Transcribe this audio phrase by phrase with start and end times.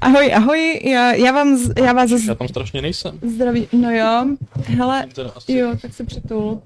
[0.00, 3.18] Ahoj, ahoj, já, já vám, z- já vás Já tam strašně nejsem.
[3.22, 4.26] zdraví, no jo,
[4.66, 5.06] hele,
[5.48, 6.62] jo, tak se přitul.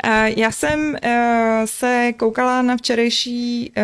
[0.05, 3.83] Eh, Já jsem eh, se koukala na včerejší uh,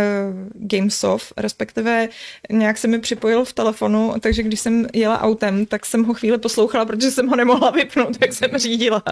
[0.69, 2.09] Gamesoft, respektive
[2.51, 6.38] nějak se mi připojil v telefonu, takže když jsem jela autem, tak jsem ho chvíli
[6.38, 9.02] poslouchala, protože jsem ho nemohla vypnout, jak jsem řídila.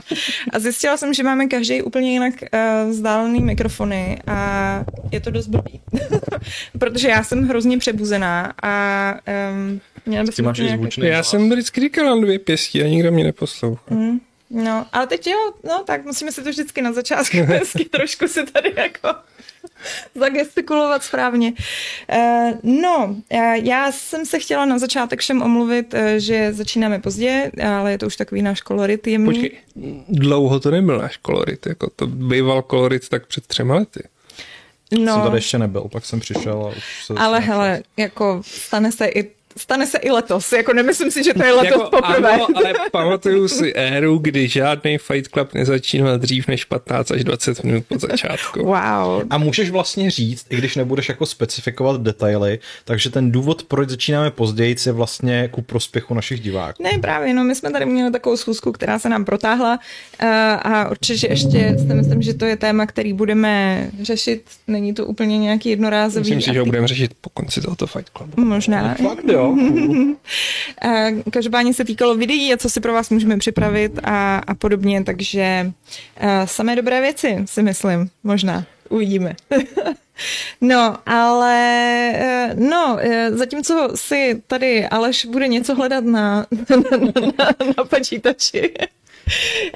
[0.53, 2.35] A zjistila jsem, že máme každý úplně jinak
[2.85, 5.81] uh, vzdálený mikrofony a je to dost blbý.
[6.79, 9.15] protože já jsem hrozně přebuzená a
[9.53, 11.31] um, měla bych Ty máš zvučný Já hlas.
[11.31, 13.95] jsem vždycky říkal na dvě pěstí a nikdo mě neposlouchá.
[13.95, 14.21] Mm,
[14.51, 18.47] no, ale teď jo, no tak musíme si to vždycky na začátku hezky trošku si
[18.47, 19.09] tady jako
[20.15, 21.53] zagestikulovat správně.
[21.53, 27.51] Uh, no, uh, já jsem se chtěla na začátek všem omluvit, uh, že začínáme pozdě,
[27.69, 29.27] ale je to už takový náš kolorit jemný.
[29.27, 29.53] Počkej,
[30.09, 34.03] dlouho to nebyl náš kolorit, jako to býval kolorit tak před třema lety.
[34.99, 37.15] no, Jsem tady ještě nebyl, pak jsem přišel a už se...
[37.17, 41.45] ale hele, jako stane se i Stane se i letos, jako nemyslím si, že to
[41.45, 42.31] je letos jako, poprvé.
[42.31, 47.65] ano, ale pamatuju si éru, kdy žádný Fight Club nezačínal dřív než 15 až 20
[47.65, 48.65] minut po začátku.
[48.65, 49.23] Wow.
[49.31, 54.31] A můžeš vlastně říct, i když nebudeš jako specifikovat detaily, takže ten důvod, proč začínáme
[54.31, 56.83] později, je vlastně ku prospěchu našich diváků.
[56.83, 59.79] Ne, právě, no my jsme tady měli takovou schůzku, která se nám protáhla
[60.23, 60.29] uh,
[60.73, 64.43] a určitě ještě si myslím, že to je téma, který budeme řešit.
[64.67, 66.21] Není to úplně nějaký jednorázový.
[66.21, 68.45] Myslím si, že ho budeme řešit po konci tohoto Fight Clubu.
[68.45, 68.95] Možná.
[68.95, 69.40] Fakt jo.
[70.85, 75.05] Eh, Každopádně se týkalo videí a co si pro vás můžeme připravit a, a podobně,
[75.05, 75.73] takže
[76.23, 78.67] uh, samé dobré věci si myslím, možná.
[78.89, 79.35] Uvidíme.
[80.61, 81.57] No, ale
[82.15, 86.99] eh, no, eh, zatímco si tady Aleš bude něco hledat na, na,
[87.39, 88.75] na, na počítači,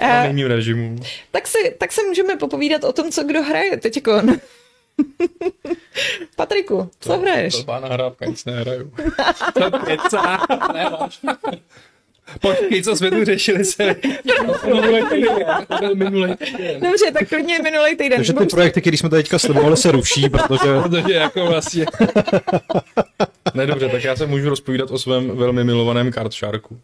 [0.03, 0.97] Na eh, nejmým režimu.
[1.31, 4.03] tak, si, tak se můžeme popovídat o tom, co kdo hraje teď.
[6.37, 7.55] Patriku, co hraješ?
[7.55, 8.93] Blbá nahrávka, nic nehraju.
[9.55, 10.47] To kecá.
[10.73, 10.91] Ne.
[12.41, 13.97] Počkej, co jsme tu řešili se.
[14.65, 15.47] Minulej týden.
[15.69, 16.81] To byl minulej týden.
[16.81, 18.19] Dobře, tak klidně minulý týden.
[18.19, 21.87] Takže ty projekty, které jsme teďka slibovali, se ruší, protože Protože jako vlastně...
[23.55, 26.81] Ne, dobře, tak já se můžu rozpovídat o svém velmi milovaném Card Sharku.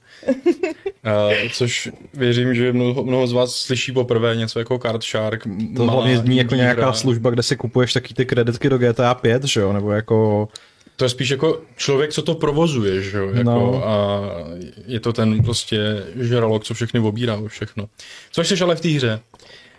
[1.06, 5.42] Uh, což věřím, že mnoho, mnoho z vás slyší poprvé něco jako Card Shark.
[5.76, 6.92] to malá hlavně zní jako nějaká hra.
[6.92, 10.48] služba, kde si kupuješ taky ty kreditky do GTA 5, že jo, nebo jako...
[10.96, 13.28] To je spíš jako člověk, co to provozuje, že jo?
[13.28, 13.88] Jako, No.
[13.88, 14.20] A
[14.86, 17.88] je to ten prostě žralok, co všechny obírá, už všechno.
[18.32, 19.20] Což jsi ale v té hře.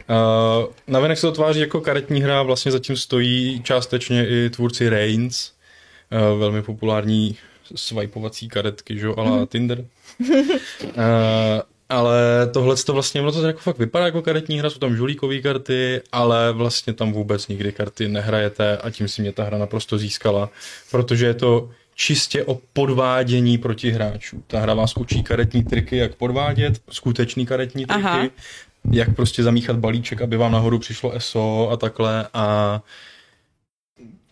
[0.10, 5.52] Uh, navenek se to tváří jako karetní hra, vlastně zatím stojí částečně i tvůrci Reigns,
[6.34, 7.36] uh, velmi populární
[7.76, 9.86] swipeovací karetky, že jo, ala Tinder.
[10.20, 10.32] Uh,
[11.90, 15.40] ale tohle to vlastně, ono to jako fakt vypadá jako karetní hra, jsou tam žulíkové
[15.40, 19.98] karty, ale vlastně tam vůbec nikdy karty nehrajete a tím si mě ta hra naprosto
[19.98, 20.50] získala,
[20.92, 24.44] protože je to čistě o podvádění proti hráčů.
[24.48, 28.28] Ta hra vás učí karetní triky, jak podvádět, skutečný karetní triky, Aha.
[28.92, 32.82] Jak prostě zamíchat balíček, aby vám nahoru přišlo ESO a takhle a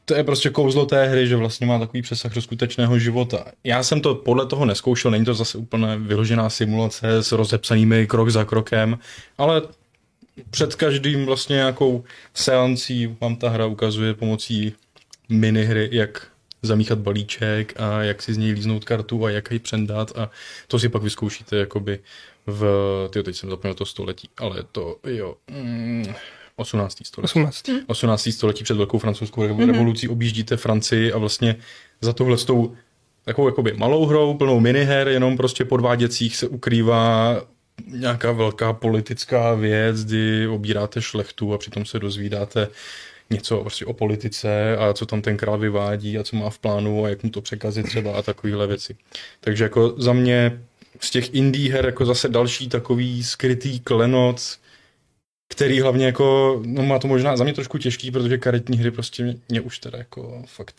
[0.10, 3.46] to je prostě kouzlo té hry, že vlastně má takový přesah do skutečného života.
[3.64, 8.30] Já jsem to podle toho neskoušel, není to zase úplně vyložená simulace s rozepsanými krok
[8.30, 9.00] za krokem,
[9.38, 9.62] ale
[10.50, 12.04] před každým vlastně nějakou
[12.34, 14.74] seancí vám ta hra ukazuje pomocí
[15.30, 16.28] minihry, jak
[16.62, 20.30] zamíchat balíček a jak si z něj líznout kartu a jak ji přendat a
[20.68, 22.00] to si pak vyzkoušíte jakoby
[22.48, 22.64] v,
[23.10, 26.14] tyjo, teď jsem zapomněl to století, ale to jo, mm,
[26.60, 26.98] 18.
[27.04, 27.26] století.
[27.26, 27.70] 18.
[27.88, 28.30] 18.
[28.32, 31.56] století před velkou francouzskou revo- revolucí objíždíte Francii a vlastně
[32.02, 32.76] za tohle s tou
[33.26, 37.36] takovou jakoby malou hrou, plnou miniher, jenom prostě podváděcích se ukrývá
[37.88, 42.68] nějaká velká politická věc, kdy obíráte šlechtu a přitom se dozvídáte
[43.30, 47.06] něco prostě o politice a co tam ten král vyvádí a co má v plánu
[47.06, 48.96] a jak mu to překazit třeba a takovéhle věci.
[49.40, 50.62] Takže jako za mě
[51.00, 54.42] z těch indie her jako zase další takový skrytý klenot,
[55.50, 59.24] který hlavně jako, no má to možná za mě trošku těžký, protože karetní hry prostě
[59.24, 60.76] mě, mě už teda jako fakt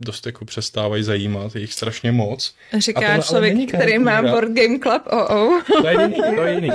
[0.00, 2.54] dost jako přestávají zajímat, je jich strašně moc.
[2.72, 4.30] A Říká tohle ale člověk, který má hra.
[4.30, 5.02] Board Game Club.
[5.10, 5.62] Oh, oh.
[5.82, 6.70] To je jiný, to je jiný.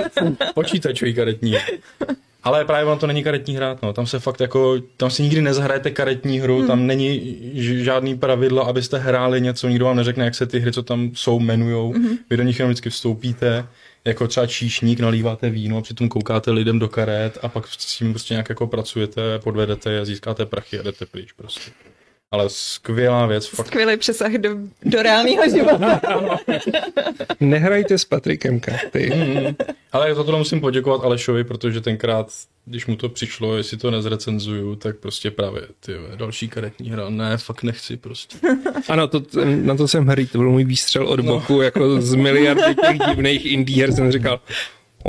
[0.54, 1.54] Počítačový karetní.
[2.42, 3.92] Ale právě ono to není karetní hra, no.
[3.92, 6.66] tam se fakt jako, tam si nikdy nezahrajete karetní hru, hmm.
[6.66, 10.82] tam není žádný pravidlo, abyste hráli něco, nikdo vám neřekne, jak se ty hry, co
[10.82, 12.18] tam jsou, jmenujou, hmm.
[12.30, 13.66] vy do nich jenom vždycky vstoupíte,
[14.08, 18.34] jako třeba číšník, nalíváte víno, přitom koukáte lidem do karet a pak s tím prostě
[18.34, 21.70] nějak jako pracujete, podvedete je, získáte prachy a jdete pryč prostě.
[22.30, 23.46] Ale skvělá věc.
[23.46, 23.66] Fakt.
[23.66, 24.50] Skvělý přesah do,
[24.82, 26.00] do reálného života.
[27.40, 29.12] Nehrajte s Patrikem karty.
[29.14, 29.54] Mm,
[29.92, 32.32] ale za to musím poděkovat Alešovi, protože tenkrát,
[32.64, 37.36] když mu to přišlo, jestli to nezrecenzuju, tak prostě právě ty další karetní hra, ne,
[37.36, 38.38] fakt nechci prostě.
[38.88, 41.62] Ano, to, na to jsem hry, to byl můj výstřel od boku, no.
[41.62, 44.40] jako z miliardy těch divných indie her jsem říkal,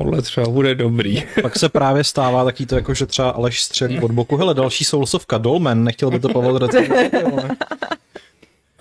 [0.04, 1.24] podle třeba bude dobrý.
[1.42, 4.38] Pak se právě stává taký to, jako že třeba Aleš střelí od boku.
[4.38, 7.52] Hele, další Soulsovka, Dolmen, nechtěl by to Pavel recenzovat.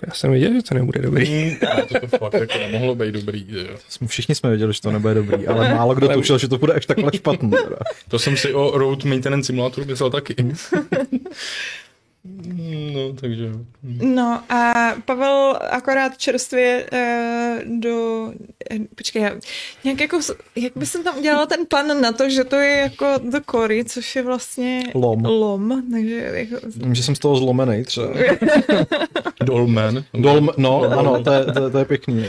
[0.07, 1.57] Já jsem věděl, že to nebude dobrý.
[1.87, 3.45] to, to fakt jako nemohlo být dobrý.
[3.49, 3.77] Jo.
[3.89, 6.73] Jsme, všichni jsme věděli, že to nebude dobrý, ale málo kdo tušil, že to bude
[6.73, 7.51] až takhle špatný.
[8.07, 10.35] To jsem si o Road Maintenance Simulatoru myslel taky.
[12.93, 13.51] No, takže...
[14.01, 14.73] No a
[15.05, 18.31] Pavel akorát čerstvě uh, do...
[18.95, 19.31] Počkej, já,
[19.83, 20.19] nějak jako,
[20.55, 23.85] jak by jsem tam udělala ten plan na to, že to je jako do kory,
[23.85, 25.25] což je vlastně lom.
[25.25, 26.55] lom takže jako...
[26.75, 28.07] Vím, že jsem z toho zlomený třeba.
[29.43, 30.03] Dolmen.
[30.13, 32.25] Dolm, no, ano, to je, to, to je pěkný.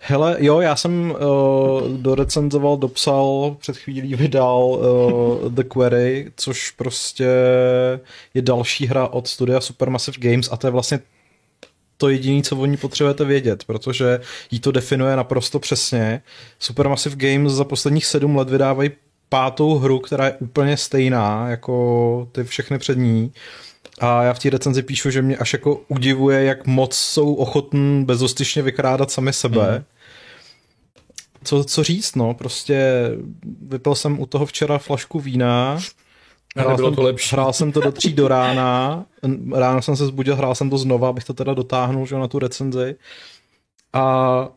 [0.00, 7.28] Hele, jo, já jsem uh, dorecenzoval, dopsal, před chvílí vydal uh, The Query, což prostě
[8.34, 11.00] je další hra od studia Supermassive Games a to je vlastně
[11.96, 16.22] to jediné, co oni potřebujete vědět, protože jí to definuje naprosto přesně.
[16.58, 18.90] Supermassive Games za posledních sedm let vydávají
[19.28, 23.32] pátou hru, která je úplně stejná jako ty všechny před ní.
[24.00, 28.04] A já v té recenzi píšu, že mě až jako udivuje, jak moc jsou ochotní
[28.04, 29.78] bezostyšně vykrádat sami sebe.
[29.78, 29.84] Mm.
[31.44, 33.10] Co, co říct, no, prostě
[33.62, 35.78] vypil jsem u toho včera flašku vína,
[36.56, 37.32] Hrál jsem, to lepší.
[37.32, 39.04] hrál jsem to do tří do rána,
[39.54, 42.38] ráno jsem se zbudil, hrál jsem to znova, abych to teda dotáhnul že, na tu
[42.38, 42.94] recenzi.
[43.92, 44.48] A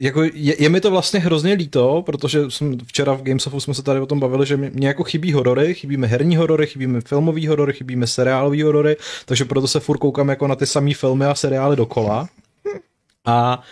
[0.00, 3.82] jako je, je mi to vlastně hrozně líto, protože jsem včera v Gamesofu jsme se
[3.82, 6.86] tady o tom bavili, že mě, mě jako chybí horory, chybí mi herní horory, chybí
[6.86, 10.66] mi filmový horory, chybí mi seriálový horory, takže proto se furt koukám jako na ty
[10.66, 12.28] samé filmy a seriály dokola.
[13.24, 13.62] A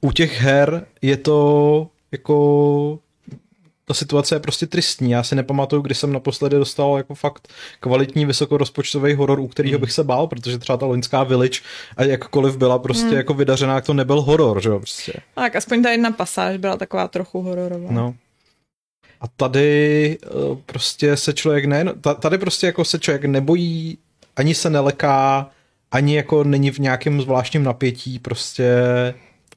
[0.00, 2.98] u těch her je to jako
[3.88, 5.10] ta situace je prostě tristní.
[5.10, 7.48] Já si nepamatuju, kdy jsem naposledy dostal jako fakt
[7.80, 9.80] kvalitní vysokorozpočtový horor, u kterého hmm.
[9.80, 11.60] bych se bál, protože třeba ta loňská Village
[11.96, 13.16] a jakkoliv byla prostě hmm.
[13.16, 15.12] jako vydařená, jak to nebyl horor, že jo, prostě.
[15.34, 17.88] Tak aspoň ta jedna pasáž byla taková trochu hororová.
[17.90, 18.14] No.
[19.20, 20.28] A tady eh,
[20.66, 21.84] prostě se člověk ne,
[22.20, 23.98] tady prostě jako se člověk nebojí,
[24.36, 25.50] ani se neleká,
[25.90, 28.74] ani jako není v nějakém zvláštním napětí, prostě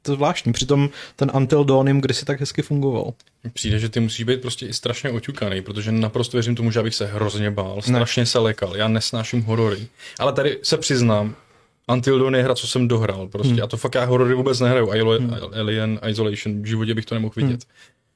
[0.01, 0.53] to je zvláštní.
[0.53, 3.13] Přitom ten Until Dawn jim kdysi tak hezky fungoval.
[3.53, 6.95] Přijde, že ty musíš být prostě i strašně oťukaný, protože naprosto věřím tomu, že abych
[6.95, 8.25] se hrozně bál, strašně ne.
[8.25, 9.87] se lekal, já nesnáším horory.
[10.19, 11.35] Ale tady se přiznám,
[11.87, 13.53] Until Dawn je hra, co jsem dohrál prostě.
[13.53, 13.63] Hmm.
[13.63, 14.89] A to fakt já horory vůbec nehraju.
[14.89, 15.35] Hmm.
[15.59, 17.49] Alien Isolation, v životě bych to nemohl vidět.
[17.49, 17.59] Hmm.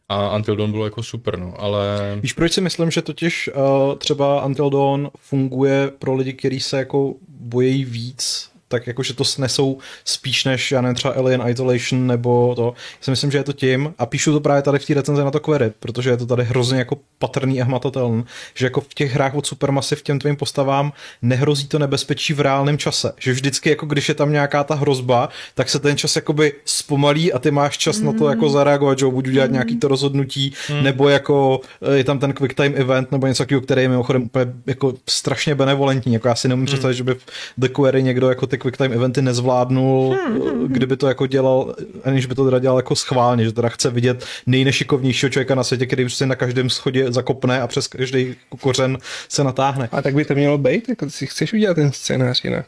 [0.09, 1.81] A Until Dawn bylo jako super, no, ale...
[2.21, 6.77] Víš, proč si myslím, že totiž uh, třeba Until Dawn funguje pro lidi, kteří se
[6.77, 12.53] jako bojí víc tak jakože to snesou spíš než, já nevím, třeba Alien Isolation nebo
[12.56, 12.73] to.
[12.75, 15.23] Já si myslím, že je to tím a píšu to právě tady v té recenzi
[15.23, 18.23] na to query, protože je to tady hrozně jako patrný a hmatatelný,
[18.53, 22.77] že jako v těch hrách od Supermassive těm tvým postavám nehrozí to nebezpečí v reálném
[22.77, 23.13] čase.
[23.19, 27.34] Že vždycky, jako když je tam nějaká ta hrozba, tak se ten čas jakoby zpomalí
[27.34, 28.05] a ty máš čas mm.
[28.05, 29.53] na to jako zareagovat, že buď udělat mm.
[29.53, 30.84] nějaký to rozhodnutí, mm.
[30.84, 34.24] nebo jako eh, je tam ten quick time event nebo něco takového, který je mimochodem
[34.24, 36.13] úplně jako strašně benevolentní.
[36.13, 36.67] Jako já si nemůžu mm.
[36.67, 37.25] představit, že by v
[37.57, 40.67] The Query někdo jako ty quick time eventy nezvládnul, hmm, hmm, hmm.
[40.67, 44.25] kdyby to jako dělal, aniž by to teda dělal jako schválně, že teda chce vidět
[44.47, 48.97] nejnešikovnějšího člověka na světě, který se na každém schodě zakopne a přes každý kořen
[49.29, 49.89] se natáhne.
[49.91, 52.65] A tak by to mělo být, jako si chceš udělat ten scénář jinak.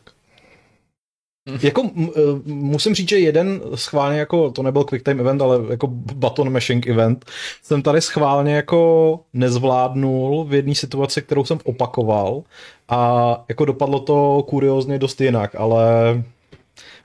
[1.62, 5.88] Jako e, musím říct, že jeden schválně jako, to nebyl quick time event, ale jako
[5.88, 7.26] button mashing event,
[7.64, 12.44] jsem tady schválně jako nezvládnul v jedné situaci, kterou jsem opakoval
[12.90, 15.84] a jako dopadlo to kuriozně dost jinak, ale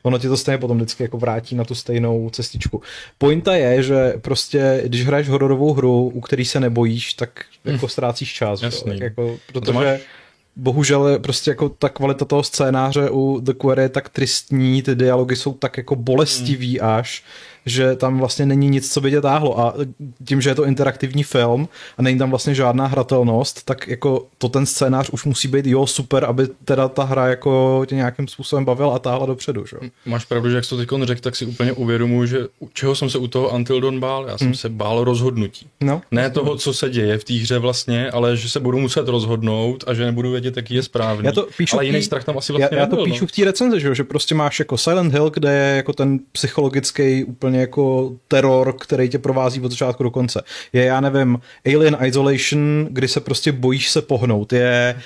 [0.03, 2.83] ono ti to stejně potom vždycky jako vrátí na tu stejnou cestičku.
[3.19, 8.33] Pointa je, že prostě, když hraješ hororovou hru, u který se nebojíš, tak jako ztrácíš
[8.33, 8.63] čas.
[8.63, 8.93] Jasný.
[8.93, 10.01] Tak jako, protože máš
[10.57, 15.37] bohužel prostě jako ta kvalita toho scénáře u The Query je tak tristní, ty dialogy
[15.37, 16.89] jsou tak jako bolestivý hmm.
[16.91, 17.25] až,
[17.67, 19.75] že tam vlastně není nic, co by tě táhlo a
[20.25, 24.49] tím, že je to interaktivní film a není tam vlastně žádná hratelnost, tak jako to
[24.49, 28.65] ten scénář už musí být jo super, aby teda ta hra jako tě nějakým způsobem
[28.65, 29.77] bavila a táhla dopředu, že?
[30.07, 32.95] Máš pravdu, že jak jsi to teď řekl, tak si úplně uvědomuji, že u čeho
[32.95, 34.27] jsem se u toho Until Dawn bál?
[34.29, 34.55] Já jsem hmm.
[34.55, 35.67] se bál rozhodnutí.
[35.81, 36.03] No.
[36.11, 39.85] Ne toho, co se děje v té hře vlastně, ale že se budu muset rozhodnout
[39.87, 41.27] a že nebudu vědět, jaký je správný.
[41.27, 43.25] Já to píšu ale jiný tý, strach tam asi vlastně já, já to nebyl, píšu
[43.25, 43.29] no.
[43.29, 47.25] v té recenzi, že, že prostě máš jako Silent Hill, kde je jako ten psychologický
[47.25, 50.43] úplně jako teror, který tě provází od začátku do konce.
[50.73, 54.53] Je, já nevím, Alien Isolation, kdy se prostě bojíš se pohnout.
[54.53, 55.01] Je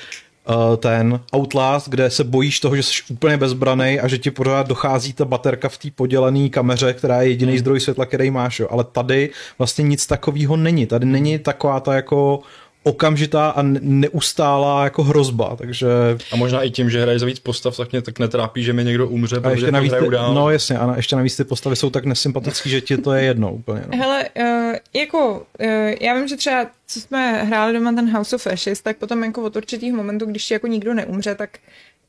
[0.48, 4.68] uh, ten Outlast, kde se bojíš toho, že jsi úplně bezbraný a že ti pořád
[4.68, 7.58] dochází ta baterka v té podělané kameře, která je jediný hmm.
[7.58, 8.60] zdroj světla, který máš.
[8.60, 8.68] Jo.
[8.70, 10.86] Ale tady vlastně nic takového není.
[10.86, 12.40] Tady není taková ta jako
[12.86, 15.86] okamžitá a neustálá jako hrozba, takže...
[16.32, 18.84] A možná i tím, že hraje za víc postav, tak mě tak netrápí, že mi
[18.84, 20.34] někdo umře, a ještě navíc, hraju dál.
[20.34, 23.52] No jasně, a ještě navíc ty postavy jsou tak nesympatický, že ti to je jedno
[23.52, 23.82] úplně.
[23.92, 23.98] No.
[23.98, 25.66] Hele, uh, jako, uh,
[26.00, 29.42] já vím, že třeba, co jsme hráli doma ten House of Ashes, tak potom jako
[29.42, 31.50] od určitých momentů, když ti jako nikdo neumře, tak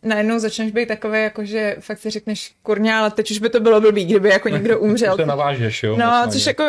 [0.04, 3.60] najednou začneš být takový, jako že fakt si řekneš, kurňa, ale teď už by to
[3.60, 5.18] bylo blbý, kdyby jako někdo umřel.
[5.18, 5.98] to navážeš, jo?
[5.98, 6.64] No, což jako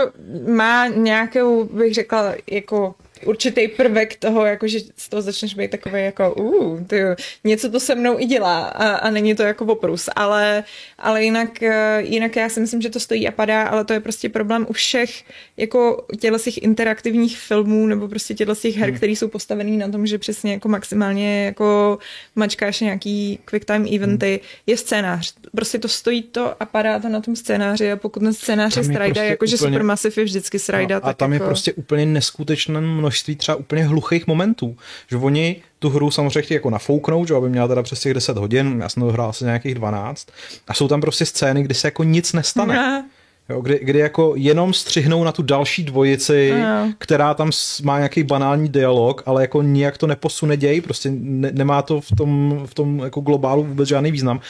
[0.49, 2.95] má nějakou, bych řekla, jako
[3.27, 7.03] určitý prvek toho, jako že z toho začneš být takový jako uh, ty,
[7.45, 10.65] něco to se mnou i dělá a, a není to jako oprus, ale,
[10.99, 14.01] ale jinak, eh, jinak já si myslím, že to stojí a padá, ale to je
[14.01, 15.25] prostě problém u všech
[15.57, 18.97] jako těchto těch interaktivních filmů nebo prostě těchto těch her, hmm.
[18.97, 21.99] které jsou postavený na tom, že přesně jako maximálně jako
[22.37, 24.63] mačkáš nějaký quick time eventy, hmm.
[24.67, 25.35] je scénář.
[25.57, 28.85] Prostě to stojí to a padá to na tom scénáři a pokud ten scénář je
[28.85, 29.71] strajda, prostě jakože úplně...
[29.71, 31.01] Supermassive je vždycky strajda.
[31.05, 31.45] No, a tam jako...
[31.45, 34.77] je prostě úplně neskutečné množství třeba úplně hluchých momentů,
[35.11, 38.37] že oni tu hru samozřejmě chtějí jako nafouknout, že aby měla teda přes těch 10
[38.37, 40.29] hodin, já jsem to hrál asi nějakých 12
[40.69, 42.75] a jsou tam prostě scény, kdy se jako nic nestane.
[42.75, 43.09] Ne.
[43.50, 46.93] Jo, kdy, kdy jako jenom střihnou na tu další dvojici, no.
[46.99, 47.50] která tam
[47.83, 52.09] má nějaký banální dialog, ale jako nijak to neposune děj, prostě ne, nemá to v
[52.17, 54.40] tom, v tom jako globálu vůbec žádný význam.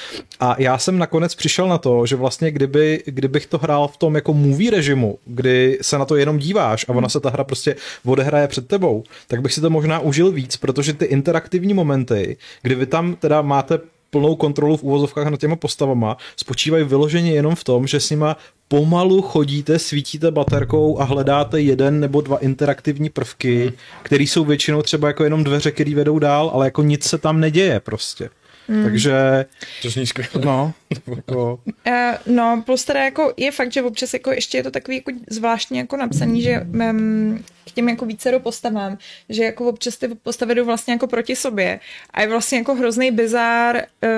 [0.41, 4.15] A já jsem nakonec přišel na to, že vlastně kdyby, kdybych to hrál v tom
[4.15, 7.77] jako movie režimu, kdy se na to jenom díváš a ona se ta hra prostě
[8.05, 12.75] odehraje před tebou, tak bych si to možná užil víc, protože ty interaktivní momenty, kdy
[12.75, 13.79] vy tam teda máte
[14.11, 18.37] plnou kontrolu v úvozovkách nad těma postavama, spočívají vyloženě jenom v tom, že s nima
[18.69, 23.73] pomalu chodíte, svítíte baterkou a hledáte jeden nebo dva interaktivní prvky, hmm.
[24.03, 27.41] které jsou většinou třeba jako jenom dveře, které vedou dál, ale jako nic se tam
[27.41, 28.31] neděje prostě.
[28.69, 28.85] Mm.
[28.85, 29.47] Takže...
[29.83, 30.31] To zní skvěle.
[30.45, 30.73] No,
[31.17, 31.61] jako...
[31.67, 35.13] uh, no, plus teda jako je fakt, že občas jako ještě je to takový jako
[35.31, 38.99] zvláštně jako napsaný, že um, k těm jako více do postavám,
[39.29, 43.11] že jako občas ty postavy jdou vlastně jako proti sobě a je vlastně jako hrozný
[43.11, 44.11] bizár, uh,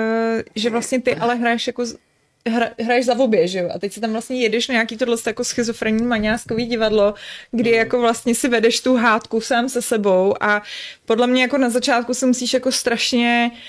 [0.55, 1.85] že vlastně ty ale hraješ jako
[2.47, 3.69] hra, hraješ za obě, že jo?
[3.75, 7.13] A teď se tam vlastně jedeš na nějaký tohle jako schizofrenní maňáskový divadlo,
[7.51, 10.61] kdy jako vlastně si vedeš tu hádku sám se sebou a
[11.05, 13.59] podle mě jako na začátku se musíš jako strašně uh,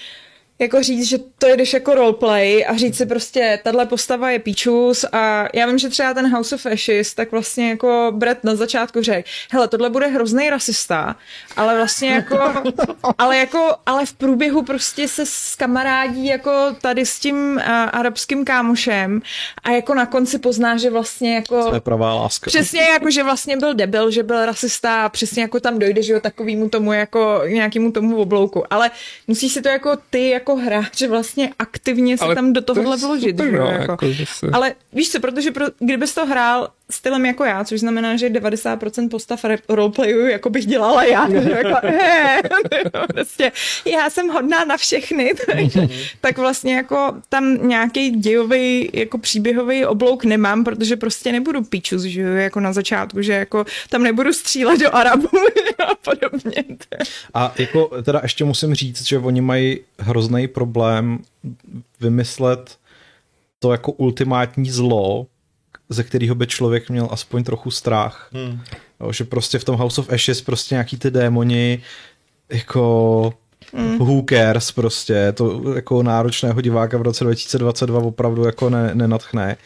[0.63, 5.05] jako říct, že to jdeš jako roleplay a říct si prostě, tahle postava je píčus
[5.13, 9.03] a já vím, že třeba ten House of Ashes, tak vlastně jako Brett na začátku
[9.03, 11.17] řekl, hele, tohle bude hrozný rasista,
[11.57, 12.39] ale vlastně jako,
[13.19, 18.45] ale jako, ale v průběhu prostě se s kamarádí jako tady s tím uh, arabským
[18.45, 19.23] kámošem
[19.65, 21.69] a jako na konci pozná, že vlastně jako...
[21.69, 22.49] To je pravá láska.
[22.51, 26.13] Přesně jako, že vlastně byl debil, že byl rasista a přesně jako tam dojde, že
[26.13, 28.91] jo, takovýmu tomu jako nějakému tomu oblouku, ale
[29.27, 32.99] musíš si to jako ty jako jako hráč vlastně aktivně se ale tam do tohohle
[32.99, 33.37] to vložit.
[33.37, 33.59] Super, že?
[33.59, 34.07] No, jako.
[34.07, 34.47] Jako, se...
[34.53, 39.09] Ale víš co, protože pro, kdybys to hrál stylem jako já, což znamená, že 90%
[39.09, 41.29] postav roleplayu jako bych dělala já.
[41.29, 42.43] jako, he,
[43.13, 43.53] prostě,
[43.93, 45.89] já jsem hodná na všechny, tak,
[46.21, 52.21] tak vlastně jako tam nějaký dějový jako příběhový oblouk nemám, protože prostě nebudu píčus, že
[52.21, 55.29] jako na začátku, že jako tam nebudu střílet do Arabů
[55.89, 56.65] a podobně.
[57.35, 61.19] A jako teda ještě musím říct, že oni mají hrozný problém
[62.01, 62.77] vymyslet
[63.59, 65.27] to jako ultimátní zlo,
[65.93, 68.29] ze kterého by člověk měl aspoň trochu strach.
[68.33, 68.61] Hmm.
[69.01, 71.83] Jo, že prostě v tom House of Ashes prostě nějaký ty démoni
[72.49, 73.35] jako
[73.73, 73.99] Mm.
[73.99, 79.57] Who cares prostě, to jako náročného diváka v roce 2022 opravdu jako ne, nenatchne.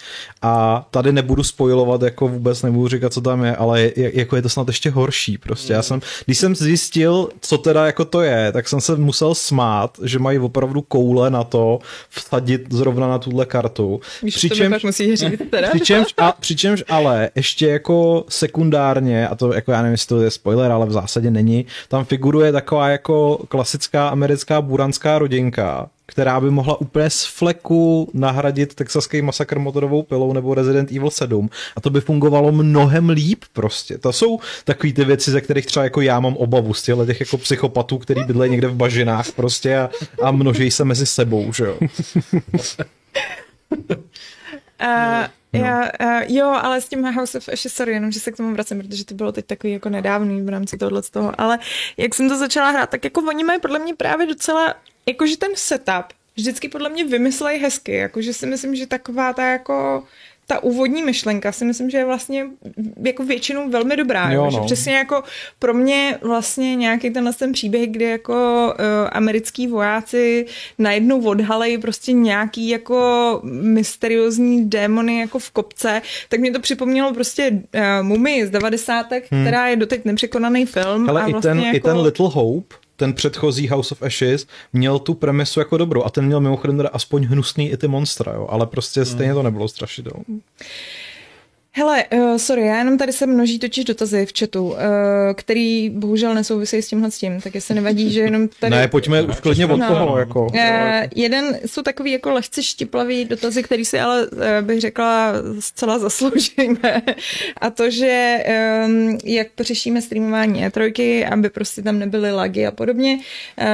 [0.43, 4.43] A tady nebudu spojovat, jako vůbec nebudu říkat, co tam je, ale je, jako je
[4.43, 5.73] to snad ještě horší prostě.
[5.73, 9.99] Já jsem, když jsem zjistil, co teda jako to je, tak jsem se musel smát,
[10.03, 11.79] že mají opravdu koule na to
[12.11, 14.01] vsadit zrovna na tuhle kartu.
[14.23, 15.69] Víš, přičemž, to musí říct teda.
[15.71, 20.31] Přičemž, a, přičemž ale ještě jako sekundárně, a to jako já nevím, jestli to je
[20.31, 26.41] spoiler, ale v zásadě není, tam figuruje taková jako klasická typická americká buranská rodinka, která
[26.41, 31.81] by mohla úplně z fleku nahradit texaský masakr motorovou pilou nebo Resident Evil 7 a
[31.81, 33.99] to by fungovalo mnohem líp prostě.
[33.99, 37.21] To jsou takové ty věci, ze kterých třeba jako já mám obavu z těchto těch
[37.21, 39.91] jako psychopatů, který bydlejí někde v bažinách prostě a,
[40.23, 41.79] a množí se mezi sebou, že jo.
[44.81, 45.27] Uh.
[45.59, 48.53] já, uh, jo, ale s tím House of Ashes, sorry, jenom, že se k tomu
[48.53, 51.59] vracím, protože to bylo teď takový jako nedávný v rámci tohohle z toho, ale
[51.97, 54.75] jak jsem to začala hrát, tak jako oni mají podle mě právě docela,
[55.07, 60.05] jakože ten setup vždycky podle mě vymyslejí hezky, jakože si myslím, že taková ta jako
[60.47, 62.47] ta úvodní myšlenka si myslím, že je vlastně
[63.05, 64.31] jako většinou velmi dobrá.
[64.31, 64.51] Jo, no.
[64.51, 65.23] že přesně jako
[65.59, 68.35] pro mě vlastně nějaký tenhle ten příběh, kdy jako
[68.79, 70.47] uh, americký vojáci
[70.79, 77.51] najednou odhalejí prostě nějaký jako mysteriózní démony jako v kopce, tak mě to připomnělo prostě
[77.51, 79.07] uh, Mumii z 90.
[79.11, 79.21] Hmm.
[79.21, 81.11] která je doteď nepřekonaný film.
[81.11, 81.77] Ale a vlastně i, ten, jako...
[81.77, 86.11] i ten Little Hope ten předchozí House of Ashes měl tu premisu jako dobrou a
[86.11, 89.69] ten měl mimochodem teda aspoň hnusný i ty monstra, jo, ale prostě stejně to nebylo
[89.69, 90.25] strašidelné.
[91.79, 94.77] Hele, uh, sorry, já jenom tady se množí totiž dotazy v chatu, uh,
[95.35, 98.71] který bohužel nesouvisejí s tímhle s tím, tak jestli nevadí, že jenom tady...
[98.71, 99.89] Ne, pojďme už klidně od no.
[99.89, 100.45] toho, jako.
[100.47, 100.59] Uh,
[101.15, 107.03] jeden jsou takový jako lehce štiplavý dotazy, který si ale uh, bych řekla zcela zasloužíme.
[107.61, 108.45] A to, že
[108.87, 113.65] um, jak řešíme streamování E3, aby prostě tam nebyly lagy a podobně uh,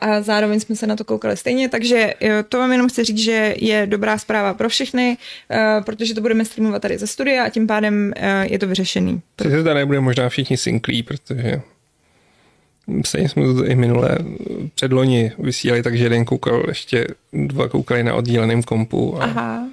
[0.00, 3.18] a zároveň jsme se na to koukali stejně, takže uh, to vám jenom chci říct,
[3.18, 5.16] že je dobrá zpráva pro všechny,
[5.50, 9.22] uh, protože to budeme streamovat tady ze studia a tím pádem uh, je to vyřešený.
[9.42, 11.60] Sice tady nebude možná všichni sinklí, protože
[13.04, 14.18] stejně jsme to i minule
[14.74, 19.22] předloni vysílali, takže jeden koukal, ještě dva koukali na oddíleném kompu.
[19.22, 19.24] A...
[19.24, 19.68] Aha.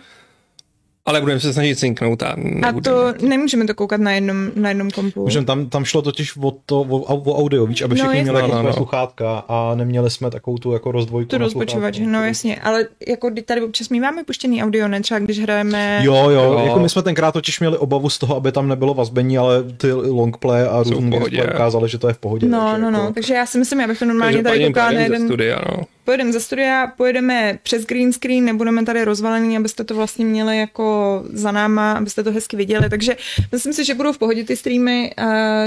[1.05, 4.91] Ale budeme se snažit synknout a A to nemůžeme to koukat na jednom, na jednom
[4.91, 5.23] kompu.
[5.23, 8.41] Můžeme, tam, tam šlo totiž o, to, o, o audio, víš, aby no, všichni měli
[8.41, 8.73] jako no, no.
[8.73, 13.61] sluchátka a neměli jsme takovou tu jako rozdvojku Tu rozpočívač, no jasně, ale jako tady
[13.61, 15.99] občas my máme puštěný audio, ne třeba když hrajeme...
[16.03, 18.93] Jo, jo, jo, jako my jsme tenkrát totiž měli obavu z toho, aby tam nebylo
[18.93, 21.19] vazbení, ale ty longplay a různý
[21.53, 22.47] ukázali, že to je v pohodě.
[22.47, 23.13] No, takže no, no, jako...
[23.13, 25.25] takže já si myslím, abych to normálně tady koukal na jeden...
[25.25, 30.25] Studia, no pojedeme ze studia, pojedeme přes green screen, nebudeme tady rozvalený, abyste to vlastně
[30.25, 33.17] měli jako za náma, abyste to hezky viděli, takže
[33.51, 35.11] myslím si, že budou v pohodě ty streamy,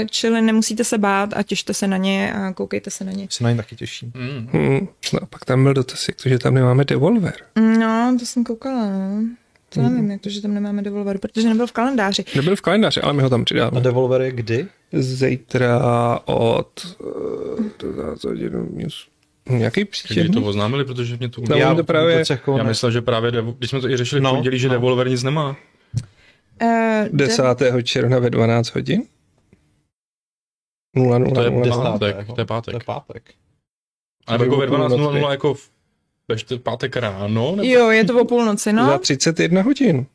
[0.09, 3.27] čili nemusíte se bát a těšte se na ně a koukejte se na ně.
[3.29, 4.11] Se na ně taky těším.
[4.15, 4.47] Mm.
[4.51, 4.87] Hmm.
[5.13, 7.33] No a pak tam byl dotaz, jak to, že tam nemáme Devolver.
[7.55, 9.23] No, to jsem koukala, no.
[9.69, 10.11] To nevím, mm.
[10.11, 12.25] jak to, že tam nemáme Devolver, protože nebyl v kalendáři.
[12.35, 13.77] Nebyl v kalendáři, ale my ho tam přidáme.
[13.77, 14.67] A Devolver je kdy?
[14.93, 15.79] Zítra
[16.25, 16.95] od...
[16.99, 17.65] Uh,
[19.49, 20.23] Nějaký příčetný?
[20.23, 21.41] Když to oznámili, protože mě to...
[21.49, 22.23] No, já, to právě...
[22.57, 23.51] já myslel, že právě, Devo...
[23.51, 24.73] když jsme to i řešili no, v pondělí, že no.
[24.73, 25.55] Devolver nic nemá.
[26.61, 27.43] Uh, 10.
[27.59, 27.83] De...
[27.83, 29.03] června ve 12 hodin?
[30.95, 32.71] 0, 0, to je 0, pátek, to je pátek.
[32.71, 33.33] To je pátek.
[34.27, 35.69] A nebo jako ve 12.00 jako v
[36.63, 37.55] pátek ráno?
[37.55, 37.69] Nebo?
[37.69, 38.85] Jo, je to o půlnoci, no.
[38.85, 40.05] Za 31 hodin.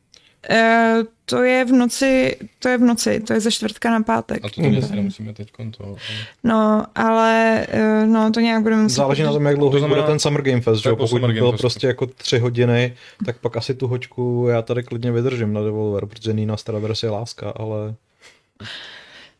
[0.49, 4.45] Uh, to je v noci, to je v noci, to je ze čtvrtka na pátek.
[4.45, 4.81] A to mm.
[4.81, 5.95] si nemusíme teď to.
[6.43, 8.95] No, ale uh, no, to nějak budeme muset...
[8.95, 11.33] Záleží na tom, jak dlouho to znamená, bude ten Summer Game Fest, že pokud by
[11.33, 12.93] byl prostě jako tři hodiny,
[13.25, 17.09] tak pak asi tu hoďku já tady klidně vydržím na Devolver, protože Nina Straders je
[17.09, 17.95] láska, ale...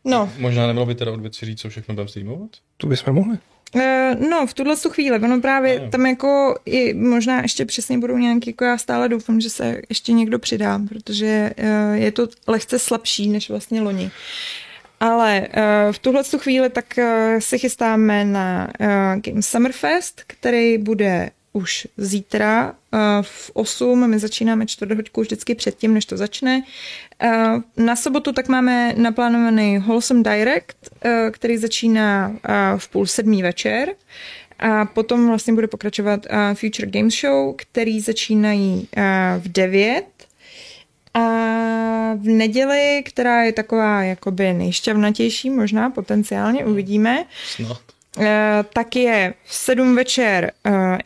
[0.04, 0.32] No.
[0.38, 2.50] Možná nemělo by teda od věci říct, co všechno budeme streamovat?
[2.76, 3.38] To bychom mohli.
[3.74, 5.90] Uh, no, v tuhle chvíli, ono právě no.
[5.90, 10.12] tam jako i možná ještě přesně budou nějaký, jako já stále doufám, že se ještě
[10.12, 14.10] někdo přidá, protože uh, je to lehce slabší než vlastně loni.
[15.00, 17.04] Ale uh, v tuhle chvíli tak uh,
[17.38, 18.86] se chystáme na uh,
[19.20, 24.10] Game Summerfest, který bude už zítra uh, v 8.
[24.10, 26.62] My začínáme čtvrthoďku vždycky předtím, než to začne.
[27.76, 32.36] Na sobotu tak máme naplánovaný Wholesome Direct, uh, který začíná
[32.76, 33.88] v půl sedmý večer.
[34.58, 38.88] A potom vlastně bude pokračovat Future Games Show, který začínají
[39.38, 40.04] v 9.
[41.14, 41.20] A
[42.14, 47.24] v neděli, která je taková jakoby nejšťavnatější, možná potenciálně, uvidíme.
[47.46, 47.80] Snad.
[48.20, 50.52] Eh, tak je v sedm večer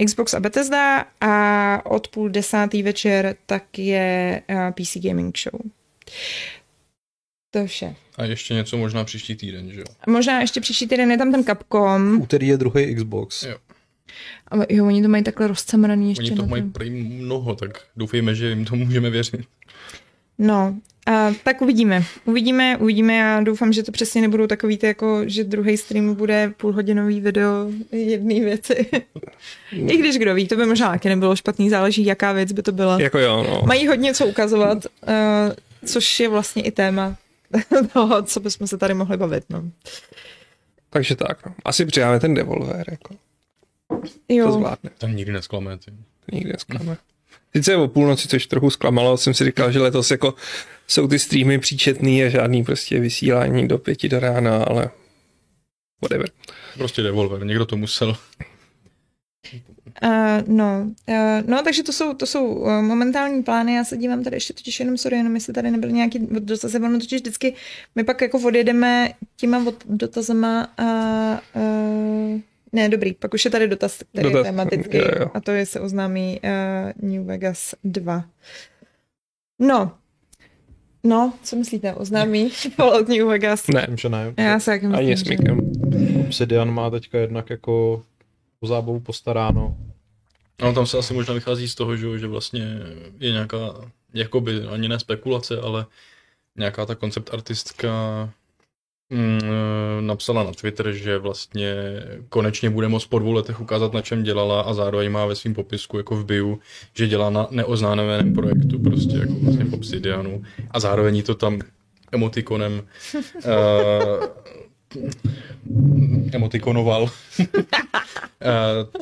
[0.06, 5.60] Xbox a Bethesda a od půl desátý večer tak je eh, PC Gaming Show.
[7.50, 7.94] To je vše.
[8.16, 9.86] A ještě něco možná příští týden, že jo?
[10.06, 12.18] Možná ještě příští týden je tam ten Capcom.
[12.18, 13.42] V úterý je druhý Xbox.
[13.42, 13.56] Jo.
[14.48, 16.22] Ale jo, oni to mají takhle rozcemraný ještě.
[16.22, 19.40] Oni toho mají prý mnoho, tak doufejme, že jim to můžeme věřit.
[20.38, 20.74] No,
[21.06, 22.04] a tak uvidíme.
[22.24, 23.16] Uvidíme, uvidíme.
[23.16, 27.70] Já doufám, že to přesně nebudou takový ty, jako, že druhý stream bude půlhodinový video
[27.92, 28.86] jedné věci.
[29.72, 32.72] I když kdo ví, to by možná taky nebylo špatný, záleží, jaká věc by to
[32.72, 33.00] byla.
[33.00, 33.62] Jako jo, no.
[33.66, 35.12] Mají hodně co ukazovat, uh,
[35.88, 37.16] což je vlastně i téma
[37.92, 39.44] toho, co bychom se tady mohli bavit.
[39.50, 39.70] No.
[40.90, 41.46] Takže tak.
[41.46, 41.54] No.
[41.64, 42.84] Asi přijáme ten Devolver.
[42.90, 43.14] Jako.
[44.28, 44.46] jo.
[44.46, 44.90] to zvládne.
[44.98, 45.78] Ten nikdy nesklame.
[45.78, 45.92] Ty.
[46.32, 46.96] Nikdy nesklame.
[47.56, 50.34] Sice o půlnoci, což trochu zklamalo, jsem si říkal, že letos jako
[50.86, 54.90] jsou ty streamy příčetný a žádný prostě vysílání do pěti do rána, ale
[56.02, 56.30] whatever.
[56.78, 58.16] Prostě Devolver, někdo to musel.
[60.02, 61.14] Uh, no, uh,
[61.46, 63.74] no, takže to jsou, to jsou uh, momentální plány.
[63.74, 66.74] Já se dívám tady ještě totiž jenom, sorry, jenom jestli tady nebyl nějaký dotaz.
[66.74, 67.54] Ono totiž vždycky,
[67.94, 70.84] my pak jako odjedeme těma od dotazama a
[71.54, 72.40] uh,
[72.72, 74.46] ne, dobrý, pak už je tady dotaz, který dotaz.
[74.46, 75.30] je tematický jo, jo.
[75.34, 78.24] a to je, se oznámí uh, New Vegas 2.
[79.58, 79.92] No,
[81.04, 83.68] No, co myslíte, oznámí Fallout New Vegas?
[83.68, 84.34] Ne, že ne.
[84.36, 85.24] Já se jak myslím, Ani že...
[86.20, 88.02] Obsidian má teďka jednak jako
[88.60, 89.76] o zábavu postaráno.
[90.62, 92.80] No tam se asi možná vychází z toho, že, že vlastně
[93.18, 93.56] je nějaká,
[94.14, 95.86] jakoby ani ne spekulace, ale
[96.56, 97.88] nějaká ta koncept artistka
[99.10, 99.40] mm,
[100.00, 101.74] napsala na Twitter, že vlastně
[102.28, 105.54] konečně bude moct po dvou letech ukázat, na čem dělala a zároveň má ve svém
[105.54, 106.58] popisku jako v bio,
[106.94, 111.60] že dělá na neoznámeném projektu, prostě jako vlastně v Obsidianu a zároveň to tam
[112.12, 112.82] emotikonem
[113.14, 114.24] uh,
[116.32, 117.02] emotikonoval.
[117.38, 117.48] uh,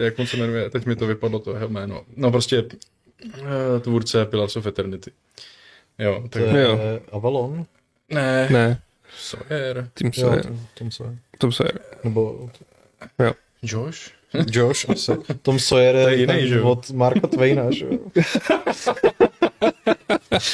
[0.00, 2.04] jak on se jmenuje, teď mi to vypadlo to jeho jméno.
[2.16, 2.68] No prostě uh,
[3.80, 5.10] tvůrce Pillars of Eternity.
[5.98, 6.42] Jo, tak...
[6.42, 6.78] To je jo.
[7.12, 7.66] Avalon?
[8.10, 8.48] Ne.
[8.50, 8.80] Ne.
[9.18, 9.90] Sawyer.
[9.94, 10.46] Tim Sawyer.
[10.46, 11.18] Jo, Tom Sawyer.
[11.38, 11.80] Tom Sawyer.
[12.04, 12.50] Nebo...
[13.18, 13.32] Jo.
[13.62, 14.10] Josh?
[14.52, 15.12] Josh asi.
[15.42, 16.62] Tom Sawyer je, je jiný, že?
[16.62, 17.86] od Marka Twaina, že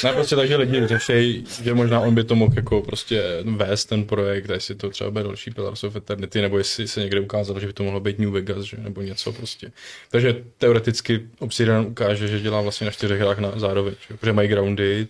[0.03, 4.05] ne, prostě takže lidi řeší, že možná on by to mohl jako prostě vést ten
[4.05, 7.67] projekt, jestli to třeba bude další Pillars of Eternity, nebo jestli se někde ukázalo, že
[7.67, 9.71] by to mohlo být New Vegas, že, nebo něco prostě.
[10.09, 14.17] Takže teoreticky Obsidian ukáže, že dělá vlastně na čtyřech hrách na zároveň, že?
[14.17, 15.09] protože mají Grounded,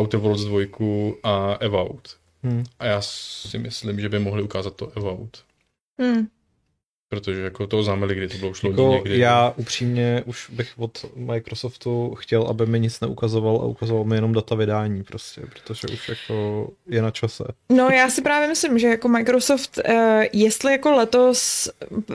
[0.00, 0.60] Outer Worlds 2
[1.22, 2.16] a Evout.
[2.42, 2.64] Hmm.
[2.78, 5.38] A já si myslím, že by mohli ukázat to Evout.
[6.00, 6.26] Hmm
[7.12, 9.18] protože jako to oznámili, kdy to bylo šlo jako někdy.
[9.18, 14.32] Já upřímně už bych od Microsoftu chtěl, aby mi nic neukazoval a ukazoval mi jenom
[14.32, 17.44] data vydání prostě, protože už jako je na čase.
[17.68, 19.94] No já si právě myslím, že jako Microsoft, uh,
[20.32, 21.70] jestli jako letos,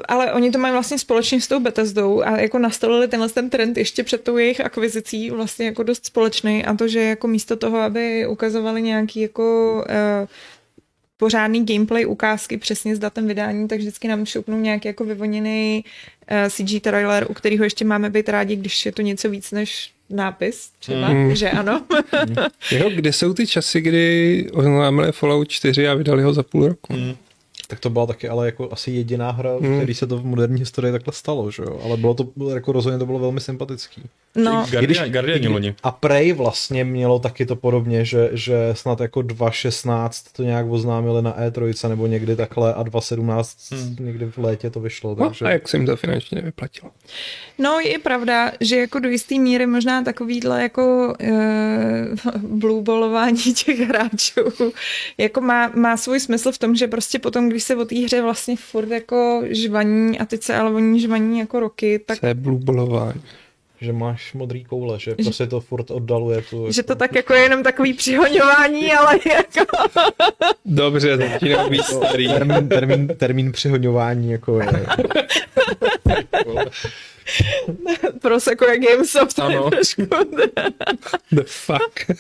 [0.08, 3.78] ale oni to mají vlastně společně s tou Bethesdou a jako nastavili tenhle ten trend
[3.78, 7.80] ještě před tou jejich akvizicí vlastně jako dost společný a to, že jako místo toho,
[7.80, 10.28] aby ukazovali nějaký jako uh,
[11.18, 16.38] pořádný gameplay ukázky přesně s datem vydání, tak vždycky nám šoupnou nějaký jako vyvoněný uh,
[16.38, 19.92] eh, CG trailer, u kterého ještě máme být rádi, když je to něco víc než
[20.10, 21.36] nápis třeba, mm.
[21.36, 21.86] že ano.
[22.72, 26.94] jo, kde jsou ty časy, kdy oznámili Fallout 4 a vydali ho za půl roku?
[26.94, 27.16] Mm
[27.68, 29.78] tak to byla taky ale jako asi jediná hra, hmm.
[29.78, 31.80] který se to v moderní historii takhle stalo, že jo?
[31.84, 34.04] Ale bylo to, jako rozhodně to bylo velmi sympatický.
[34.38, 34.66] No.
[34.72, 35.76] Guardian, Guardian loni.
[35.84, 41.22] A Prey vlastně mělo taky to podobně, že, že snad jako 2.16 to nějak oznámili
[41.22, 44.06] na E3 nebo někdy takhle a 2.17 hmm.
[44.06, 45.16] někdy v létě to vyšlo.
[45.20, 45.46] No, takže...
[45.46, 46.92] A jak se jim to finančně nevyplatilo?
[47.58, 54.72] No je pravda, že jako do jisté míry možná takovýhle jako uh, blueballování těch hráčů
[55.18, 58.22] jako má, má svůj smysl v tom, že prostě potom, když se o té hře
[58.22, 62.20] vlastně furt jako žvaní a teď se ale oni žvaní jako roky, tak...
[62.20, 63.22] Co je blueballování?
[63.82, 66.42] Že máš modrý koule, že prostě to furt oddaluje.
[66.42, 69.78] Tu, že to tak jako je jenom takový přihoňování, ale jako...
[70.66, 72.28] Dobře, začínám být starý.
[72.28, 74.86] Termín, termín, termín přihoňování jako je.
[78.22, 79.40] Prosecco je Gamesoft.
[79.40, 79.70] Ano.
[81.32, 82.12] The fuck.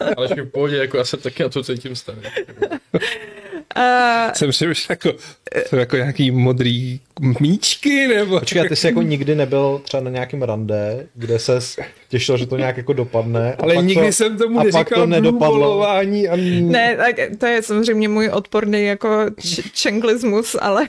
[0.16, 2.20] Ale v pohodě, jako já se taky na to cítím starý.
[3.76, 5.12] Uh, Jsem si už jako,
[5.68, 7.00] jsou jako nějaký modrý
[7.40, 8.38] míčky, nebo...
[8.38, 11.58] Počkej, ty jsi jako nikdy nebyl třeba na nějakém rande, kde se
[12.08, 13.56] těšil, že to nějak jako dopadne.
[13.58, 15.88] Ale nikdy to, jsem tomu neříkal to nedopadlo.
[15.90, 16.28] Ani...
[16.60, 19.26] Ne, tak to je samozřejmě můj odporný jako
[19.72, 20.86] čenglismus, ale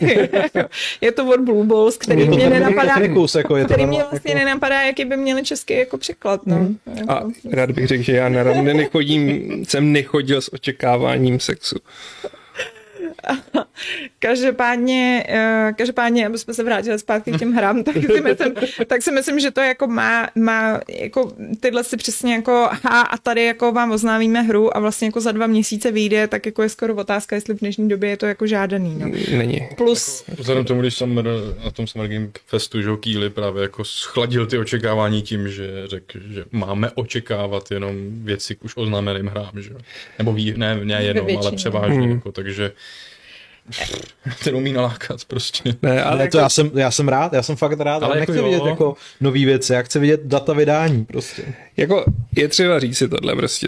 [1.02, 4.39] je to od Blue Balls, který mě nenapadá, technicus, jako je který mě vlastně jako...
[4.39, 6.48] nenapadá, jaký by měli český jako překlad.
[6.48, 6.56] No.
[6.56, 6.78] Mm.
[7.08, 11.76] A rád bych řekl, že já na rande nechodím, jsem nechodil s očekáváním sexu.
[14.20, 18.54] Každopádně, uh, každopádně, aby jsme se vrátili zpátky k těm hrám, tak si myslím,
[18.88, 23.18] tak si myslím že to jako má, má jako tyhle si přesně jako ha a
[23.18, 26.70] tady jako vám oznámíme hru a vlastně jako za dva měsíce vyjde, tak jako je
[26.70, 28.96] skoro otázka, jestli v dnešní době je to jako žádaný.
[29.00, 29.08] No.
[29.38, 29.68] Není.
[29.78, 30.24] Plus...
[30.28, 31.16] Jako, vzhledem tomu, když jsem
[31.64, 36.20] na tom Summer Game Festu, že Kýli právě jako schladil ty očekávání tím, že řekl,
[36.34, 39.70] že máme očekávat jenom věci k už oznámeným hrám, že
[40.18, 42.12] Nebo ví, ne, ne jenom, ale převážně, hmm.
[42.12, 42.72] jako, takže
[44.43, 45.76] ten umí nalákat prostě.
[45.82, 46.45] Ne, ale ne, to jako...
[46.45, 48.52] já, jsem, já jsem rád, já jsem fakt rád, ale, ale jako nechci jo.
[48.52, 51.43] vidět jako nový věci, já chci vidět data vydání prostě.
[51.78, 53.67] Jako je třeba říct si tohle prostě,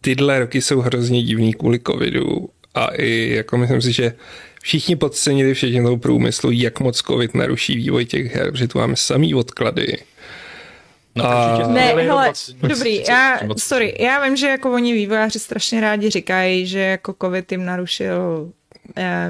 [0.00, 4.14] tyhle roky jsou hrozně divný kvůli covidu a i jako myslím si, že
[4.62, 8.96] všichni podcenili všichni toho průmyslu, jak moc covid naruší vývoj těch her, že tu máme
[8.96, 9.98] samý odklady.
[11.14, 11.68] No, a...
[11.68, 16.78] Ne, hele, dobrý, já, sorry, já vím, že jako oni vývojáři strašně rádi říkají, že
[16.78, 18.52] jako covid jim narušil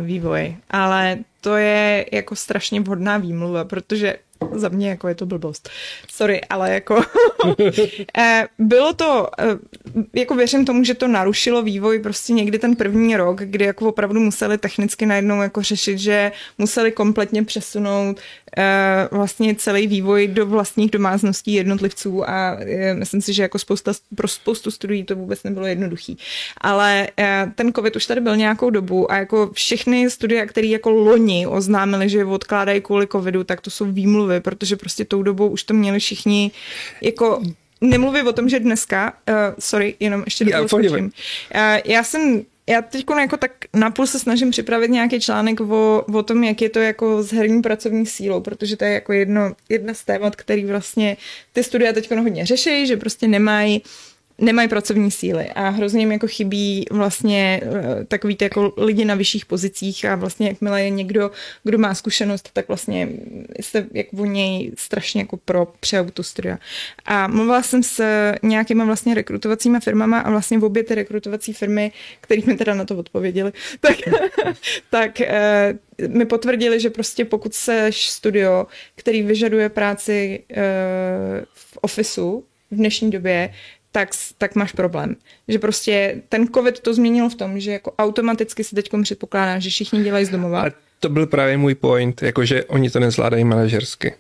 [0.02, 4.16] vývoj, ale to je jako strašně vhodná výmluva, protože
[4.52, 5.68] za mě jako je to blbost.
[6.10, 7.02] Sorry, ale jako
[8.18, 9.44] eh, bylo to, eh,
[10.14, 14.20] jako věřím tomu, že to narušilo vývoj prostě někdy ten první rok, kdy jako opravdu
[14.20, 18.20] museli technicky najednou jako řešit, že museli kompletně přesunout
[18.56, 22.56] Eh, vlastně celý vývoj do vlastních domácností jednotlivců a
[22.94, 26.18] myslím si, že jako spousta, pro spoustu studií to vůbec nebylo jednoduchý.
[26.60, 27.08] Ale
[27.54, 32.08] ten covid už tady byl nějakou dobu a jako všechny studie, které jako loni oznámili,
[32.08, 35.98] že odkládají kvůli covidu, tak to jsou výmluvy, protože prostě tou dobou už to měli
[35.98, 36.50] všichni
[37.00, 37.42] jako
[37.80, 43.04] nemluvím o tom, že dneska, uh, sorry, jenom ještě toho uh, Já jsem já teď
[43.20, 47.22] jako tak napůl se snažím připravit nějaký článek o, o tom, jak je to jako
[47.22, 51.16] s herní pracovní sílou, protože to je jako jedno, jedna z témat, který vlastně
[51.52, 53.82] ty studia teď hodně řeší, že prostě nemají
[54.38, 59.14] nemají pracovní síly a hrozně jim jako chybí vlastně eh, takový ty jako lidi na
[59.14, 61.30] vyšších pozicích a vlastně jakmile je někdo,
[61.64, 63.08] kdo má zkušenost, tak vlastně
[63.60, 65.68] se jak o něj strašně jako pro
[66.20, 66.58] studia.
[67.04, 68.04] A mluvila jsem s
[68.42, 72.84] nějakýma vlastně rekrutovacíma firmama a vlastně v obě ty rekrutovací firmy, které mi teda na
[72.84, 73.96] to odpověděli, tak,
[74.90, 78.66] tak eh, mi potvrdili, že prostě pokud seš studio,
[78.96, 80.56] který vyžaduje práci eh,
[81.54, 83.50] v ofisu v dnešní době,
[83.94, 85.16] tak, tak máš problém.
[85.48, 89.70] Že prostě ten covid to změnil v tom, že jako automaticky se teď předpokládá, že
[89.70, 90.66] všichni dělají z domova.
[90.66, 94.14] A to byl právě můj point, jakože oni to nezvládají manažersky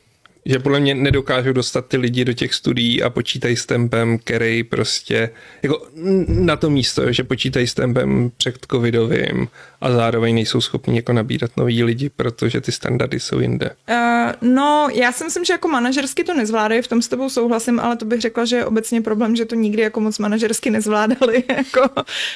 [0.46, 4.64] že podle mě nedokážou dostat ty lidi do těch studií a počítají s tempem, který
[4.64, 5.30] prostě,
[5.62, 5.86] jako
[6.28, 9.48] na to místo, že počítají s tempem před covidovým
[9.80, 13.70] a zároveň nejsou schopni jako nabírat nový lidi, protože ty standardy jsou jinde.
[13.90, 17.80] Uh, no, já si myslím, že jako manažersky to nezvládají, v tom s tebou souhlasím,
[17.80, 21.44] ale to bych řekla, že je obecně problém, že to nikdy jako moc manažersky nezvládali
[21.56, 21.88] jako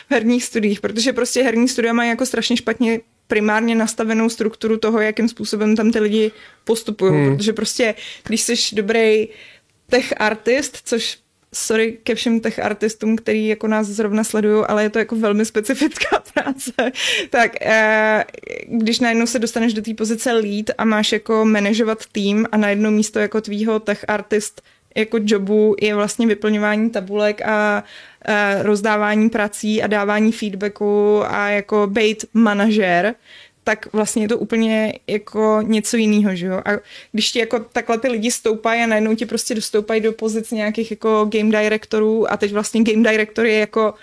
[0.08, 5.00] v herních studiích, protože prostě herní studia mají jako strašně špatně primárně nastavenou strukturu toho,
[5.00, 6.32] jakým způsobem tam ty lidi
[6.64, 7.36] postupují, hmm.
[7.36, 7.94] protože prostě,
[8.26, 9.28] když jsi dobrý
[9.90, 11.18] tech artist, což
[11.54, 15.44] sorry ke všem tech artistům, který jako nás zrovna sledují, ale je to jako velmi
[15.44, 16.72] specifická práce,
[17.30, 18.24] tak eh,
[18.68, 22.70] když najednou se dostaneš do té pozice lead a máš jako manažovat tým a na
[22.70, 24.62] jedno místo jako tvýho tech artist
[24.98, 27.84] jako jobu je vlastně vyplňování tabulek a
[28.62, 33.14] rozdávání prací a dávání feedbacku a jako být manažer,
[33.64, 36.62] tak vlastně je to úplně jako něco jiného, že jo?
[36.64, 36.70] A
[37.12, 40.90] když ti jako takhle ty lidi stoupají a najednou ti prostě dostoupají do pozic nějakých
[40.90, 43.94] jako game directorů a teď vlastně game director je jako,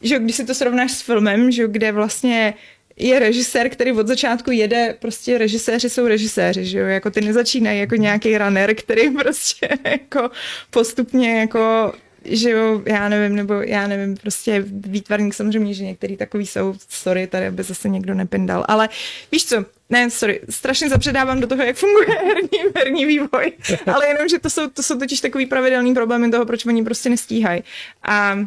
[0.00, 2.54] že jo, když si to srovnáš s filmem, že jo, kde vlastně
[2.96, 7.80] je režisér, který od začátku jede, prostě režiséři jsou režiséři, že jo, jako ty nezačínají
[7.80, 10.30] jako nějaký runner, který prostě jako
[10.70, 11.92] postupně jako
[12.28, 17.26] že jo, já nevím, nebo já nevím, prostě výtvarník samozřejmě, že některý takový jsou, sorry,
[17.26, 18.88] tady aby zase někdo nepindal, ale
[19.32, 23.52] víš co, ne, sorry, strašně zapředávám do toho, jak funguje herní, herní vývoj,
[23.94, 27.08] ale jenom, že to jsou, to jsou totiž takový pravidelný problémy toho, proč oni prostě
[27.08, 27.62] nestíhají.
[28.02, 28.46] A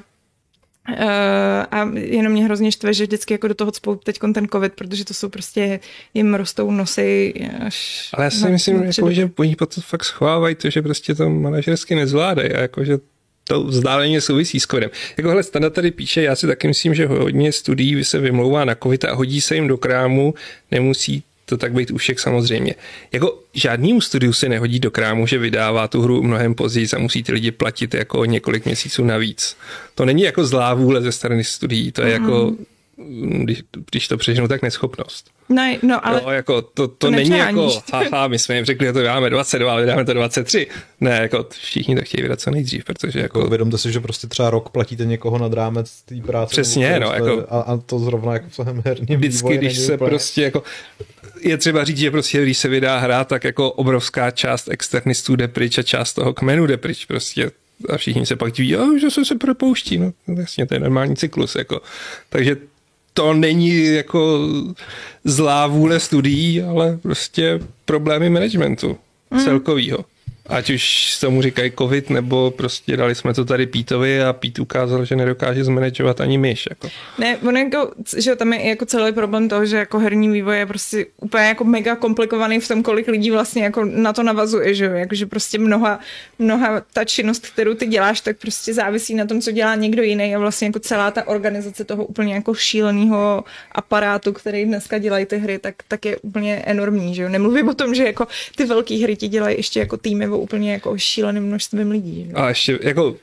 [0.91, 1.03] Uh,
[1.71, 5.05] a jenom mě hrozně štve, že vždycky jako do toho cpou teď ten covid, protože
[5.05, 5.79] to jsou prostě,
[6.13, 7.33] jim rostou nosy
[7.65, 10.81] až Ale já si na, myslím, na jako, že oni potom fakt schovávají to, že
[10.81, 12.97] prostě to manažersky nezvládají a jako, že
[13.47, 14.89] to vzdáleně souvisí s covidem.
[15.17, 19.05] Jakohle Standa tady píše, já si taky myslím, že hodně studií se vymlouvá na covid
[19.05, 20.33] a hodí se jim do krámu,
[20.71, 22.75] nemusí to tak být u všech samozřejmě.
[23.11, 27.23] Jako žádný studiu se nehodí do krámu, že vydává tu hru mnohem později a musí
[27.23, 29.57] ty lidi platit jako několik měsíců navíc.
[29.95, 32.25] To není jako zlá vůle ze strany studií, to je mm.
[32.25, 32.55] jako
[33.43, 35.31] když, když to přeženu, tak neschopnost.
[35.49, 38.87] No, no ale jo, jako to, to, to není jako, haha, my jsme jim řekli,
[38.87, 40.67] že to dáme 22, ale dáme to 23.
[41.01, 43.45] Ne, jako všichni to chtějí vydat co nejdřív, protože jako...
[43.45, 46.51] Uvědomte si, že prostě třeba rok platíte někoho nad rámec té práce.
[46.51, 47.45] Přesně, no, jako...
[47.49, 50.09] A, a, to zrovna jako v tom herním Vždycky, když se úplně...
[50.09, 50.63] prostě jako
[51.41, 55.47] je třeba říct, že prostě, když se vydá hra, tak jako obrovská část externistů jde
[55.47, 57.05] pryč a část toho kmenu jde pryč.
[57.05, 57.51] Prostě
[57.89, 59.97] a všichni se pak diví, že se se propouští.
[59.97, 61.55] No, jasně, to je normální cyklus.
[61.55, 61.81] Jako.
[62.29, 62.57] Takže
[63.19, 64.47] to není jako
[65.23, 68.97] zlá vůle studií, ale prostě problémy managementu
[69.31, 69.43] mm.
[69.43, 69.97] celkovýho.
[70.49, 75.05] Ať už tomu říkají covid, nebo prostě dali jsme to tady Pítovi a Pít ukázal,
[75.05, 76.67] že nedokáže zmanagovat ani myš.
[76.69, 76.89] Jako.
[77.17, 80.65] Ne, on jako, že tam je jako celý problém toho, že jako herní vývoj je
[80.65, 84.85] prostě úplně jako mega komplikovaný v tom, kolik lidí vlastně jako na to navazuje, že
[84.85, 85.99] jo, jakože prostě mnoha,
[86.39, 90.35] mnoha ta činnost, kterou ty děláš, tak prostě závisí na tom, co dělá někdo jiný
[90.35, 95.37] a vlastně jako celá ta organizace toho úplně jako šíleného aparátu, který dneska dělají ty
[95.37, 97.29] hry, tak, tak je úplně enormní, že jo.
[97.29, 100.71] Nemluvím o tom, že jako ty velké hry ti dělají ještě jako týmy o úplně
[100.71, 102.25] jako šíleným množstvím lidí.
[102.27, 102.33] Že?
[102.33, 103.15] A ještě jako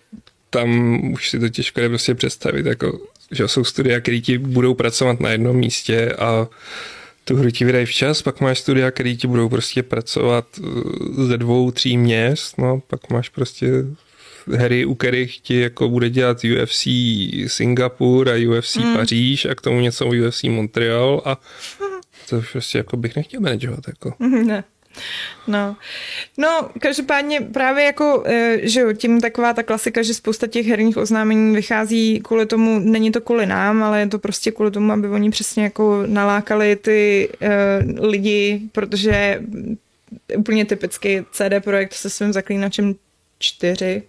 [0.51, 3.01] tam už si to těžko je prostě představit, jako,
[3.31, 6.49] že jsou studia, které ti budou pracovat na jednom místě a
[7.25, 11.39] tu hru ti vydají včas, pak máš studia, které ti budou prostě pracovat eh, ze
[11.39, 13.67] dvou, tří měst, no, pak máš prostě
[14.51, 16.87] hry, u kterých ti jako bude dělat UFC
[17.47, 18.97] Singapur a UFC hmm.
[18.97, 21.41] Paříž a k tomu něco UFC Montreal a
[22.29, 23.81] to prostě jako bych nechtěl manažovat.
[23.89, 24.15] Jako.
[24.47, 24.65] Ne.
[25.47, 25.77] No.
[26.39, 30.97] no, každopádně právě jako, eh, že jo, tím taková ta klasika, že spousta těch herních
[30.97, 35.09] oznámení vychází kvůli tomu, není to kvůli nám, ale je to prostě kvůli tomu, aby
[35.09, 39.43] oni přesně jako nalákali ty uh, lidi, protože
[40.37, 42.95] úplně typicky CD Projekt se svým zaklínačem
[43.39, 44.03] čtyři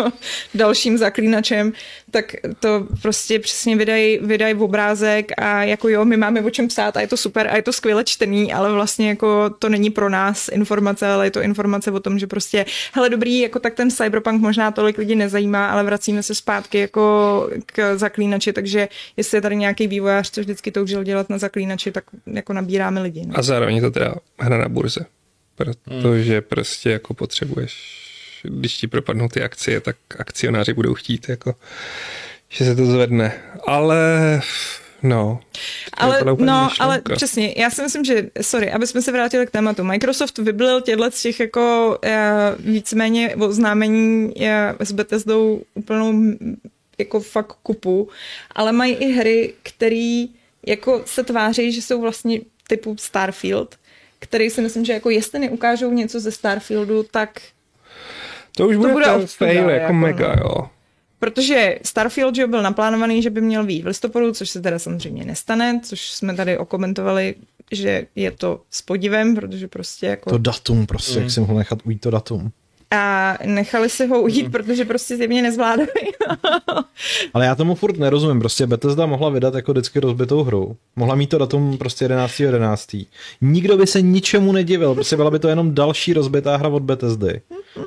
[0.54, 1.72] dalším zaklínačem,
[2.10, 6.96] tak to prostě přesně vydají vydaj obrázek a jako jo, my máme o čem psát
[6.96, 10.10] a je to super a je to skvěle čtený, ale vlastně jako to není pro
[10.10, 13.90] nás informace, ale je to informace o tom, že prostě, hele dobrý, jako tak ten
[13.90, 19.42] cyberpunk možná tolik lidí nezajímá, ale vracíme se zpátky jako k zaklínači, takže jestli je
[19.42, 23.26] tady nějaký vývojář, co vždycky toužil dělat na zaklínači, tak jako nabíráme lidi.
[23.26, 23.38] No.
[23.38, 25.06] A zároveň to teda hra na burze,
[25.54, 26.42] protože hmm.
[26.48, 28.09] prostě jako potřebuješ
[28.42, 31.54] když ti propadnou ty akcie, tak akcionáři budou chtít, jako,
[32.48, 33.42] že se to zvedne.
[33.66, 34.40] Ale
[35.02, 35.40] No.
[35.92, 39.84] Ale, no, ale přesně, já si myslím, že, sorry, aby jsme se vrátili k tématu,
[39.84, 42.10] Microsoft vyblil těchto z těch jako uh,
[42.72, 44.46] víceméně oznámení uh,
[44.80, 46.14] s Bethesdou úplnou
[46.98, 48.08] jako fakt kupu,
[48.54, 50.24] ale mají i hry, které
[50.66, 53.76] jako se tváří, že jsou vlastně typu Starfield,
[54.18, 57.40] který si myslím, že jako jestli neukážou něco ze Starfieldu, tak
[58.60, 60.68] to už to bude, bude fail jako, jako mega, jo.
[61.18, 65.24] Protože Starfield že byl naplánovaný, že by měl být v listopadu, což se teda samozřejmě
[65.24, 67.34] nestane, což jsme tady okomentovali,
[67.72, 70.30] že je to s podivem, protože prostě jako...
[70.30, 71.22] To datum prostě, mm.
[71.22, 72.52] jak si mohl nechat ujít to datum
[72.90, 74.52] a nechali si ho ujít, mm.
[74.52, 75.88] protože prostě zjevně nezvládají.
[77.34, 80.76] Ale já tomu furt nerozumím, prostě Bethesda mohla vydat jako vždycky rozbitou hru.
[80.96, 82.40] Mohla mít to datum prostě 11.
[82.40, 82.96] 11.
[83.40, 87.40] Nikdo by se ničemu nedivil, prostě byla by to jenom další rozbitá hra od Bethesdy,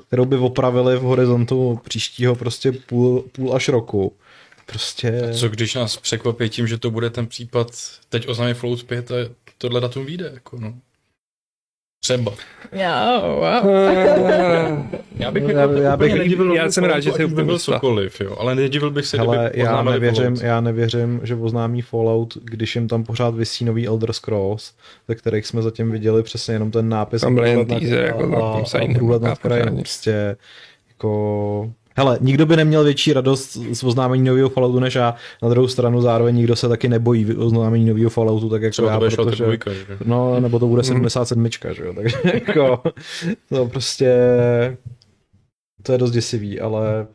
[0.08, 4.13] kterou by opravili v horizontu příštího prostě půl, půl až roku.
[4.66, 5.30] Prostě...
[5.30, 7.68] A co když nás překvapí tím, že to bude ten případ,
[8.10, 9.16] teď oznámí Fallout 5 a
[9.58, 10.74] tohle datum vyjde, jako no.
[12.04, 12.32] Třeba.
[12.72, 13.44] Já, wow.
[15.18, 18.56] já bych, já, já, bych nedivil, já jsem rád, že jsi byl cokoliv, jo, ale
[18.56, 23.36] nedivil bych se, Hele, já nevěřím, já nevěřím, že oznámí Fallout, když jim tam pořád
[23.36, 24.74] vysí nový Elder Scrolls,
[25.08, 27.22] ze kterých jsme zatím viděli přesně jenom ten nápis.
[27.22, 30.36] Tam byl jen teaser, jako a, a, a průhled nad krajem, prostě
[30.89, 35.16] jako Hele, nikdo by neměl větší radost z oznámení nového Falloutu než já.
[35.42, 39.00] Na druhou stranu zároveň nikdo se taky nebojí oznámení nového Falloutu, tak jako Třeba já,
[39.00, 39.98] to protože, dvojka, že?
[40.06, 42.82] No, nebo to bude 77, že jo, takže jako,
[43.50, 44.16] to prostě,
[45.84, 47.08] to je dost děsivý, ale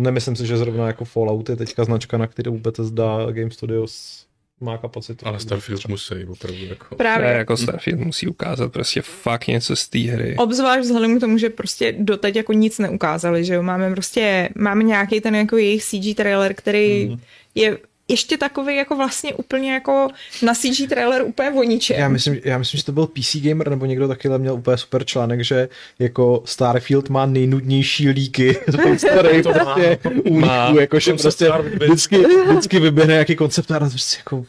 [0.00, 4.26] nemyslím si, že zrovna jako Fallout je teďka značka, na kterou Bethesda Game Studios
[4.60, 5.26] má kapacitu.
[5.26, 6.94] Ale Starfield musí opravdu jako...
[6.94, 7.28] Právě.
[7.28, 10.36] jako Starfield musí ukázat prostě fakt něco z té hry.
[10.38, 14.84] Obzvlášť vzhledem k tomu, že prostě doteď jako nic neukázali, že jo, máme prostě, máme
[14.84, 17.20] nějaký ten jako jejich CG trailer, který mm.
[17.54, 20.08] je ještě takový jako vlastně úplně jako
[20.42, 21.96] na CG trailer úplně o ničem.
[22.00, 25.04] Já myslím, já myslím, že to byl PC Gamer nebo někdo taky měl úplně super
[25.04, 25.68] článek, že
[25.98, 28.56] jako Starfield má nejnudnější líky.
[28.68, 34.44] Z starých prostě úniků, jako že prostě vždycky, vždycky vyběhne nějaký koncept a prostě jako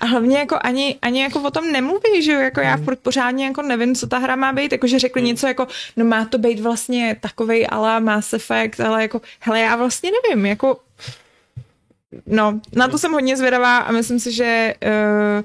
[0.00, 3.44] a hlavně jako ani, ani jako o tom nemluví, že jo, jako já furt pořádně
[3.44, 5.26] jako nevím, co ta hra má být, jakože řekli hmm.
[5.26, 9.76] něco jako, no má to být vlastně takovej ala Mass Effect, ale jako, hele, já
[9.76, 10.76] vlastně nevím, jako
[12.26, 15.44] no, na to jsem hodně zvědavá a myslím si, že uh,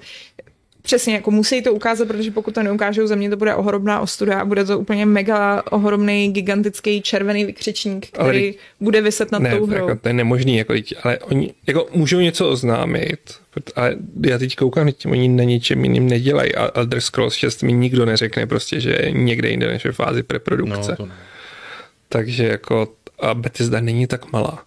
[0.81, 4.39] Přesně, jako musí to ukázat, protože pokud to neukážou, za mě to bude ohromná ostuda
[4.39, 9.57] a bude to úplně mega ohromný, gigantický červený vykřičník, který ale, bude vyset nad ne,
[9.57, 9.87] tou hrou.
[9.87, 13.19] Jako, to je nemožný, jako, ale oni jako, můžou něco oznámit,
[13.75, 13.95] ale
[14.25, 18.05] já teď koukám, že oni na ničem jiným nedělají a Elder Scrolls 6 mi nikdo
[18.05, 20.95] neřekne prostě, že je někde jinde než ve fázi preprodukce.
[20.99, 21.09] No,
[22.09, 22.87] Takže jako
[23.19, 24.63] a Bethesda není tak malá.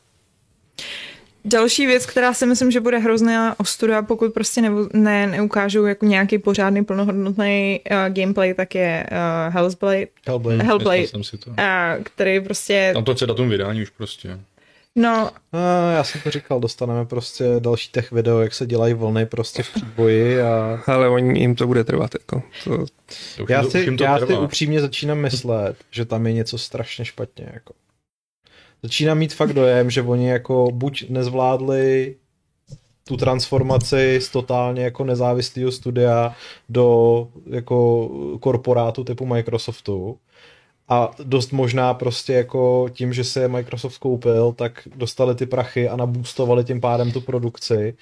[1.44, 6.06] Další věc, která si myslím, že bude hrozná ostuda, pokud prostě ne, ne, neukážou jako
[6.06, 10.06] nějaký pořádný plnohodnotný uh, gameplay, tak je uh, Hellblade.
[10.26, 10.64] Hellblade.
[10.64, 11.50] Hellblade, Jsem si to.
[11.50, 11.56] uh,
[12.02, 12.90] který prostě...
[12.94, 14.38] Tam to je datum vydání už prostě.
[14.96, 19.26] No, A já jsem to říkal, dostaneme prostě další tech video, jak se dělají vlny
[19.26, 22.10] prostě v příboji a Ale oni, jim to bude trvat.
[22.20, 22.42] Jako.
[22.64, 22.86] To,
[23.48, 27.50] já si, to já si upřímně začínám myslet, že tam je něco strašně špatně.
[27.54, 27.74] Jako.
[28.84, 32.16] Začínám mít fakt dojem, že oni jako buď nezvládli
[33.08, 36.34] tu transformaci z totálně jako nezávislého studia
[36.68, 38.08] do jako
[38.40, 40.18] korporátu typu Microsoftu
[40.88, 45.96] a dost možná prostě jako tím, že se Microsoft koupil, tak dostali ty prachy a
[45.96, 47.94] nabůstovali tím pádem tu produkci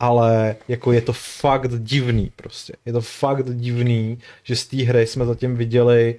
[0.00, 2.72] ale jako je to fakt divný prostě.
[2.86, 6.16] Je to fakt divný, že z té hry jsme zatím viděli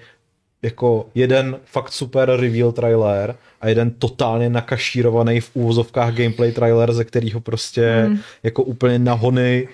[0.62, 7.06] jako jeden fakt super reveal trailer a jeden totálně nakašírovaný v úvozovkách gameplay trailer, ze
[7.06, 8.20] kterého prostě mm.
[8.44, 9.68] jako úplně nahony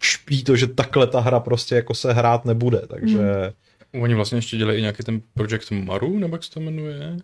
[0.00, 4.02] špí to, že takhle ta hra prostě jako se hrát nebude, takže mm.
[4.02, 7.16] Oni vlastně ještě dělají i nějaký ten Project Maru, nebo jak se to jmenuje?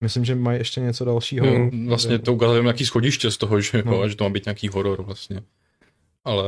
[0.00, 1.46] myslím, že mají ještě něco dalšího.
[1.46, 3.92] Mm, Vlastně to ukázali jenom nějaký schodiště z toho, že, No.
[3.92, 4.08] no.
[4.08, 5.42] že to má být nějaký horor vlastně.
[6.24, 6.44] Ale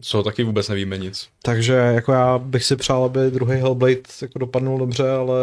[0.00, 1.28] co taky vůbec nevíme nic.
[1.42, 5.38] Takže jako já bych si přál, aby druhý Hellblade jako dopadnul dobře, ale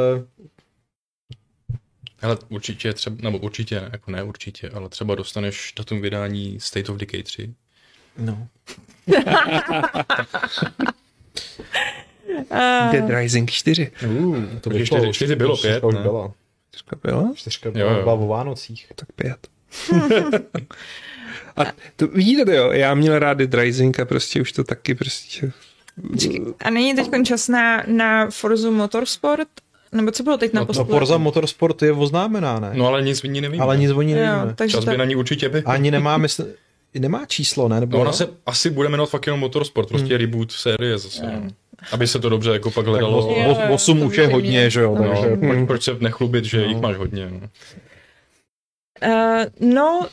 [2.22, 6.89] Ale určitě třeba, nebo určitě, ne, jako ne určitě, ale třeba dostaneš datum vydání State
[6.89, 7.54] of Decay 3.
[8.18, 8.47] no.
[12.91, 13.91] Dead Rising 4.
[14.08, 16.01] Uh, To čtyři, už, čtyři bylo, čtyřka pět, už ne?
[16.01, 16.32] byla.
[16.70, 17.32] Čtyřka byla?
[17.36, 18.01] Čtyřka Jo, byla, jo.
[18.04, 18.91] byla o Vánocích.
[18.95, 19.47] Tak pět.
[21.58, 21.62] a
[21.96, 25.52] to vidíte to jo, já měl rád Dead Rising a prostě už to taky prostě...
[26.66, 29.48] a není teď čas na, na Forza Motorsport?
[29.92, 32.72] Nebo co bylo teď na No, No no, Forza Motorsport je oznámená, ne?
[32.74, 33.64] No ale nic o ní nevíme.
[33.64, 34.54] Ale nic o ní Jo, nevíme.
[34.56, 35.62] takže Čas by tak, na ní určitě byl.
[35.66, 36.48] Ani nemá, mysl...
[37.00, 37.80] nemá číslo, ne?
[37.80, 38.14] Nebo No ona jo?
[38.14, 41.24] se asi bude jmenovat fakt jenom Motorsport, prostě reboot série zase.
[41.26, 41.48] No.
[41.92, 43.18] Aby se to dobře jako pak tak hledalo.
[43.18, 44.96] os, Jo, os, jo, osm to už je by hodně, mě- že jo?
[44.96, 45.10] no.
[45.10, 45.48] Takže No, Hmm.
[45.50, 46.64] proč, proč se nechlubit, že No.
[46.66, 47.30] jich máš hodně.
[47.32, 47.40] No.
[49.06, 50.08] Uh, no,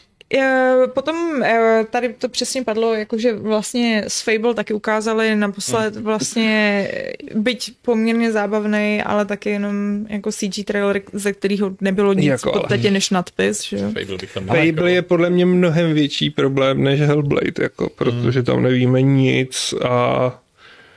[0.95, 1.47] potom uh,
[1.91, 6.05] tady to přesně padlo, jakože vlastně s Fable taky ukázali naposled Hmm.
[6.05, 12.27] vlastně, eh, byť poměrně zábavný, ale taky jenom jako CG trailer, ze kterého nebylo nic
[12.27, 13.93] Jako, v podstatě než nadpis, že jo.
[13.93, 19.75] Fable Fable je podle mě mnohem větší problém než Hellblade, jako, protože tam nevíme nic
[19.85, 20.41] a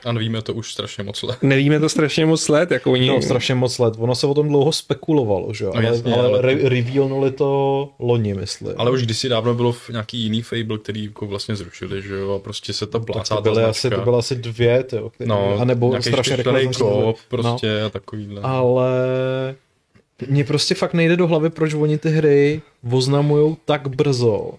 [0.05, 1.37] A nevíme to už strašně moc let.
[1.41, 3.07] nevíme to strašně moc let, jako oni...
[3.07, 3.93] No, strašně moc let.
[3.97, 5.71] Ono se o tom dlouho spekulovalo, že jo?
[5.73, 8.73] No, ale, jasně, ale, ale- re- revealnuli to loni, myslím.
[8.77, 12.31] Ale už kdysi dávno bylo v nějaký jiný Fable, který jako vlastně zrušili, že jo,
[12.35, 15.09] a prostě se ta tak plácá to ta byly, asi, to byly asi dvě, tyjo,
[15.09, 18.41] který, No, a nebo nějaký strašně rychle koop prostě a takovýhle.
[18.41, 18.89] No, ale
[20.27, 24.51] mně prostě fakt nejde do hlavy, proč oni ty hry oznamujou tak brzo.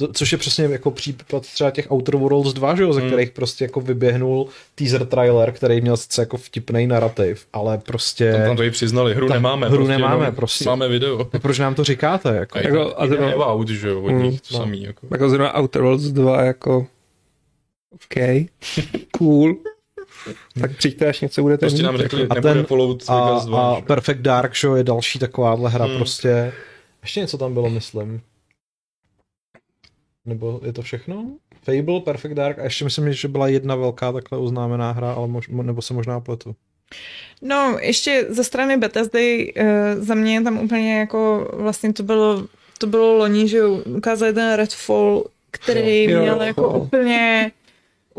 [0.00, 3.10] To, což je přesně jako případ třeba těch Outer Worlds 2, že jo, ze Hmm.
[3.10, 8.32] kterých prostě jako vyběhnul teaser trailer, který měl sice jako vtipný narrativ, ale prostě...
[8.32, 9.66] Tam, tam to i přiznali, hru nemáme.
[9.68, 10.64] hru prostě, nemáme, jenom prostě.
[10.64, 11.24] Máme video.
[11.24, 12.36] Proč nám to říkáte?
[12.36, 12.58] Jako?
[12.58, 14.58] A Jako- jako, a a zrovna- to out, že jo, od Mm, nich to no.
[14.60, 14.82] samý.
[14.82, 15.06] Jako.
[15.10, 16.86] Jako zrovna Outer Worlds 2, jako
[17.94, 18.46] OK,
[19.18, 19.54] cool.
[20.60, 23.24] tak přijďte, až něco budete Prostě mít, nám jako- řekli, A nebude ten- Fallout A,
[23.26, 23.74] Vegas 2.
[23.76, 23.80] a.
[23.80, 25.96] Perfect Dark, jo, je další takováhle hra Hmm.
[25.96, 26.52] prostě.
[27.02, 28.20] Ještě něco tam bylo, myslím.
[30.26, 31.26] Nebo je to všechno?
[31.62, 35.50] Fable, Perfect Dark a ještě myslím, že byla jedna velká takhle oznámená hra, ale mož,
[35.50, 36.54] mo- nebo se možná pletu.
[37.42, 39.64] No, ještě ze strany Bethesdy uh,
[40.04, 42.46] za mě tam úplně jako vlastně to bylo,
[42.78, 46.22] to bylo loni, že jo, ukázali ten Redfall, který Jo.
[46.22, 47.52] měl jako úplně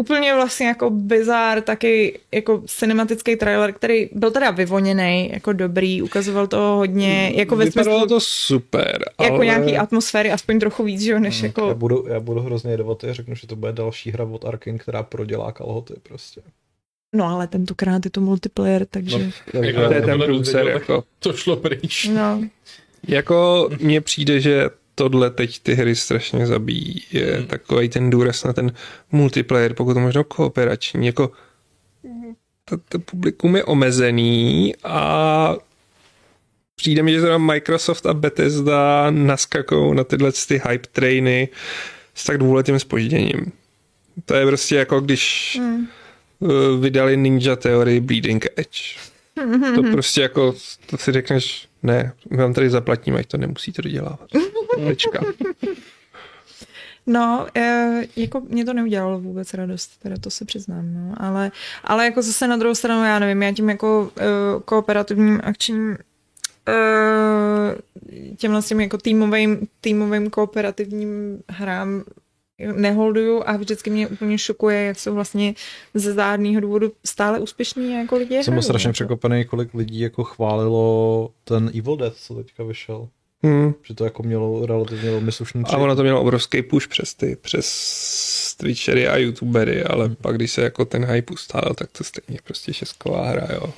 [0.02, 6.48] úplně vlastně jako bizár, taky jako cinematický trailer, který byl teda vyvoněný, jako dobrý, ukazoval
[6.48, 9.46] to hodně, jako ve Vypadalo smyslu, to super, jako ale...
[9.46, 12.72] nějaký atmosféry, aspoň trochu víc, že jo, než Hmm, Já jako, budu, já budu hrozně
[12.72, 16.42] jedovatý a řeknu, že to bude další hra od Arkane, která prodělá kalhoty prostě.
[17.16, 21.04] no ale tentokrát je to multiplayer, takže, No, Takže, To je ten dozvěděl, jako...
[21.20, 22.10] To šlo pryč.
[22.14, 22.42] no,
[23.08, 27.04] Jako mně přijde, že tohle teď ty hry strašně zabíjí.
[27.12, 27.48] Je Hmm.
[27.48, 28.74] takový ten důraz na ten
[29.12, 31.06] multiplayer, pokud to možno kooperační.
[31.06, 31.32] Jako
[32.66, 35.56] to, to publikum je omezený a
[36.76, 41.50] přijde mi, že teda Microsoft a Bethesda naskakou na tyhle ty hype trainy
[42.14, 43.52] s tak dvouletým spožděním.
[44.26, 45.88] To je prostě jako když mm.
[46.40, 48.98] uh, vydali Ninja Theory Bleeding Edge.
[49.76, 54.28] To prostě jako, to si řekneš, ne, my vám tady zaplatíme, ať to nemusíte dodělávat.
[54.76, 55.20] Tečka.
[57.08, 61.52] No, e, jako mě to neudělalo vůbec radost, teda to se přiznám, no, ale,
[61.84, 64.24] ale jako zase na druhou stranu, já nevím, já tím jako e,
[64.66, 65.98] kooperativním akčním
[66.68, 72.04] uh, těmhle těm jako týmovým, týmovým kooperativním hrám
[72.76, 75.54] neholduju a vždycky mě úplně šokuje, jak jsou vlastně
[75.94, 78.44] ze zádného důvodu stále úspěšní jako lidi.
[78.44, 78.94] Jsem hrají, strašně jako.
[78.94, 83.08] překvapený, kolik lidí jako chválilo ten Evil Dead, co teďka vyšel.
[83.44, 83.74] Hmm.
[83.84, 87.36] Že to jako mělo relativně velmi slušný A ono to mělo obrovský push přes ty,
[87.36, 92.40] přes Twitchery a YouTubery, ale pak když se jako ten hype ustál, tak to stejně
[92.44, 93.74] prostě šestková hra, jo.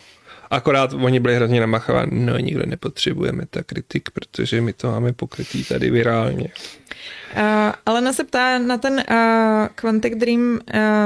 [0.53, 5.63] Akorát oni byli hrozně namachovaní, no nikdo nepotřebujeme ta kritik, protože my to máme pokrytý
[5.63, 6.47] tady virálně.
[7.35, 7.41] Uh,
[7.85, 10.59] Alena se ptá na ten uh, Quantic Dream uh,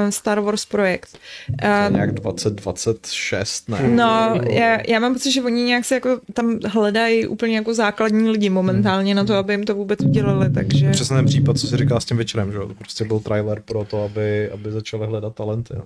[0.09, 1.17] Star Wars projekt.
[1.63, 3.87] Uh, nějak 2026, ne?
[3.87, 8.29] No, já, já mám pocit, že oni nějak se jako tam hledají úplně jako základní
[8.29, 10.89] lidi momentálně na to, aby jim to vůbec udělali, takže...
[10.91, 12.67] Přesně ten případ, co si říká s tím večerem, že jo?
[12.67, 15.83] To prostě byl trailer pro to, aby, aby začali hledat talenty, no.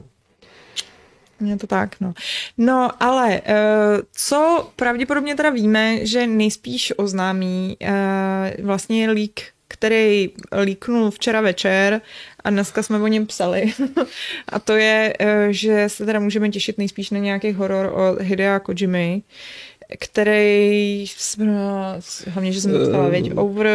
[1.46, 2.14] Je to tak, no.
[2.58, 10.30] No, ale uh, co pravděpodobně teda víme, že nejspíš oznámí uh, vlastně leak, který
[10.64, 12.02] líknul včera večer
[12.44, 13.74] a dneska jsme o něm psali.
[14.50, 18.60] a to je, uh, že se teda můžeme těšit nejspíš na nějaký horor o Hidea
[18.60, 19.22] Kojimy,
[20.00, 21.06] který,
[22.28, 23.70] hlavně, že jsem to ptala, věď, over...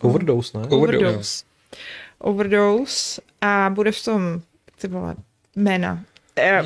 [0.00, 0.64] Overdose, ne?
[0.68, 1.44] Overdose.
[2.18, 3.20] Overdose.
[3.40, 4.40] A bude v tom,
[4.80, 5.16] ty vole,
[5.56, 6.04] jména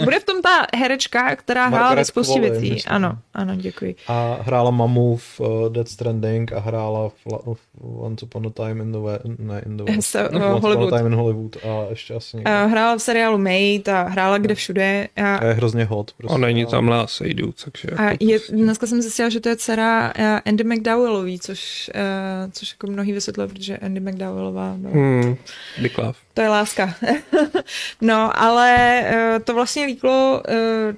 [0.04, 2.84] bude v tom ta herečka, která hrála ve spoustě věcí.
[2.84, 3.94] Ano, ano, děkuji.
[4.08, 7.14] A hrála mamu v uh, Dead Stranding a hrála v,
[7.54, 10.62] v Once Upon a Time in the West, ne, in the West, so, no, Once
[10.62, 10.86] Hollywood.
[10.86, 12.64] Upon a Time in Hollywood a ještě asi někde.
[12.64, 15.08] Uh, hrála v seriálu Mate a hrála kde všude.
[15.16, 16.12] A, a je hrozně hot.
[16.12, 16.34] Prostě.
[16.34, 17.88] A není tam Lás Seydoux, takže...
[17.96, 22.70] A je, dneska jsem zjistila, že to je dcera uh, Andy McDowellový, což, uh, což
[22.72, 24.74] jako mnohý vysvětluje, protože Andy McDowellová...
[24.78, 25.36] No, hmm,
[25.82, 26.14] big love.
[26.34, 26.94] To je láska.
[28.00, 30.96] no, ale uh, to vlastně líklo, uh,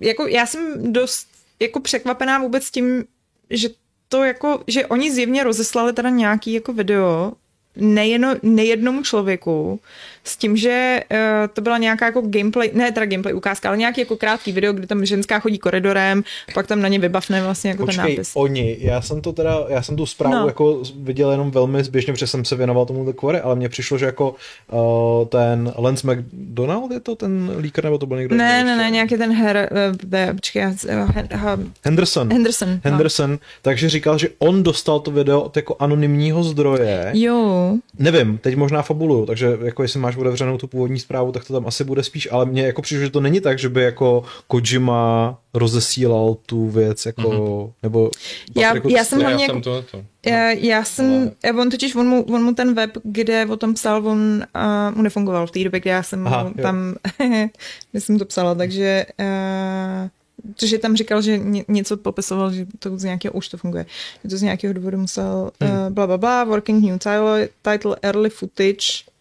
[0.00, 1.28] jako já jsem dost
[1.60, 3.04] jako překvapená vůbec tím,
[3.50, 3.68] že
[4.08, 7.32] to jako, že oni zjevně rozeslali teda nějaký jako video
[7.76, 9.80] nejeno, nejednomu člověku
[10.24, 11.18] s tím, že uh,
[11.52, 14.86] to byla nějaká jako gameplay, ne teda gameplay ukázka, ale nějaký jako krátký video, kdy
[14.86, 16.22] tam ženská chodí koridorem,
[16.54, 18.30] pak tam na ně vybavne vlastně jako Počkej, ten nápis.
[18.34, 20.46] oni, já jsem to teda, já jsem tu zprávu no.
[20.46, 24.06] jako viděl jenom velmi zběžně, protože jsem se věnoval tomu kvore, ale mně přišlo, že
[24.06, 24.34] jako
[24.72, 28.36] uh, ten Lance McDonald je to ten líker, nebo to byl někdo?
[28.36, 32.32] Ne, ne, ne, nějaký ten her, uh, počkej, uh, Henderson.
[32.32, 32.80] Henderson.
[32.84, 33.38] Henderson, no.
[33.62, 37.10] takže říkal, že on dostal to video od jako anonymního zdroje.
[37.14, 37.74] Jo.
[37.98, 41.66] Nevím, teď možná fabuluju, takže jako jestli máš otevřenou tu původní zprávu, tak to tam
[41.66, 45.38] asi bude spíš, ale mně jako přišlo, že to není tak, že by jako Kojima
[45.54, 47.72] rozesílal tu věc, jako, mm-hmm.
[47.82, 48.10] nebo...
[48.56, 49.44] Já, jako, já jsem hlavně...
[49.44, 50.04] Já jsem to, to.
[50.26, 51.60] Já, já jsem, ale...
[51.60, 55.02] on totiž, on mu, on mu ten web, kde o tom psal, on uh, mu
[55.02, 56.94] nefungoval v té době, kdy já jsem Aha, mu tam,
[57.90, 60.08] kde jsem to psala, takže uh,
[60.56, 63.86] Což tam říkal, že něco popisoval, že to z nějakého už to funguje.
[64.24, 65.72] Že to z nějakého důvodu musel hmm.
[65.72, 69.11] uh, bla, bla, bla, working new title, title early footage.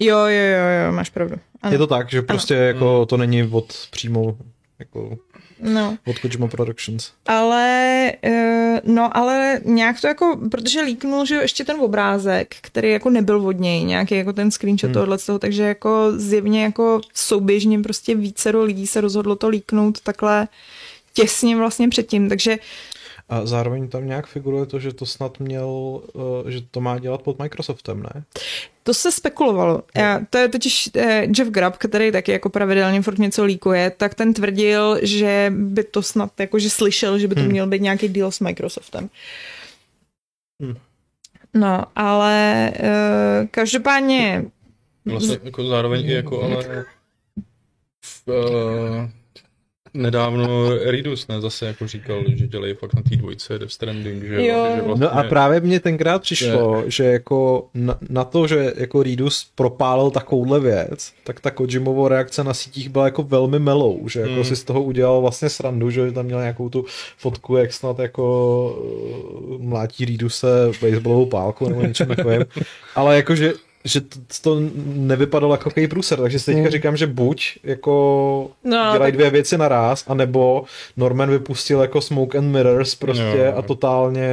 [0.00, 1.36] Jo, jo, jo, jo, máš pravdu.
[1.62, 1.72] Ano.
[1.72, 2.64] Je to tak, že prostě ano.
[2.64, 4.36] jako to není od přímo
[4.78, 5.18] jako
[5.60, 5.98] no.
[6.06, 7.12] od Kojima Productions.
[7.26, 8.12] Ale,
[8.84, 13.60] no ale nějak to jako, protože líknul, že ještě ten obrázek, který jako nebyl od
[13.60, 14.94] něj, nějaký jako ten screenshot hmm.
[14.94, 20.00] tohohle z toho, takže jako zjevně jako souběžně prostě více lidí se rozhodlo to líknout
[20.00, 20.48] takhle
[21.12, 22.58] těsně vlastně předtím, takže
[23.34, 26.00] a zároveň tam nějak figuruje to, že to snad měl,
[26.48, 28.24] že to má dělat pod Microsoftem, ne?
[28.82, 29.82] To se spekulovalo.
[29.96, 34.14] Já, to je totiž eh, Jeff Grubb, který taky jako pravidelně furt něco líkuje, tak
[34.14, 37.50] ten tvrdil, že by to snad, jako že slyšel, že by to hmm.
[37.50, 39.10] měl být nějaký deal s Microsoftem.
[40.62, 40.76] Hmm.
[41.54, 44.44] No, ale uh, každopádně...
[45.04, 46.84] Vlastně jako zároveň i jako, ale
[48.04, 49.08] v, uh,
[49.94, 54.46] nedávno Eridus, ne, zase jako říkal, že dělají fakt na té dvojce Death Stranding, že,
[54.46, 54.66] jo.
[54.76, 55.06] že vlastně...
[55.06, 56.90] No a právě mně tenkrát přišlo, je.
[56.90, 62.44] že jako na, na, to, že jako Ridus propálil takovouhle věc, tak ta Kojimovo reakce
[62.44, 64.44] na sítích byla jako velmi melou, že jako hmm.
[64.44, 66.84] si z toho udělal vlastně srandu, že tam měl nějakou tu
[67.16, 68.24] fotku, jak snad jako
[69.50, 70.48] uh, mlátí Riduse
[70.82, 72.44] baseballovou pálku nebo něčem takovým,
[72.94, 73.52] ale jakože
[73.84, 76.70] že to, to nevypadalo jako takový průser, takže si teďka mm.
[76.70, 79.12] říkám, že buď jako no, dělají tak...
[79.12, 80.64] dvě věci naraz, anebo
[80.96, 83.58] Norman vypustil jako Smoke and Mirrors prostě no.
[83.58, 84.28] a totálně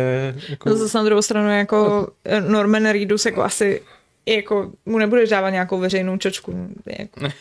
[0.50, 0.70] jako...
[0.70, 2.08] No zase na druhou stranu jako
[2.48, 3.82] Norman Reedus jako asi
[4.26, 6.70] jako mu nebude dávat nějakou veřejnou čočku.
[7.00, 7.36] Jako.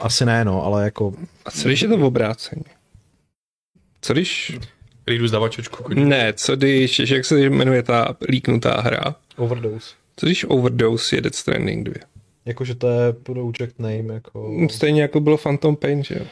[0.00, 1.12] Asi ne, no, ale jako...
[1.44, 2.64] A co když je to v obrácení?
[4.00, 4.58] Co když...
[5.08, 5.84] Reedus dává čočku?
[5.94, 9.14] Ne, co když, jak se jmenuje ta líknutá hra?
[9.36, 9.94] Overdose.
[10.16, 11.94] Co když Overdose je Death Stranding 2?
[12.46, 14.50] Jakože to je project name, jako...
[14.70, 16.26] Stejně jako bylo Phantom Pain, že jo?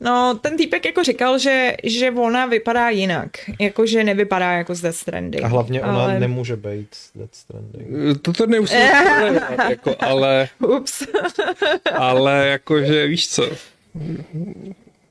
[0.00, 3.30] No, ten týpek jako říkal, že, že ona vypadá jinak.
[3.60, 5.44] Jako, že nevypadá jako z Death Stranding.
[5.44, 6.20] A hlavně ona ale...
[6.20, 8.22] nemůže být Death Stranding.
[8.22, 8.78] Toto nemusím
[9.68, 10.48] jako, ale...
[10.58, 11.02] Ups.
[11.92, 13.50] ale jakože, víš co,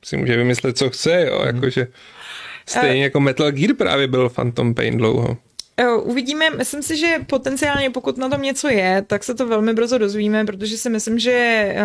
[0.05, 1.87] si může vymyslet, co chce, jo, jakože
[2.65, 5.37] stejně jako Metal Gear právě byl Phantom Pain dlouho.
[6.03, 9.97] Uvidíme, myslím si, že potenciálně pokud na tom něco je, tak se to velmi brzo
[9.97, 11.75] dozvíme, protože si myslím, že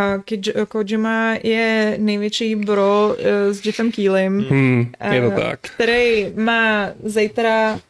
[0.69, 3.17] Kojima je největší bro
[3.51, 5.61] s Jeffem Keelem, hmm, je to tak.
[5.61, 7.81] který má zítra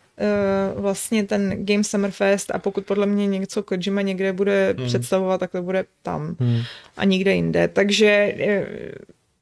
[0.74, 4.86] vlastně ten Game Summer Fest a pokud podle mě něco Kojima někde bude hmm.
[4.86, 6.60] představovat, tak to bude tam hmm.
[6.96, 7.68] a nikde jinde.
[7.68, 8.34] Takže,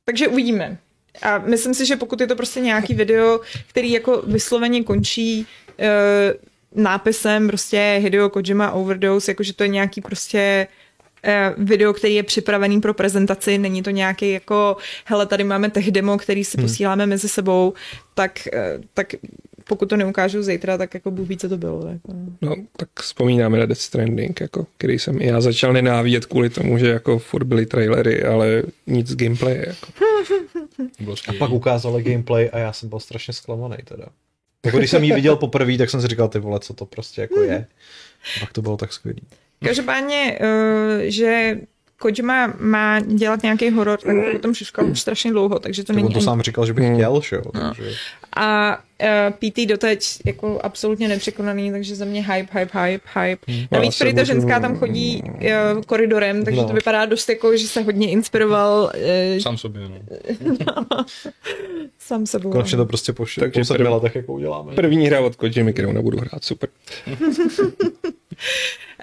[0.05, 0.79] takže uvidíme.
[1.23, 5.47] A myslím si, že pokud je to prostě nějaký video, který jako vysloveně končí
[6.75, 10.67] nápisem prostě Hideo Kojima Overdose, jakože to je nějaký prostě
[11.59, 16.19] video, který je připravený pro prezentaci, není to nějaký jako, hele, tady máme tech demo,
[16.19, 16.67] který si hmm.
[16.67, 17.73] posíláme mezi sebou,
[18.15, 18.49] tak,
[18.95, 19.15] tak
[19.69, 21.87] pokud to neukážu zítra, tak jako Bůh ví, co to bylo.
[21.89, 22.13] Jako.
[22.43, 26.79] No, tak vzpomínáme na Death Stranding, jako, který jsem i já začal nenávidět kvůli tomu,
[26.79, 29.65] že jako furt byly trailery, ale nic z gameplay.
[29.67, 29.93] Jako.
[31.29, 34.07] a pak ukázali gameplay a já jsem byl strašně zklamaný teda.
[34.65, 37.21] Jako když jsem ji viděl poprvé, tak jsem si říkal, ty vole, co to prostě
[37.21, 37.67] jako je.
[38.37, 39.23] A pak to bylo tak skvělý.
[39.65, 41.59] Každopádně, uh, že
[42.05, 45.97] Kojima má dělat nějaký horor, tak o tom šuškal už strašně dlouho, takže to tak
[45.97, 46.09] není...
[46.09, 46.95] On to sám říkal, že bych hmm.
[46.95, 47.43] chtěl, že jo.
[47.55, 47.73] No.
[48.37, 53.53] A uh, PT doteď jako absolutně nepřekonaný, takže za mě hype, hype, hype, hype.
[53.53, 53.67] Hmm.
[53.71, 56.69] Navíc prý ta ženská tam chodí uh, koridorem, takže no.
[56.69, 58.93] to vypadá dost jako, že se hodně inspiroval.
[59.35, 59.99] Uh, sám sobě, no.
[60.67, 60.85] no.
[61.99, 62.51] Sám sebou.
[62.51, 64.75] Konečně to prostě po, takže po sedmi letech jako uděláme.
[64.75, 66.69] První hra od Kojimy, kterou nebudu hrát, super.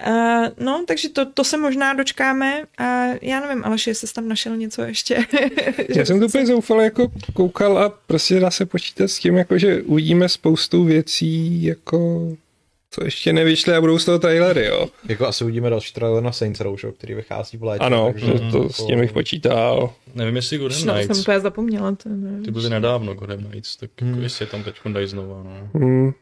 [0.06, 4.28] Uh, no, takže to, to se možná dočkáme a já nevím, ale jestli jsi tam
[4.28, 5.24] našel něco ještě.
[5.96, 9.58] já jsem to úplně zoufal, jako koukal a prostě dá se počítat s tím, jako,
[9.58, 12.28] že uvidíme spoustu věcí, jako
[12.94, 14.88] co ještě nevyšly a budou z toho trailery, jo.
[15.08, 17.84] Jako asi uvidíme další trailer na Saints Row, šo, který vychází v létě.
[17.84, 18.72] Ano, takže to, to jako...
[18.72, 19.92] s tím bych počítal.
[20.14, 21.12] Nevím, jestli Golden no, Knights.
[21.12, 21.92] jsem úplně zapomněla.
[21.92, 22.08] To,
[22.44, 24.22] Ty byly nedávno Golden Knights, tak jako hmm.
[24.22, 25.80] jestli je tam teď dají znova, no.
[25.80, 26.12] Hmm.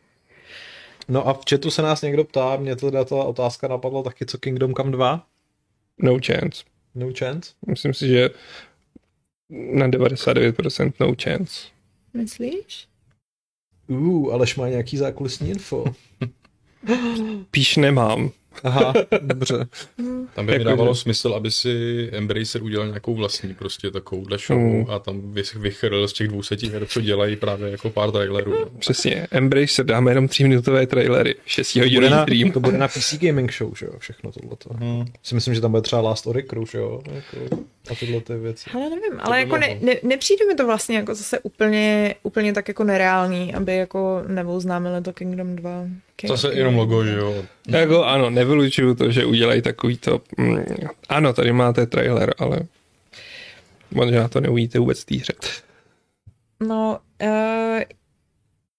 [1.11, 4.39] No a v chatu se nás někdo ptá, mě teda ta otázka napadla taky, co
[4.39, 5.27] Kingdom Come 2?
[5.99, 6.65] No chance.
[6.95, 7.53] No chance?
[7.67, 8.31] Myslím si, že
[9.51, 11.69] na 99% no chance.
[12.15, 12.89] Myslíš?
[13.89, 15.85] Uh, alež má nějaký zákulisní info.
[17.51, 18.31] Píš nemám.
[18.65, 19.67] Aha, dobře.
[20.35, 24.87] Tam by mi dávalo smysl, aby si Embracer udělal nějakou vlastní prostě takovouhle show mm.
[24.91, 28.51] a tam vychrl z těch 200 her, co dělají právě jako pár trailerů.
[28.61, 28.67] No.
[28.79, 32.53] Přesně, Embracer dáme jenom 3 minutové trailery, 6 hodinový stream.
[32.53, 34.71] To bude na PC Gaming Show, že jo, všechno tohleto.
[34.75, 35.05] Hmm.
[35.23, 37.57] Si myslím, že tam bude třeba Last Oricru, že jo, jako
[37.91, 38.71] a tyhle ty věci.
[38.75, 42.69] Ale nevím, ale jako ne, ne, nepřijde mi to vlastně jako zase úplně, úplně tak
[42.69, 45.87] jako nereálný, aby jako neoznámili to Kingdom 2.
[46.21, 47.45] King, Zase jenom logo, že jo.
[47.69, 50.65] Jako ano, nevylučuju to, že udělají takový to, mm,
[51.09, 52.61] ano, tady máte trailer, ale
[53.91, 55.33] možná to neuvidíte vůbec té hře.
[56.61, 57.81] No, uh,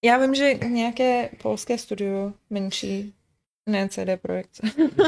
[0.05, 3.13] já vím, že nějaké polské studio menší
[3.69, 4.49] ne CD Projekt.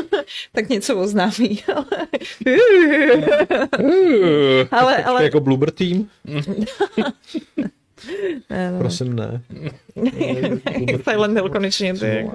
[0.52, 1.64] tak něco oznámí.
[4.72, 5.24] ale, ale...
[5.24, 6.10] Jako Bloober Team?
[8.50, 8.80] Ne, no.
[8.80, 9.42] Prosím, ne.
[11.04, 11.94] Silent Hill konečně.
[11.94, 12.30] Ty.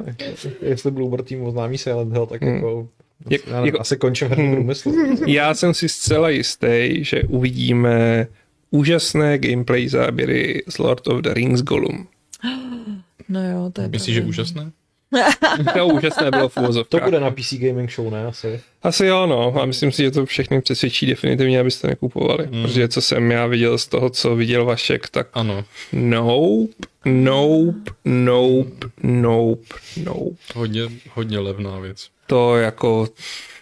[0.62, 2.54] Jestli Bloober Team oznámí Silent Hill, tak hmm.
[2.54, 2.88] jako
[3.30, 4.92] jak, já nevím, jako, asi končím herní průmysl.
[5.26, 8.26] Já jsem si zcela jistý, že uvidíme
[8.70, 12.06] úžasné gameplay záběry z Lord of the Rings Gollum.
[13.30, 14.70] No jo, to je Myslíš, že úžasné?
[15.74, 17.00] to úžasné bylo v uvozovkách.
[17.00, 18.26] To bude na PC Gaming Show, ne?
[18.26, 18.60] Asi.
[18.82, 19.54] Asi jo, no.
[19.62, 22.48] A myslím si, že to všechny přesvědčí definitivně, abyste nekupovali.
[22.50, 22.62] Mm.
[22.62, 25.64] Protože co jsem já viděl z toho, co viděl Vašek, tak ano.
[25.92, 26.72] Nope,
[27.04, 30.36] nope, nope, nope, nope.
[30.54, 30.82] Hodně,
[31.14, 32.08] hodně levná věc.
[32.26, 33.08] To jako...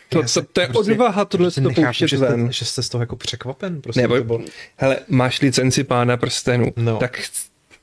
[0.08, 2.44] To, to, to je prostě, odvaha tohle to pouštět že ven.
[2.44, 3.80] Jste, že jste z toho jako překvapen.
[3.80, 4.40] Prostě Nebo, bylo...
[4.76, 6.96] hele, máš licenci pána prstenu, no.
[6.96, 7.20] tak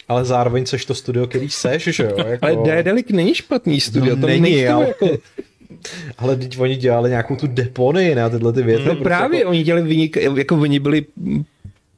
[0.08, 2.16] ale zároveň seš to studio, který seš, že jo?
[2.28, 2.46] Jako...
[2.46, 4.88] Ale Daedalic není špatný studio, no, to není, ale...
[4.88, 5.10] Jako...
[6.18, 8.84] ale teď oni dělali nějakou tu deponii na tyhle ty věci.
[8.84, 9.50] No prostě právě, jako...
[9.50, 11.06] oni dělali vynik, jako oni byli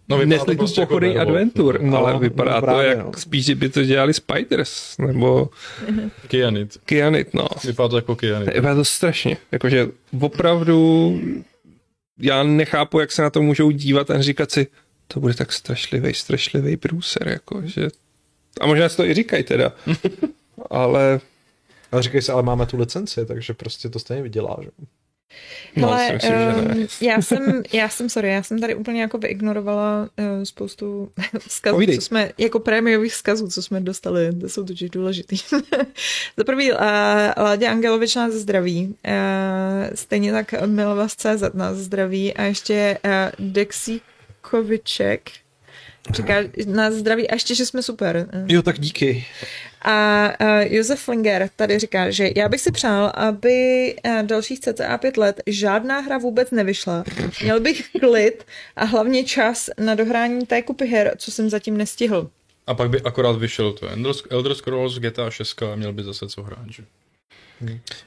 [0.09, 3.11] No, nesli tu prostě pochody jako adventur, no, ale vypadá no, právě, to jak no.
[3.17, 5.49] spíš, by to dělali Spiders, nebo...
[6.27, 6.77] Kyanit.
[6.85, 7.47] Kyanit, no.
[7.63, 8.53] Vypadá to jako Kyanit.
[8.53, 9.87] Vypadá to strašně, jakože
[10.21, 11.19] opravdu
[12.19, 14.67] já nechápu, jak se na to můžou dívat a říkat si,
[15.07, 17.87] to bude tak strašlivý, strašlivý průser, jako, že...
[18.61, 19.73] A možná si to i říkají teda,
[20.69, 21.19] ale...
[21.91, 24.69] Ale říkají se, ale máme tu licenci, takže prostě to stejně vydělá, že?
[25.75, 30.09] No, Hele, myslím, um, já jsem, já jsem, sorry, já jsem tady úplně jako vyignorovala
[30.19, 31.95] uh, spoustu vzkazů, Povídej.
[31.95, 35.37] co jsme, jako prémiových vzkazů, co jsme dostali, to jsou totiž důležitý.
[36.37, 36.77] Za prvý, uh,
[37.37, 38.93] Ládě Angelovič nás zdraví, uh,
[39.95, 42.97] stejně tak Milovas CZ nás zdraví a ještě
[43.39, 43.45] uh,
[44.45, 45.31] Dexikoviček,
[46.09, 46.33] Říká
[46.65, 48.29] nás zdraví a ještě, že jsme super.
[48.47, 49.25] Jo, tak díky.
[49.81, 54.97] A uh, Josef Flinger tady říká, že já bych si přál, aby uh, dalších cca
[54.97, 57.03] pět let žádná hra vůbec nevyšla.
[57.43, 62.29] Měl bych klid a hlavně čas na dohrání té kupy her, co jsem zatím nestihl.
[62.67, 63.87] A pak by akorát vyšel to
[64.29, 66.83] Elder Scrolls GTA 6 a měl by zase co hrát, že?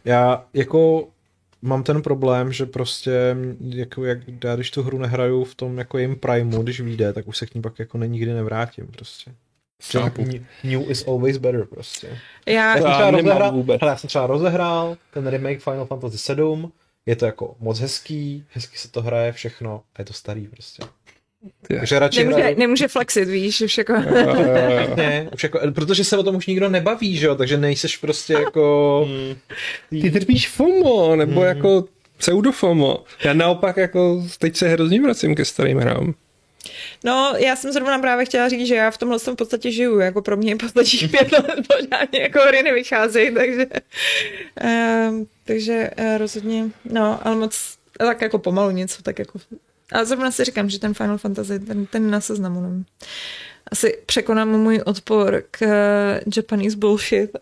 [0.05, 1.09] Já jako
[1.63, 5.99] mám ten problém, že prostě jako jak já když tu hru nehraju v tom jako
[5.99, 9.33] jim primeu, když vyjde, tak už se k ní pak jako nikdy nevrátím prostě.
[10.23, 12.19] New, new is always better prostě.
[12.47, 13.81] Já, já, jsem rozehrál, vůbec.
[13.81, 16.73] Hele, já jsem třeba rozehrál ten remake Final Fantasy 7,
[17.07, 20.83] je to jako moc hezký, hezky se to hraje, všechno a je to starý prostě.
[21.69, 22.59] Takže radši nemůže, hraju...
[22.59, 23.93] nemůže flexit, víš, už jako...
[24.97, 28.33] ne, už jako, protože se o tom už nikdo nebaví, že jo, takže nejseš prostě
[28.33, 29.07] jako...
[29.09, 30.03] Hmm.
[30.03, 31.49] Ty trpíš FOMO, nebo hmm.
[31.49, 31.85] jako
[32.17, 33.05] pseudofomo.
[33.25, 36.15] Já naopak jako teď se hrozně vracím ke starým hrám.
[37.05, 39.99] No, já jsem zrovna právě chtěla říct, že já v tomhle jsem v podstatě žiju,
[39.99, 43.67] jako pro mě podstatě pět let pořádně jako hry nevycházejí, takže,
[44.65, 49.39] uh, takže uh, rozhodně, no, ale moc, tak jako pomalu něco, tak jako
[49.93, 52.85] a zrovna si říkám, že ten Final Fantasy, ten, ten na seznamu nevím.
[53.73, 57.31] Asi překonám můj odpor k uh, Japanese bullshit.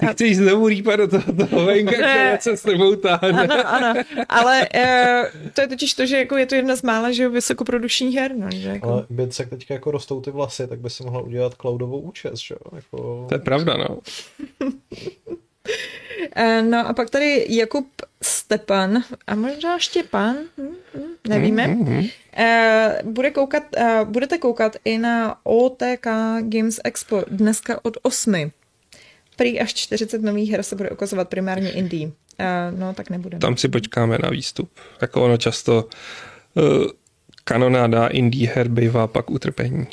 [0.00, 3.46] Ty chceš znovu rýpat do toho, toho venka, které se s tebou táhne.
[3.46, 7.12] Ano, ano, ale uh, to je totiž to, že jako je to jedna z mála,
[7.12, 8.36] že vysokoprodukčních her.
[8.36, 8.88] No, že jako...
[8.88, 12.40] Ale by se teďka jako rostou ty vlasy, tak by si mohla udělat cloudovou účest,
[12.40, 12.76] že jo?
[12.76, 13.26] Jako...
[13.28, 13.98] To je pravda, no.
[16.36, 17.86] Eh, no a pak tady Jakub
[18.22, 22.10] Stepan a možná Štěpan, hm, hm, nevíme, mm-hmm.
[23.04, 23.62] bude koukat,
[24.04, 26.06] budete koukat i na OTK
[26.40, 28.50] Games Expo dneska od 8.
[29.36, 32.12] Prý až 40 nových her se bude ukazovat primárně Indii.
[32.78, 33.38] No, tak nebude.
[33.38, 34.70] Tam si počkáme na výstup.
[35.00, 35.88] Jako ono často
[37.44, 39.86] kanonáda indie her bývá pak utrpení.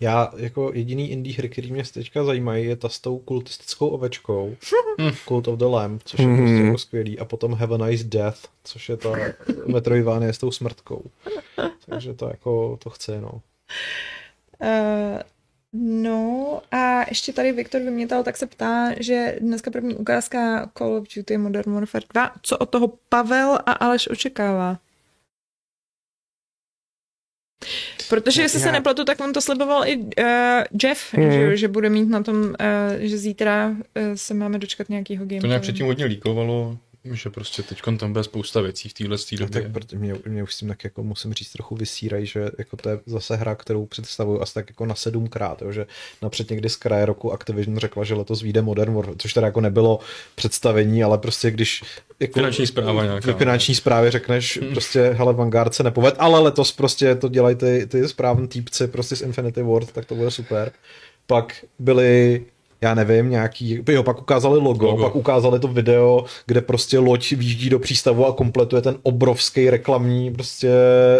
[0.00, 4.56] Já jako jediný indie hry, který mě teďka zajímají, je ta s tou kultistickou ovečkou,
[5.28, 8.38] Cult of the Lamb, což je prostě jako skvělý, a potom Have a Nice Death,
[8.64, 9.10] což je ta
[9.66, 11.02] Metroidvania s tou smrtkou.
[11.86, 13.40] Takže to jako, to chce, no.
[14.60, 15.20] Uh,
[15.72, 21.04] no a ještě tady Viktor vymětal, tak se ptá, že dneska první ukázka Call of
[21.16, 24.78] Duty Modern Warfare 2, co od toho Pavel a Aleš očekává?
[28.08, 28.64] Protože jestli já...
[28.66, 30.04] se nepletu, tak on to sliboval i uh,
[30.82, 31.32] Jeff, mm.
[31.32, 32.54] že, že bude mít na tom, uh,
[32.98, 33.76] že zítra uh,
[34.14, 35.40] se máme dočkat nějakého gameplayu.
[35.40, 36.78] To nějak předtím hodně líkovalo,
[37.14, 39.70] že prostě teď tam bude spousta věcí v téhle době.
[39.72, 42.88] Tak mě, mě, už s tím tak jako musím říct trochu vysírají, že jako to
[42.88, 45.86] je zase hra, kterou představuju asi tak jako na sedmkrát, jo, že
[46.22, 49.60] napřed někdy z kraje roku Activision řekla, že letos vyjde Modern Warfare, což teda jako
[49.60, 50.00] nebylo
[50.34, 51.82] představení, ale prostě když
[52.20, 53.32] jako finanční zpráva nějaká.
[53.32, 54.70] finanční zprávě řekneš, hmm.
[54.70, 59.16] prostě hele, Vanguard se nepoved, ale letos prostě to dělají ty, ty správní týpci prostě
[59.16, 60.72] z Infinity Ward, tak to bude super.
[61.26, 62.44] Pak byly
[62.86, 67.32] já nevím, nějaký, jo, pak ukázali logo, logo, pak ukázali to video, kde prostě loď
[67.32, 70.70] výjíždí do přístavu a kompletuje ten obrovský reklamní prostě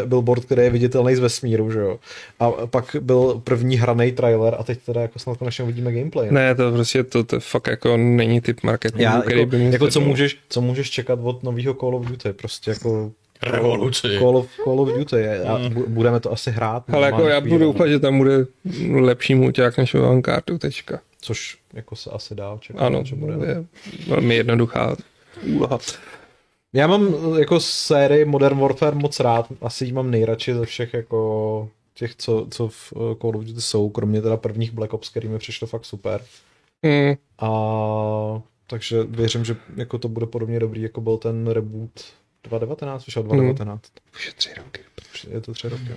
[0.07, 1.99] billboard, který je viditelný z vesmíru, že jo.
[2.41, 6.29] A pak byl první hraný trailer a teď teda jako snad konečně uvidíme gameplay.
[6.31, 9.89] Ne, to prostě to, to fakt jako není typ marketingu, Já, který jako, by jako
[9.89, 13.11] co můžeš, co můžeš čekat od nového Call of Duty, prostě jako
[13.43, 14.09] Revoluci.
[14.19, 15.85] Call of, Call of Duty a mm.
[15.89, 16.83] budeme to asi hrát.
[16.93, 18.47] Ale jako já budu doufat, že tam bude
[18.93, 21.01] lepší mulťák než Vanguardu, tečka.
[21.27, 23.47] Což jako se asi dá očekávat, ano, že bude.
[23.47, 23.65] je
[24.09, 24.97] velmi jednoduchá
[25.55, 25.79] úloha.
[26.73, 31.71] Já mám jako sérii Modern Warfare moc rád, asi ji mám nejradši ze všech jako
[31.95, 35.29] těch, co, co v eh, Call of Duty jsou, kromě teda prvních Black Ops, který
[35.29, 36.25] mi přišlo fakt super.
[36.83, 37.15] Mm.
[37.39, 41.91] A takže věřím, že jako to bude podobně dobrý, jako byl ten reboot
[42.45, 43.83] 2019, vyšel 2019.
[43.83, 44.11] Mm.
[44.15, 44.81] Už je tři roky.
[45.31, 45.93] Je to tři roky.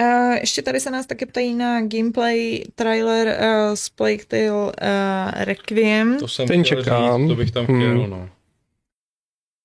[0.00, 4.72] Uh, ještě tady se nás taky ptají na gameplay trailer uh, z Plague Tale uh,
[5.44, 6.18] Requiem.
[6.18, 7.20] To jsem Ten čekám.
[7.20, 8.10] Říct, to bych tam chtěl, hmm.
[8.10, 8.28] no.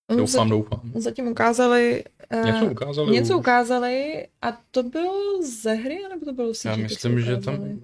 [0.10, 0.92] Doufám, zatím, doufám.
[0.96, 2.04] Zatím ukázali...
[2.34, 3.12] Uh, něco ukázali.
[3.12, 6.66] Něco ukázali a to bylo ze hry, nebo to bylo CG?
[6.66, 7.80] Já myslím, že tam...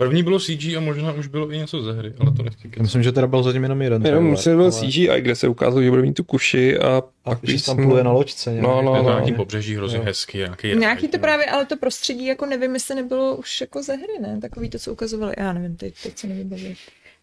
[0.00, 2.82] První bylo CG a možná už bylo i něco ze hry, ale to nechci Já
[2.82, 4.06] myslím, že teda byl zatím jenom jeden.
[4.06, 4.72] Jenom musel byl ale...
[4.72, 7.76] CG, a kde se ukázalo, že bude mít tu kuši a, a pak když tam
[7.76, 8.50] pluje na loďce.
[8.52, 8.66] Nějak.
[8.66, 9.08] No, no, no, no.
[9.08, 10.04] Nějaký pobřeží hrozně no.
[10.04, 10.38] hezký.
[10.38, 14.12] Nějaký, nějaký to právě, ale to prostředí, jako nevím, jestli nebylo už jako ze hry,
[14.22, 14.40] ne?
[14.40, 16.76] Takový to, co ukazovali, já nevím, teď, teď se nevím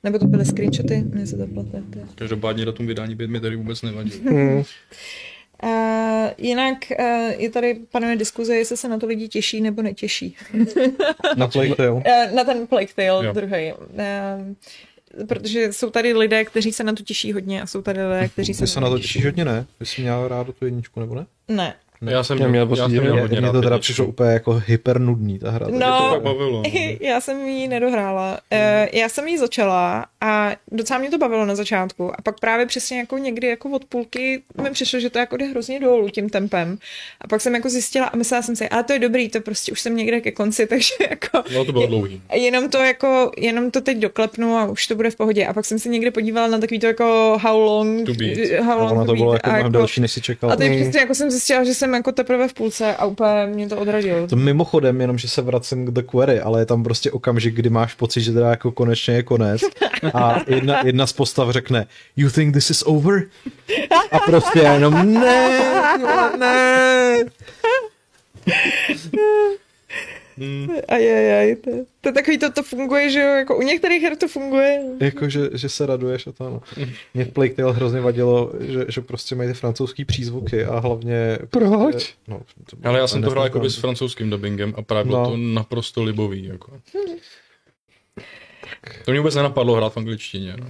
[0.04, 1.84] Nebo to byly screenshoty, mě se plete.
[2.16, 4.12] Každopádně datum vydání by mi tady vůbec nevadí.
[5.64, 7.06] Uh, jinak uh,
[7.38, 10.36] je tady panuje diskuze, jestli se na to lidi těší nebo netěší.
[11.36, 11.92] na Plague Tale.
[11.92, 12.02] Uh,
[12.34, 13.74] na ten Plague Tale druhý.
[13.74, 18.30] Uh, protože jsou tady lidé, kteří se na to těší hodně a jsou tady lidé,
[18.30, 19.66] kteří se, se na to těší hodně, ne?
[19.80, 21.26] Ty jsi měl rád tu jedničku, nebo ne?
[21.48, 21.74] Ne.
[22.02, 22.12] Ne.
[22.12, 25.68] Já jsem měl, jsem měl hodně Mně to teda přišlo úplně jako hypernudný ta hra.
[25.70, 26.64] No, to bavilo.
[26.64, 26.72] No.
[27.00, 28.40] já jsem ji nedohrála.
[28.52, 32.12] Uh, já jsem ji začala a docela mě to bavilo na začátku.
[32.20, 35.46] A pak právě přesně jako někdy jako od půlky mi přišlo, že to jako jde
[35.46, 36.78] hrozně dolů tím tempem.
[37.22, 39.72] A pak jsem jako zjistila a myslela jsem si, ale to je dobrý, to prostě
[39.72, 41.44] už jsem někde ke konci, takže jako...
[41.54, 42.22] No to bylo dlouhý.
[42.34, 45.46] Jenom to jako, jenom to teď doklepnu a už to bude v pohodě.
[45.46, 48.06] A pak jsem se někdy podívala na takový to jako how long...
[48.06, 48.62] To beat.
[48.62, 50.52] How long no, to bylo jako, jako delší, než si čekal.
[50.52, 53.70] A teď přesně jako jsem zjistila, že jsem jako teprve v půlce a úplně mě
[53.70, 54.28] to odradilo.
[54.28, 57.70] To mimochodem, jenom že se vracím k The Query, ale je tam prostě okamžik, kdy
[57.70, 59.62] máš pocit, že teda jako konečně je konec
[60.14, 63.24] a jedna, jedna z postav řekne You think this is over?
[64.12, 65.98] A prostě jenom ne,
[66.38, 67.26] ne.
[70.38, 70.68] Hmm.
[70.88, 71.72] Ajajaj, to,
[72.02, 74.82] to takový to, to funguje, že jo, jako u některých her to funguje.
[75.02, 76.62] Jako, že, že se raduješ a to ano.
[77.14, 81.40] Mě v Plague Tale hrozně vadilo, že, že prostě mají ty francouzský přízvuky a hlavně...
[81.50, 82.16] Proč?
[82.28, 82.42] No,
[82.84, 85.30] Ale já jsem to hrál jako s francouzským dubbingem a právě bylo no.
[85.30, 86.46] to naprosto libový.
[86.46, 86.72] Jako.
[89.06, 90.56] To mě vůbec nenapadlo hrát v angličtině.
[90.60, 90.68] No.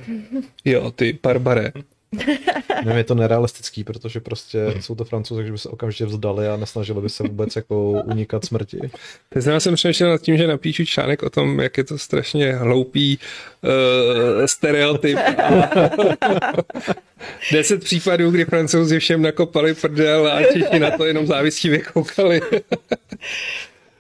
[0.66, 1.72] Jo, ty barbare.
[2.86, 6.58] Nevím, je to nerealistický, protože prostě jsou to francouzi, že by se okamžitě vzdali a
[6.58, 8.80] nesnažili by se vůbec jako unikat smrti.
[9.30, 13.20] Teď jsem přemýšlel nad tím, že napíšu článek o tom, jak je to strašně hloupý
[13.64, 13.70] uh,
[14.46, 15.20] stereotyp.
[17.52, 22.42] Deset případů, kdy francouzi všem nakopali prdel a Češi na to jenom závistivě koukali.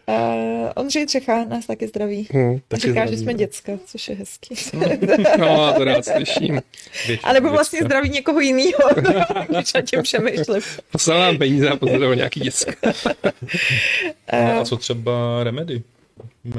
[0.09, 2.27] Uh, Ondřej Třecha nás taky zdraví.
[2.31, 3.11] Hmm, taky Říká, zdraví.
[3.11, 4.55] že jsme děcka, což je hezký.
[5.39, 6.61] no, to rád slyším.
[7.23, 8.89] A nebo vlastně zdraví někoho jiného,
[9.49, 10.61] když na tím přemýšlím.
[10.91, 12.71] Poslal nám peníze a pozdravoval nějaký děcka.
[14.59, 15.83] a co třeba Remedy?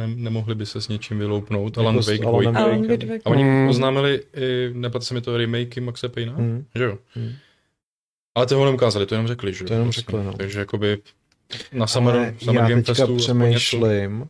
[0.07, 1.79] nemohli by se s něčím vyloupnout.
[1.79, 2.31] Alan Wake 2.
[2.31, 3.23] Alan Wake.
[3.25, 3.69] A oni hmm.
[3.69, 4.23] oznámili,
[4.73, 6.65] neplatí se mi to remakey Maxe Payna, hmm.
[6.75, 6.99] že jo?
[7.15, 7.33] Hmm.
[8.35, 9.69] Ale to ho neukázali, to jenom řekli, že jo?
[9.69, 10.33] To jenom řekli, no.
[10.33, 10.99] Takže jakoby
[11.73, 14.29] na Summer, Ale Summer já Game teďka Festu přemýšlím,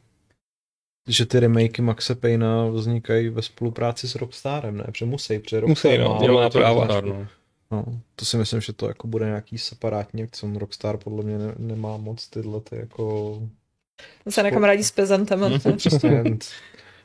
[1.09, 4.85] že ty remakey Maxe Payna vznikají ve spolupráci s Rockstarem, ne?
[4.85, 6.81] Protože musí, protože Rockstar musí, no, má, má práva.
[6.81, 7.27] Rockstar, no.
[7.71, 7.85] No,
[8.16, 11.97] to si myslím, že to jako bude nějaký separátní co Rockstar podle mě ne, nemá
[11.97, 13.39] moc tyhle ty jako...
[14.25, 15.61] To se nekamarádí s pezantem.
[15.77, 16.25] Přesně.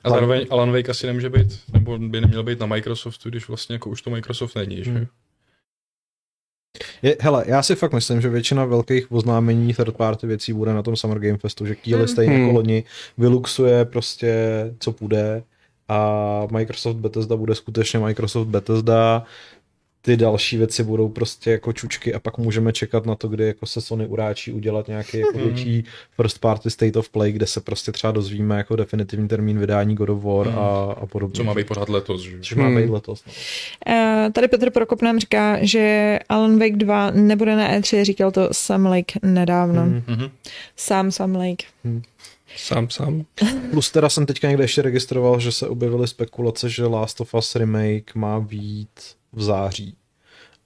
[0.03, 3.75] A zároveň Alan Wake asi nemůže být, nebo by neměl být na Microsoftu, když vlastně
[3.75, 4.91] jako už to Microsoft není, že?
[4.91, 5.07] Hmm.
[7.01, 10.83] Je, hele, já si fakt myslím, že většina velkých oznámení third party věcí bude na
[10.83, 12.41] tom Summer Game Festu, že Keely stejně hmm.
[12.41, 12.83] jako loni
[13.17, 14.35] vyluxuje prostě,
[14.79, 15.43] co půjde
[15.89, 19.23] a Microsoft Bethesda bude skutečně Microsoft Bethesda,
[20.05, 23.65] ty další věci budou prostě jako čučky a pak můžeme čekat na to, kdy jako
[23.65, 25.47] se Sony uráčí udělat nějaký jako hmm.
[25.47, 25.83] větší
[26.15, 30.09] first party state of play, kde se prostě třeba dozvíme jako definitivní termín vydání God
[30.09, 30.59] of War hmm.
[30.59, 31.35] a, a podobně.
[31.35, 32.39] Co má být pořád letos, že?
[32.39, 33.23] Což má být letos.
[33.27, 33.33] No.
[33.87, 38.49] Uh, tady Petr Prokop nám říká, že Alan Wake 2 nebude na E3, říkal to
[38.51, 39.81] Sam Lake nedávno.
[39.81, 40.03] Hmm.
[40.07, 40.29] hmm
[40.75, 41.65] Sám Sam Lake.
[41.83, 42.01] Hmm.
[42.57, 43.25] Sám, sám.
[43.71, 47.55] Plus teda jsem teďka někde ještě registroval, že se objevily spekulace, že Last of Us
[47.55, 48.89] remake má být
[49.33, 49.95] v září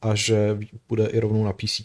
[0.02, 0.58] a že
[0.90, 1.82] bude i rovnou na PC.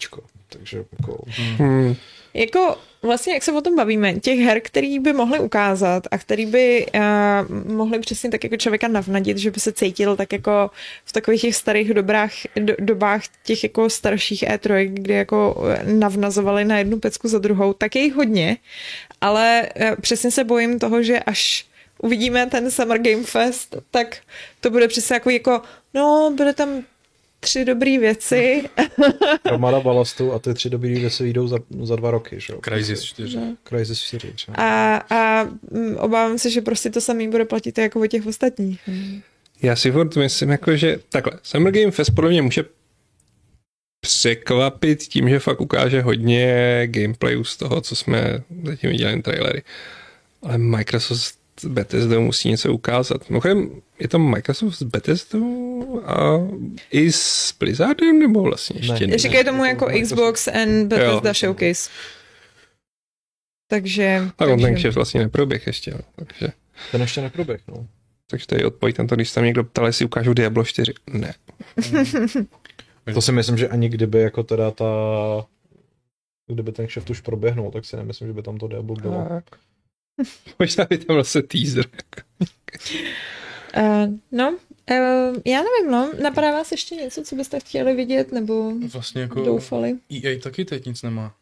[0.49, 1.24] Takže jako...
[1.59, 1.95] Hmm.
[2.35, 6.47] Jako vlastně, jak se o tom bavíme, těch her, který by mohly ukázat a který
[6.47, 10.70] by uh, mohly přesně tak jako člověka navnadit, že by se cítil tak jako
[11.05, 16.78] v takových těch starých dobrách, do, dobách těch jako starších E3, kdy jako navnazovali na
[16.78, 18.57] jednu pecku za druhou, tak je jich hodně,
[19.20, 21.66] ale uh, přesně se bojím toho, že až
[22.03, 24.16] uvidíme ten Summer Game Fest, tak
[24.61, 25.62] to bude přesně jako, jako
[25.94, 26.82] no, bude tam
[27.40, 28.64] tři dobré věci.
[29.44, 32.40] Hromada balastu a ty tři dobré věci vyjdou za, za dva roky.
[32.40, 32.55] Že?
[32.64, 33.36] Crysis 4.
[33.36, 33.57] No.
[33.68, 34.32] Crysis 4.
[34.36, 34.53] Že?
[34.55, 38.80] A, a mm, obávám se, že prostě to samý bude platit jako o těch ostatních.
[39.62, 42.64] Já si furt myslím, jako, že takhle, Summer Game Fest podle mě může
[44.00, 49.62] překvapit tím, že fakt ukáže hodně gameplayů z toho, co jsme zatím viděli trailery.
[50.42, 53.31] Ale Microsoft s Bethesda musí něco ukázat.
[53.31, 55.39] Mimochodem, je to Microsoft s Bethesda
[56.05, 56.39] a
[56.91, 59.19] i s Blizzardem, nebo vlastně ještě ne?
[59.19, 61.35] Říkají tomu jako Xbox and Bethesda jo.
[61.35, 61.91] Showcase.
[63.71, 64.23] Takže...
[64.39, 66.01] A on ten kšef vlastně neproběh ještě, no.
[66.17, 66.49] takže...
[66.93, 67.87] Ten ještě neproběh, no.
[68.31, 70.93] Takže tady odpověď na to, když tam někdo ptal, jestli ukážu Diablo 4.
[71.13, 71.35] Ne.
[73.15, 74.85] to si myslím, že ani kdyby jako teda ta
[76.47, 79.27] kdyby ten kšeft už proběhnul, tak si nemyslím, že by tam to Diablo bylo.
[79.29, 79.45] Tak.
[80.59, 81.85] Možná by tam byl se teaser.
[83.77, 84.59] uh, no,
[84.91, 86.13] Uh, já nevím, no.
[86.23, 89.99] Napadá vás ještě něco, co byste chtěli vidět, nebo vlastně jako doufali?
[90.25, 91.35] EA taky teď nic nemá.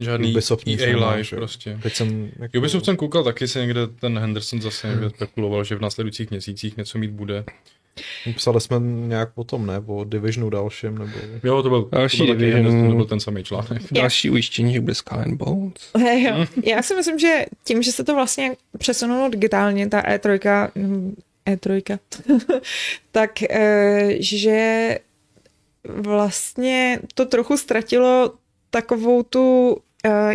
[0.00, 1.36] Žádný Ubisoft EA nemá, Live že?
[1.36, 1.78] prostě.
[1.82, 2.30] Teď jsem...
[2.38, 2.58] Jako...
[2.58, 6.76] Ubisoft jsem koukal taky se někde, ten Henderson zase někde spekuloval, že v následujících měsících
[6.76, 7.44] něco mít bude.
[8.36, 9.82] Psali jsme nějak potom, ne?
[9.86, 11.12] O Divisionu dalším, nebo...
[11.44, 12.90] Jo, to byl, Další to byl, Division.
[12.90, 13.82] To byl ten samý článek.
[13.92, 15.90] Další ujištění, že bude Skull and Bones.
[16.18, 16.46] jo.
[16.64, 21.16] Já si myslím, že tím, že se to vlastně přesunulo digitálně, ta E3, mm,
[21.46, 21.98] E3,
[23.12, 24.98] tak eh, že
[25.84, 28.32] vlastně to trochu ztratilo
[28.70, 29.76] takovou tu,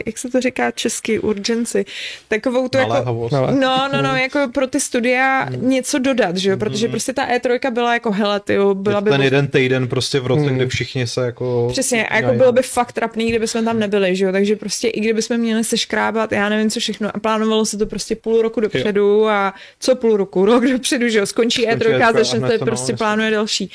[0.05, 1.85] jak se to říká česky, urgenci,
[2.27, 2.89] takovou tu jako...
[2.89, 3.33] Naléhavost.
[3.33, 7.27] No, No, no, no, jako pro ty studia něco dodat, že jo, protože prostě ta
[7.27, 9.09] E3 byla jako, hele, tyjo, byla by...
[9.11, 10.55] ten jeden týden prostě v roce, Hmm.
[10.55, 11.67] kde všichni se jako...
[11.71, 14.87] Přesně, a jako bylo by fakt trapný, kdyby jsme tam nebyli, že jo, takže prostě
[14.87, 18.15] i kdyby jsme měli se škrábat, já nevím co všechno, a plánovalo se to prostě
[18.15, 21.99] půl roku dopředu a co půl roku, rok dopředu, že jo, skončí Skončí E3 a
[21.99, 23.71] E3 a začne hned se to prostě no, plánuje další.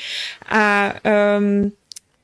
[0.49, 0.93] A
[1.39, 1.71] um,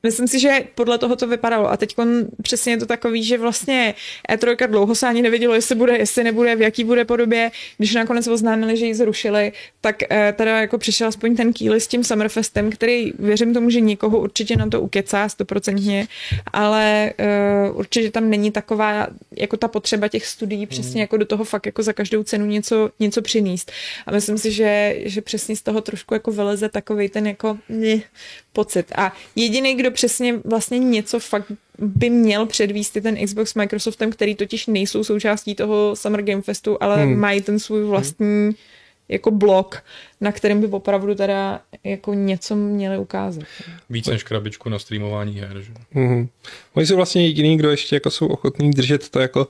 [0.02, 1.70] Myslím si, že podle toho to vypadalo.
[1.70, 1.94] A teď
[2.42, 3.94] přesně je to takový, že vlastně
[4.30, 7.50] E3 dlouho se ani nevědělo, jestli bude, jestli nebude, v jaký bude podobě.
[7.78, 11.86] Když nakonec oznámili, že ji zrušili, tak eh, teda jako přišel aspoň ten kýli s
[11.86, 16.06] tím Summerfestem, který věřím tomu, že nikoho určitě na to ukecá stoprocentně,
[16.52, 17.12] ale
[17.70, 21.66] uh, určitě tam není taková jako ta potřeba těch studií přesně jako do toho fakt
[21.66, 23.72] jako za každou cenu něco, něco přinést.
[24.06, 28.00] A myslím si, že, že přesně z toho trošku jako vyleze takový ten jako ne,
[28.52, 28.92] pocit.
[28.96, 34.10] A jediný, kdo přesně vlastně něco fakt by měl předvíst je ten Xbox s Microsoftem,
[34.10, 37.20] který totiž nejsou součástí toho Summer Game Festu, ale hmm.
[37.20, 38.52] mají ten svůj vlastní hmm.
[39.08, 39.82] jako blok,
[40.20, 43.44] na kterém by opravdu teda jako něco měli ukázat.
[43.90, 45.72] Víc než krabičku na streamování her, že?
[45.94, 46.28] Mm-hmm.
[46.74, 49.48] Oni jsou vlastně jediný, kdo ještě jako jsou ochotní držet to jako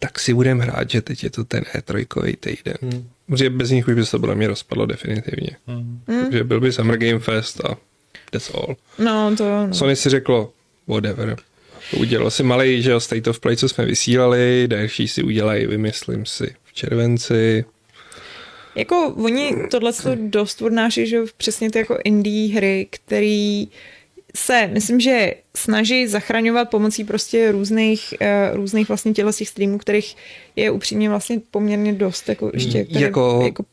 [0.00, 2.76] tak si budeme hrát, že teď je to ten E3 týden.
[2.82, 3.08] Hmm.
[3.26, 5.56] Protože bez nich už by se to podle mě rozpadlo definitivně.
[5.66, 6.00] Hmm.
[6.06, 7.76] Takže byl by Summer Game Fest a
[8.30, 8.76] that's all.
[8.98, 9.74] No, to no.
[9.74, 10.52] Sony si řeklo,
[10.86, 11.36] whatever.
[11.96, 16.26] Udělal si malý, že jo, State of Play, co jsme vysílali, další si udělají, vymyslím
[16.26, 17.64] si, v červenci.
[18.74, 23.68] Jako oni tohle to dost odnáší, že přesně ty jako indie hry, který
[24.36, 30.16] se, myslím, že snaží zachraňovat pomocí prostě různých, uh, různých vlastně těchto těch streamů, kterých
[30.56, 32.84] je upřímně vlastně poměrně dost, jako ještě.
[32.84, 33.64] Které, jako, jako,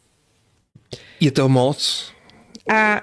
[1.19, 2.11] je to moc.
[2.73, 3.01] A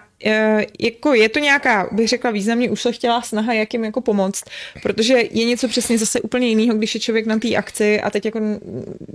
[0.81, 4.45] jako je to nějaká, bych řekla, významně ušlechtilá snaha, jak jim jako pomoct,
[4.83, 8.25] protože je něco přesně zase úplně jiného, když je člověk na té akci a teď
[8.25, 8.41] jako,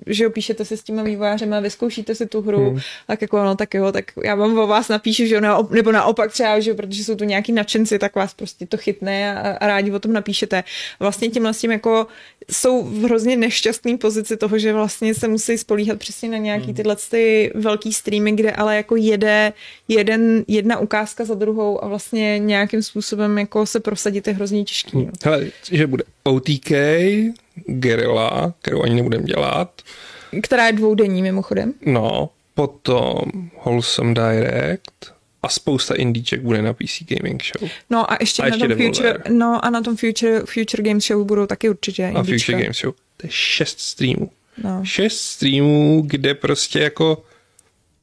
[0.08, 2.80] že jo, píšete si s těma vývojářem a vyzkoušíte si tu hru, hmm.
[3.08, 6.32] tak jako no, tak jo, tak já vám o vás napíšu, že jo, nebo naopak
[6.32, 9.68] třeba, že jo, protože jsou tu nějaký nadšenci, tak vás prostě to chytne a, a
[9.68, 10.64] rádi o tom napíšete.
[11.00, 12.08] Vlastně tímhle s tím jako
[12.52, 16.96] jsou v hrozně nešťastné pozici toho, že vlastně se musí spolíhat přesně na nějaký tyhle
[17.12, 19.54] ty velký streamy, kde ale jako jede
[19.88, 25.10] jeden, jedna ukázka za druhou a vlastně nějakým způsobem jako se prosadit je hrozně těžký.
[25.24, 26.72] Hele, že bude OTK,
[27.66, 29.82] Guerrilla, kterou ani nebudeme dělat.
[30.42, 31.74] Která je dvoudenní mimochodem.
[31.86, 33.22] No, potom
[33.66, 37.70] Wholesome Direct a spousta indíček bude na PC Gaming Show.
[37.90, 41.06] No a ještě, a ještě na tom Future, no a na tom Future, Future Games
[41.08, 42.52] Show budou taky určitě A indíčka.
[42.52, 42.94] Future Games Show.
[43.18, 44.32] To je šest streamů.
[44.64, 44.82] No.
[44.86, 47.24] Šest streamů, kde prostě jako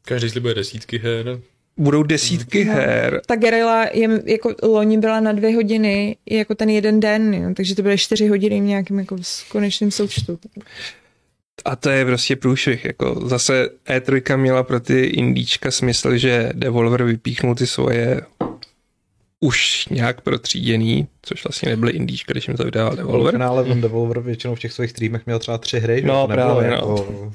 [0.05, 1.41] Každý slibuje desítky her.
[1.77, 2.73] budou desítky no.
[2.73, 3.21] her.
[3.27, 7.75] Ta Guerrilla je, jako loni byla na dvě hodiny, jako ten jeden den, jo, takže
[7.75, 9.17] to byly čtyři hodiny v nějakém jako
[9.49, 10.39] konečném součtu.
[11.65, 12.85] A to je prostě průšvih.
[12.85, 18.21] Jako zase E3 měla pro ty indíčka smysl, že Devolver vypíchnul ty svoje
[19.41, 23.35] už nějak protříděný, což vlastně nebyly indíčka, když jim to vydával Devolver.
[23.35, 26.71] V finále ten Devolver většinou v těch svých streamech měl třeba tři hry, No, právě,
[26.71, 27.33] jako...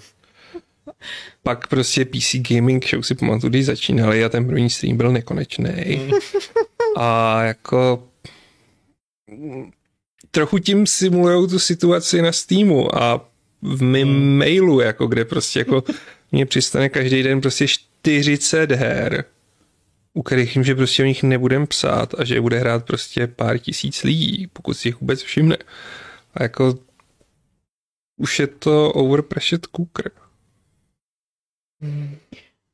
[1.44, 6.12] Pak prostě PC Gaming Show si pamatuju, když začínali a ten první stream byl nekonečný.
[6.98, 8.04] A jako
[10.32, 13.31] trochu tím simulujou tu situaci na Steamu a
[13.62, 14.38] v mém hmm.
[14.38, 15.84] mailu, jako kde prostě jako
[16.32, 19.26] mě přistane každý den prostě 40 her,
[20.14, 23.58] u kterých jim, že prostě o nich nebudem psát a že bude hrát prostě pár
[23.58, 25.58] tisíc lidí, pokud si jich vůbec všimne.
[26.34, 26.80] A jako
[28.18, 30.12] už je to overpressured cooker.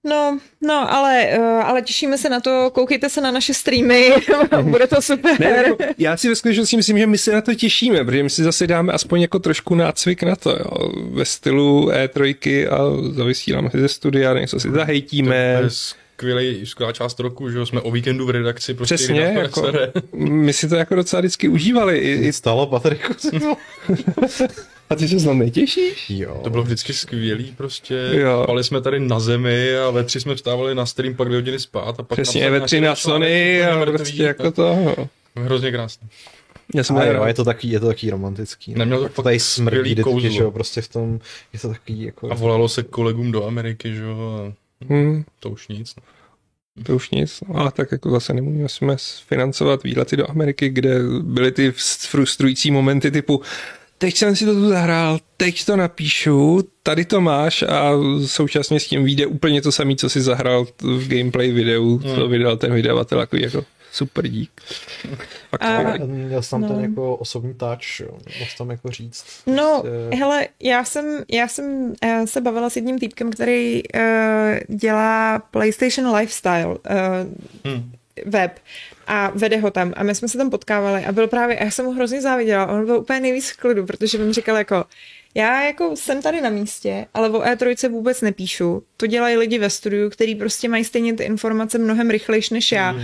[0.08, 4.14] No, no, ale, uh, ale těšíme se na to, koukejte se na naše streamy,
[4.62, 5.39] bude to super.
[5.39, 8.30] Ne, jako, já si ve skutečnosti myslím, že my se na to těšíme, protože my
[8.30, 12.78] si zase dáme aspoň jako trošku nácvik na to, jo, ve stylu E3 a
[13.14, 15.60] zavysíláme si ze studia, něco si zahejtíme.
[15.62, 19.72] Bez skvělý, skvělá část roku, že jsme o víkendu v redakci prostě Přesně, jako,
[20.18, 21.97] my si to jako docela vždycky užívali.
[21.97, 23.13] I, i stalo, Patriku.
[24.89, 26.09] A ty se znám nejtěžíš?
[26.09, 26.41] Jo.
[26.43, 28.09] To bylo vždycky skvělý, prostě.
[28.11, 28.41] Jo.
[28.43, 31.59] Spali jsme tady na zemi a ve tři jsme vstávali na stream, pak dvě hodiny
[31.59, 34.95] spát a pak Přesně, ve tři na Sony a prostě jako to.
[35.36, 36.07] Hrozně krásný.
[36.76, 38.74] Já jsem jo, je to taky, je to taky romantický.
[38.74, 38.80] No.
[38.80, 41.20] Neměl to, to tady smrdí vždycky, že jo, prostě v tom,
[41.53, 42.32] je to takový jako...
[42.32, 44.53] A volalo se kolegům do Ameriky, že jo,
[44.89, 45.23] hmm.
[45.39, 45.95] to už nic.
[45.95, 46.03] No.
[46.84, 48.95] To už nic, no, ale tak jako zase nemůžeme
[49.28, 51.71] financovat výlety do Ameriky, kde byly ty
[52.09, 53.41] frustrující momenty typu
[53.97, 57.91] teď jsem si to tu zahrál, teď to napíšu, tady to máš a
[58.25, 62.32] současně s tím vyjde úplně to samé, co si zahrál v gameplay videu, co hmm.
[62.32, 64.52] vydal ten vydavatel, jako, jako super dík.
[65.50, 66.68] Fakt, a, měl jsem no.
[66.68, 68.00] ten jako osobní touch,
[68.40, 69.26] mohl tam jako říct.
[69.46, 70.18] No, prostě...
[70.18, 74.00] hele, já jsem, já jsem uh, se bavila s jedním týpkem, který uh,
[74.68, 76.76] dělá PlayStation Lifestyle uh,
[77.66, 77.92] hmm.
[78.26, 78.60] web
[79.08, 81.72] a vede ho tam a my jsme se tam potkávali a byl právě, a já
[81.72, 84.86] jsem mu hrozně záviděla, on byl úplně nejvíc v klidu, protože on říkal jako,
[85.38, 88.84] já jako jsem tady na místě, ale o E3 vůbec nepíšu.
[88.98, 92.92] To dělají lidi ve studiu, kteří prostě mají stejně ty informace mnohem rychlejší než já.
[92.92, 93.02] Mm.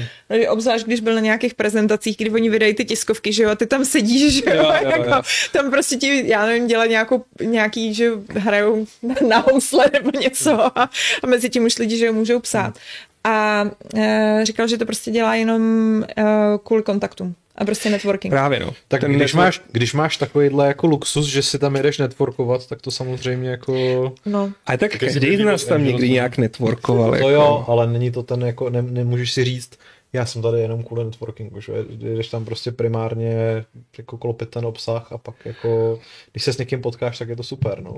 [0.49, 3.65] Obzvlášť, když byl na nějakých prezentacích, kdy oni vydají ty tiskovky, že jo, a ty
[3.67, 5.21] tam sedíš, že jo, jo, jo, jako, jo.
[5.51, 8.85] tam prostě ti, já nevím, dělat nějakou, nějaký, že hrajou
[9.27, 10.89] na housle nebo něco a,
[11.23, 12.67] a mezi tím už lidi, že jo, můžou psát.
[12.67, 12.81] Mm.
[13.23, 13.65] A
[13.95, 16.23] e, říkal, že to prostě dělá jenom e,
[16.63, 18.31] kvůli kontaktům a prostě networking.
[18.31, 18.73] Právě no.
[18.87, 19.45] Tak Ten když, network...
[19.45, 23.73] máš, když máš takovýhle jako luxus, že si tam jedeš networkovat, tak to samozřejmě jako...
[24.25, 24.51] No.
[24.65, 27.09] A tak každý z nás tam někdy nějak networkoval.
[27.09, 27.29] To jako...
[27.29, 29.79] jo, ale není to ten jako, ne, nemůžeš si říct,
[30.13, 33.65] já jsem tady jenom kvůli networkingu, že jdeš tam prostě primárně
[33.97, 35.99] jako klopit ten obsah a pak jako,
[36.31, 37.93] když se s někým potkáš, tak je to super, no.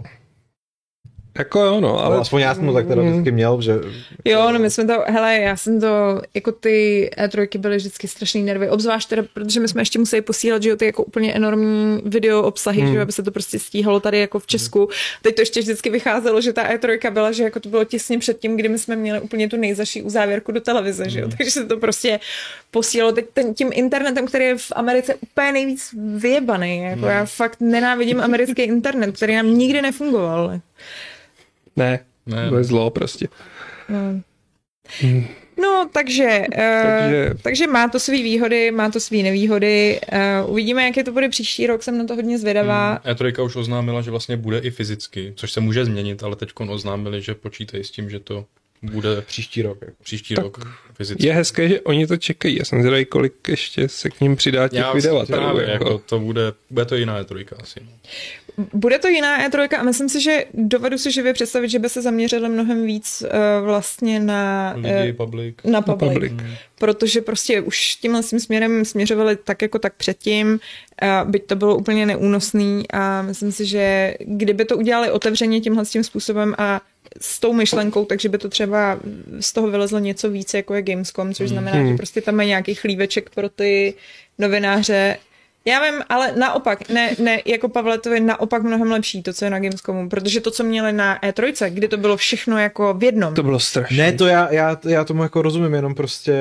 [1.37, 2.15] Jako jo, no, ale...
[2.15, 3.11] No, aspoň já jsem to tak teda mm.
[3.11, 3.79] vždycky měl, že...
[4.25, 8.43] Jo, no my jsme to, hele, já jsem to, jako ty E3 byly vždycky strašný
[8.43, 12.01] nervy, obzvlášť teda, protože my jsme ještě museli posílat, že jo, ty jako úplně enormní
[12.05, 12.87] video obsahy, mm.
[12.87, 14.79] že jo, aby se to prostě stíhalo tady jako v Česku.
[14.79, 14.87] Mm.
[15.21, 18.39] Teď to ještě vždycky vycházelo, že ta E3 byla, že jako to bylo těsně před
[18.39, 21.09] tím, kdy my jsme měli úplně tu nejzaší uzávěrku do televize, mm.
[21.09, 22.19] že jo, takže se to prostě
[22.71, 27.07] posílalo teď ten, tím internetem, který je v Americe úplně nejvíc vyjebaný, jako mm.
[27.07, 30.59] já fakt nenávidím americký internet, který nám nikdy nefungoval.
[31.75, 32.49] Ne, ne.
[32.49, 33.27] to je zlo prostě.
[33.89, 34.21] No.
[35.01, 35.27] Hmm.
[35.61, 37.29] No, takže, takže...
[37.31, 39.99] Uh, takže má to své výhody, má to své nevýhody.
[40.43, 43.01] Uh, uvidíme, jaké to bude příští rok, jsem na to hodně zvědavá.
[43.03, 43.13] Hmm.
[43.15, 47.21] E3 už oznámila, že vlastně bude i fyzicky, což se může změnit, ale teď oznámili,
[47.21, 48.45] že počítají s tím, že to
[48.81, 49.77] bude příští rok.
[49.81, 49.93] Jako.
[50.03, 51.27] Příští tak rok fyzicky.
[51.27, 52.57] Je hezké, že oni to čekají.
[52.57, 55.59] Já jsem zvědavý, kolik ještě se k ním přidá těch vydavatelů.
[55.59, 55.71] Jako.
[55.71, 55.97] jako.
[55.97, 57.79] to bude, bude to jiná E3 asi.
[58.73, 62.01] Bude to jiná E3 a myslím si, že dovedu si živě představit, že by se
[62.01, 65.55] zaměřili mnohem víc uh, vlastně na, Lidi, uh, public.
[65.63, 66.09] na public.
[66.09, 66.31] Na public.
[66.31, 66.55] Hmm.
[66.79, 70.59] Protože prostě už tímhle tím směrem směřovali tak jako tak předtím,
[71.03, 75.85] uh, byť to bylo úplně neúnosný a myslím si, že kdyby to udělali otevřeně tímhle
[75.85, 76.81] tím způsobem a
[77.21, 78.99] s tou myšlenkou, takže by to třeba
[79.39, 81.89] z toho vylezlo něco víc, jako je Gamescom, což znamená, hmm.
[81.89, 83.93] že prostě tam je nějaký chlíveček pro ty
[84.39, 85.17] novináře,
[85.67, 89.45] já vím, ale naopak, ne, ne, jako Pavle, to je naopak mnohem lepší, to, co
[89.45, 93.03] je na Gamescomu, protože to, co měli na E3, kdy to bylo všechno jako v
[93.03, 93.33] jednom.
[93.33, 93.97] To bylo strašné.
[93.97, 96.33] Ne, to já, já, já tomu jako rozumím, jenom prostě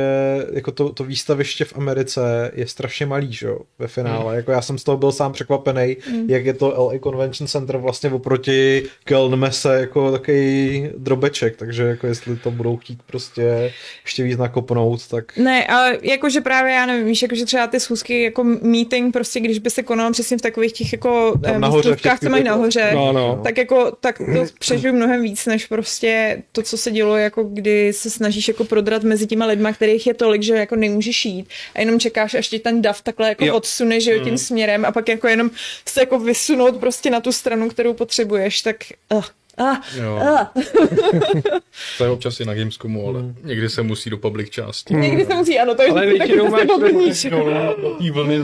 [0.52, 4.32] jako to, to výstaviště v Americe je strašně malý, že jo, ve finále.
[4.32, 4.36] Mm.
[4.36, 6.30] Jako já jsem z toho byl sám překvapený, mm.
[6.30, 12.36] jak je to LA Convention Center vlastně oproti Kelnmese jako takový drobeček, takže jako jestli
[12.36, 13.72] to budou chtít prostě
[14.04, 15.36] ještě víc nakopnout, tak...
[15.36, 19.58] Ne, ale jakože právě já nevím, víš, jakože třeba ty schůzky jako meeting prostě, když
[19.58, 23.40] by se konalo přesně v takových těch jako nahoře, co mají nahoře, no, no.
[23.44, 27.92] tak jako tak to přežiju mnohem víc, než prostě to, co se dělo, jako kdy
[27.92, 31.80] se snažíš jako prodrat mezi těma lidma, kterých je tolik, že jako nemůžeš jít a
[31.80, 33.54] jenom čekáš, až ti ten dav takhle jako jo.
[33.54, 34.38] odsune, že jo, tím mm.
[34.38, 35.50] směrem a pak jako jenom
[35.88, 38.76] se jako vysunout prostě na tu stranu, kterou potřebuješ, tak
[39.12, 39.24] uh,
[39.58, 40.18] Ah, jo.
[40.22, 40.52] Ah.
[41.98, 43.36] to je občas i na Gamescomu, ale mm.
[43.44, 44.94] někdy se musí do public části.
[44.94, 45.00] Mm.
[45.00, 46.66] Někdy se musí, ano, to je ale většinou máš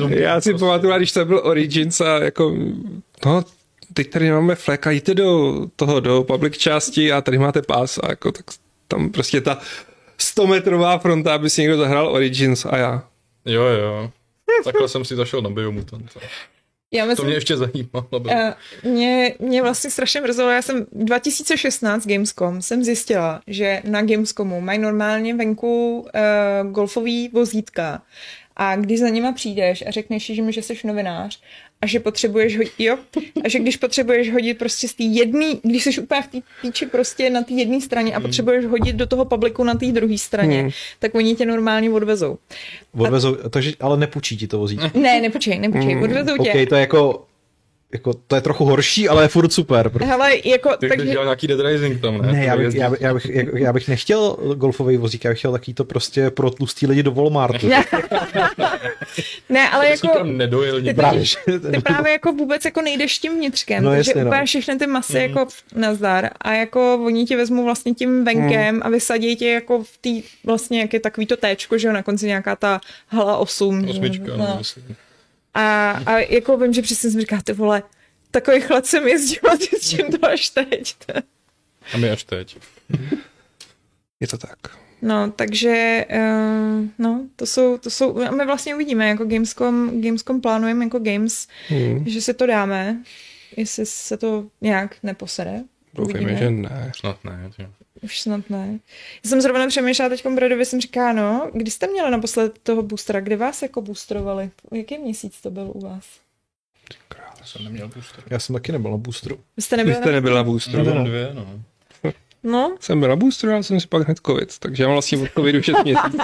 [0.08, 2.56] Já si pamatuju, když to byl Origins a jako,
[3.26, 3.44] no,
[3.94, 7.98] teď tady máme flek a jděte do toho, do public části a tady máte pás
[7.98, 8.44] a jako, tak
[8.88, 9.58] tam prostě ta
[10.18, 13.02] 100 metrová fronta, aby si někdo zahrál Origins a já.
[13.46, 14.10] Jo, jo.
[14.64, 16.18] Takhle jsem si zašel na Biomutant.
[16.92, 18.08] Já myslím, to mě ještě zajímalo.
[18.12, 24.60] Uh, mě, mě vlastně strašně mrzelo, já jsem 2016 Gamescom jsem zjistila, že na Gamescomu
[24.60, 25.98] mají normálně venku
[26.64, 28.02] uh, golfový vozítka
[28.56, 31.40] a když za nima přijdeš a řekneš že že jsi novinář
[31.82, 32.98] a že potřebuješ hodit, jo,
[33.44, 36.86] a že když potřebuješ hodit prostě z té jedné, když jsi úplně v té píči
[36.86, 38.22] prostě na té jedné straně a hmm.
[38.22, 40.70] potřebuješ hodit do toho publiku na té druhé straně, hmm.
[40.98, 42.38] tak oni tě normálně odvezou.
[42.98, 43.48] Odvezou, a...
[43.48, 44.98] takže ale nepůjčí ti to vozítko.
[44.98, 46.02] Ne, nepůjčej, nepůjčej, hmm.
[46.02, 46.50] odvezou tě.
[46.50, 47.26] Okay, to je jako
[47.92, 49.88] jako, to je trochu horší, ale je furt super.
[49.88, 50.08] Prostě.
[50.08, 51.06] Hele, jako, Ty takže...
[51.06, 52.32] dělal nějaký dead racing tam, ne?
[52.32, 55.52] Ne, já bych, já, bych, já, bych, já bych nechtěl golfový vozík, já bych chtěl
[55.52, 57.68] taký to prostě pro tlustý lidi do Walmartu.
[59.48, 60.08] ne, ale jako...
[60.08, 61.22] Tam nedojel ty, právě,
[61.70, 64.46] ty právě jako vůbec jako nejdeš tím vnitřkem, no, takže jasně, úplně no.
[64.46, 65.20] všechny ty masy mm.
[65.20, 68.82] jako nazdar a jako oni tě vezmou vlastně tím venkem mm.
[68.84, 72.02] a vysadí tě jako v té vlastně jak je takový to téčko, že jo, na
[72.02, 73.88] konci nějaká ta hala 8.
[73.88, 74.36] Osmička, no.
[74.36, 74.62] no
[75.54, 77.82] a, a jako vím, že přesně jsem říkala, ty vole,
[78.30, 80.96] takový chlad jsem jezdil a s čím to až teď.
[81.94, 82.58] A my až teď.
[84.20, 84.58] Je to tak.
[85.02, 90.84] No, takže uh, no, to jsou, to jsou, my vlastně uvidíme, jako Gamescom, Gamescom plánujeme
[90.84, 92.04] jako Games, hmm.
[92.06, 93.02] že si to dáme,
[93.56, 95.64] jestli se to nějak neposede.
[95.94, 96.92] Doufejme, že ne.
[96.96, 97.50] Snad ne.
[97.56, 97.68] Tě.
[98.02, 98.78] Už snad ne.
[99.24, 103.20] Já jsem zrovna přemýšlela teď Bradovi, jsem říká, no, kdy jste měli naposled toho boostera,
[103.20, 104.50] kdy vás jako boostrovali?
[104.72, 106.04] Jaký měsíc to byl u vás?
[107.40, 108.24] Já jsem neměl booster.
[108.30, 109.40] Já jsem taky nebyl na boosteru.
[109.56, 110.84] Vy jste nebyl, Vy jste nebyl na boosteru?
[110.84, 111.62] No, dvě, no.
[112.42, 112.76] No.
[112.80, 115.32] Jsem byl na boosteru, ale jsem si pak hned covid, takže já mám vlastně od
[115.32, 116.18] covidu 6 měsíců.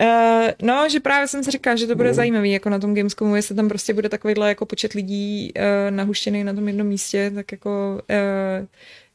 [0.00, 2.14] Uh, no, že právě jsem si říkal, že to bude no.
[2.14, 6.44] zajímavý, jako na tom Gamescomu, jestli tam prostě bude takovýhle jako počet lidí uh, nahuštěný
[6.44, 8.66] na tom jednom místě, tak jako uh,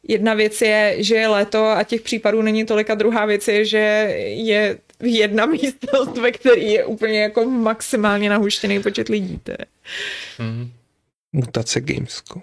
[0.08, 3.66] jedna věc je, že je léto a těch případů není tolik a druhá věc je,
[3.66, 3.78] že
[4.26, 9.40] je jedna místnost, ve které je úplně jako maximálně nahuštěný počet lidí.
[9.44, 9.66] To je.
[10.40, 10.72] Mm.
[11.34, 12.42] Mutace Gamescom.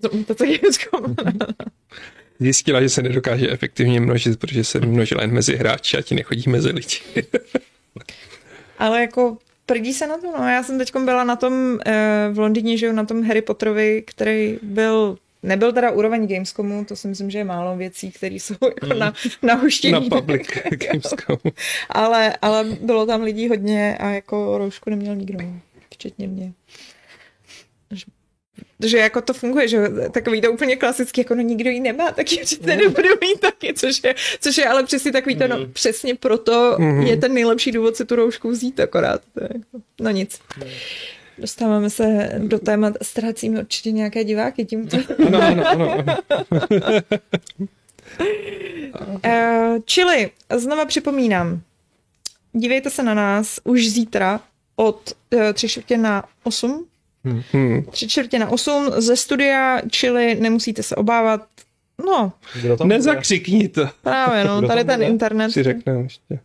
[0.00, 1.14] To, mutace Gamescom.
[2.40, 6.50] Zjistila, že se nedokáže efektivně množit, protože se množila jen mezi hráči a ti nechodí
[6.50, 6.96] mezi lidi.
[8.78, 10.48] Ale jako prdí se na to, no.
[10.48, 14.02] Já jsem teď byla na tom eh, v Londýně, že jo, na tom Harry Potterovi,
[14.06, 18.54] který byl Nebyl teda úroveň Gamescomu, to si myslím, že je málo věcí, které jsou
[18.82, 19.32] jako na, hmm.
[19.42, 20.08] na huštění.
[20.08, 21.38] Na public Gamescomu.
[21.90, 25.38] ale, ale bylo tam lidí hodně a jako roušku neměl nikdo,
[25.90, 26.52] včetně mě.
[28.84, 32.32] Že jako to funguje, že takový to úplně klasický, jako no nikdo ji nemá, tak
[32.32, 32.78] ji přece mm.
[32.78, 35.72] nebudu mít taky, což je, což je ale přesně takový to, no hmm.
[35.72, 37.00] přesně proto mm.
[37.02, 39.22] je ten nejlepší důvod si tu roušku vzít akorát.
[39.34, 40.40] To je jako, no nic.
[40.56, 40.64] Mm.
[41.40, 44.96] Dostáváme se do témat, ztrácíme určitě nějaké diváky tímto.
[45.26, 45.90] Ano, ano, ano.
[45.90, 47.02] ano.
[49.24, 51.60] uh, čili, znova připomínám,
[52.52, 54.40] dívejte se na nás už zítra
[54.76, 56.86] od uh, tři čtvrtě na osm.
[57.24, 57.84] Hmm.
[57.90, 61.46] Tři čtvrtě na osm ze studia, čili nemusíte se obávat.
[62.06, 62.32] No.
[62.84, 63.88] Nezakřikni to.
[64.02, 65.06] Právě, no, tady ten bude?
[65.06, 65.50] internet.
[65.50, 66.40] Si řekneme ještě.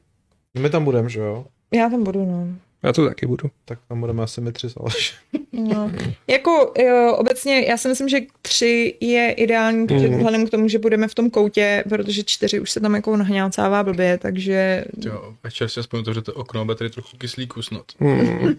[0.59, 1.45] My tam budeme, že jo?
[1.73, 2.47] Já tam budu, no.
[2.83, 3.49] Já to taky budu.
[3.65, 5.15] Tak tam budeme asi my tři Aleš.
[5.51, 5.91] No.
[6.27, 10.17] Jako jo, obecně, já si myslím, že tři je ideální, protože mm.
[10.17, 13.83] vzhledem k tomu, že budeme v tom koutě, protože čtyři už se tam jako nahňácává
[13.83, 14.85] blbě, takže...
[15.05, 17.85] Jo, večer si aspoň otevřete okno a tady trochu kyslíku snad.
[17.99, 18.55] Mm.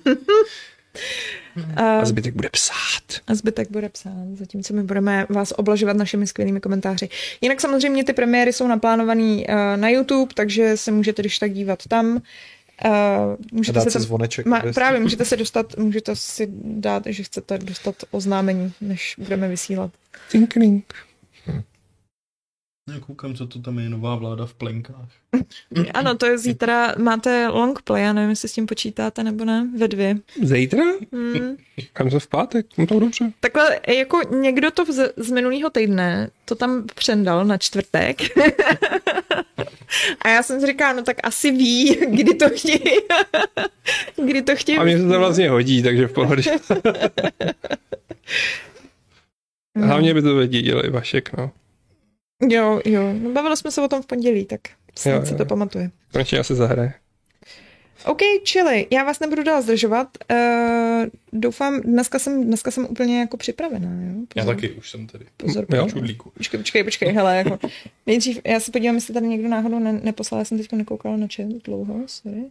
[1.77, 3.21] a zbytek bude psát.
[3.27, 7.09] A zbytek bude psát, zatímco my budeme vás oblažovat našimi skvělými komentáři.
[7.41, 11.83] Jinak samozřejmě ty premiéry jsou naplánované uh, na YouTube, takže se můžete když tak dívat
[11.89, 12.23] tam.
[12.85, 14.47] Uh, můžete se tam, zvoneček.
[14.47, 19.91] Ma, právě, můžete se dostat, můžete si dát, že chcete dostat oznámení, než budeme vysílat.
[20.31, 20.95] Tinkling.
[21.47, 21.63] Hm.
[22.91, 25.09] Já koukám, co to tam je nová vláda v plenkách.
[25.95, 29.69] ano, to je zítra, máte long play, já nevím, jestli s tím počítáte nebo ne,
[29.79, 30.17] ve dvě.
[30.43, 30.85] Zítra?
[31.13, 31.57] Hmm.
[31.93, 33.33] Kam se v pátek, no to dobře.
[33.41, 38.17] Takhle, jako někdo to z, z minulého týdne, to tam přendal na čtvrtek.
[40.23, 42.83] A já jsem si říkala, no tak asi ví, kdy to chtějí.
[44.25, 44.79] kdy to chtějí.
[44.79, 46.51] A mě se to vlastně hodí, takže v pohodě.
[49.77, 51.51] Hlavně by to věděl i Vašek, no.
[52.49, 53.13] Jo, jo.
[53.13, 54.61] No, bavili jsme se o tom v pondělí, tak
[54.99, 55.27] snad jo, jo.
[55.27, 55.91] se to pamatuje.
[56.13, 56.95] Konečně se zahraje.
[58.07, 60.09] OK, čili, já vás nebudu dál zdržovat.
[60.31, 63.91] Uh, doufám, dneska jsem, dneska jsem úplně jako připravená.
[63.91, 64.15] Jo?
[64.29, 64.29] Pozor.
[64.37, 65.27] Já taky, už jsem tady.
[65.37, 65.87] Pozor, jo?
[65.89, 66.31] Čudlíku.
[66.31, 67.59] Počkej, počkej, počkej, hele, jako,
[68.07, 71.27] nejdřív, já se podívám, jestli tady někdo náhodou ne, neposlal, já jsem teď nekoukala na
[71.37, 72.45] chat dlouho, sorry.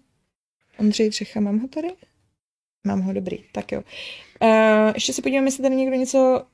[0.77, 1.88] Ondřej Třecha, mám ho tady?
[2.88, 3.84] Mám ho, dobrý, tak jo.
[4.41, 6.45] Uh, ještě se podívám, jestli tady někdo něco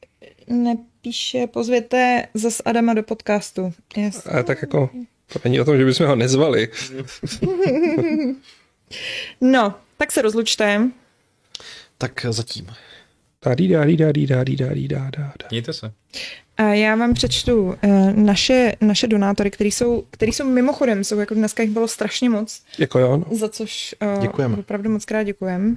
[0.47, 3.73] nepíše, pozvěte zas Adama do podcastu.
[3.97, 4.27] Yes.
[4.27, 4.89] A tak jako,
[5.33, 6.69] to není o tom, že bychom ho nezvali.
[9.41, 10.89] no, tak se rozlučte.
[11.97, 12.67] Tak zatím.
[15.51, 15.91] Mějte se.
[16.57, 17.75] A já vám přečtu uh,
[18.15, 22.61] naše, naše donátory, který jsou, který jsou mimochodem, jsou jako dneska jich bylo strašně moc.
[22.77, 23.37] Jako jo, no.
[23.37, 24.57] Za což uh, Děkujeme.
[24.57, 25.75] opravdu moc krát děkujeme.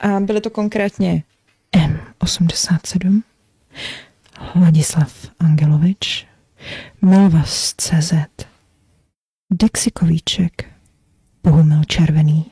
[0.00, 1.22] A byly to konkrétně
[2.20, 3.22] M87,
[4.60, 6.26] Ladislav Angelovič,
[7.02, 8.12] Milvas CZ,
[9.52, 10.71] Dexikovíček,
[11.44, 12.46] Bohumil Červený,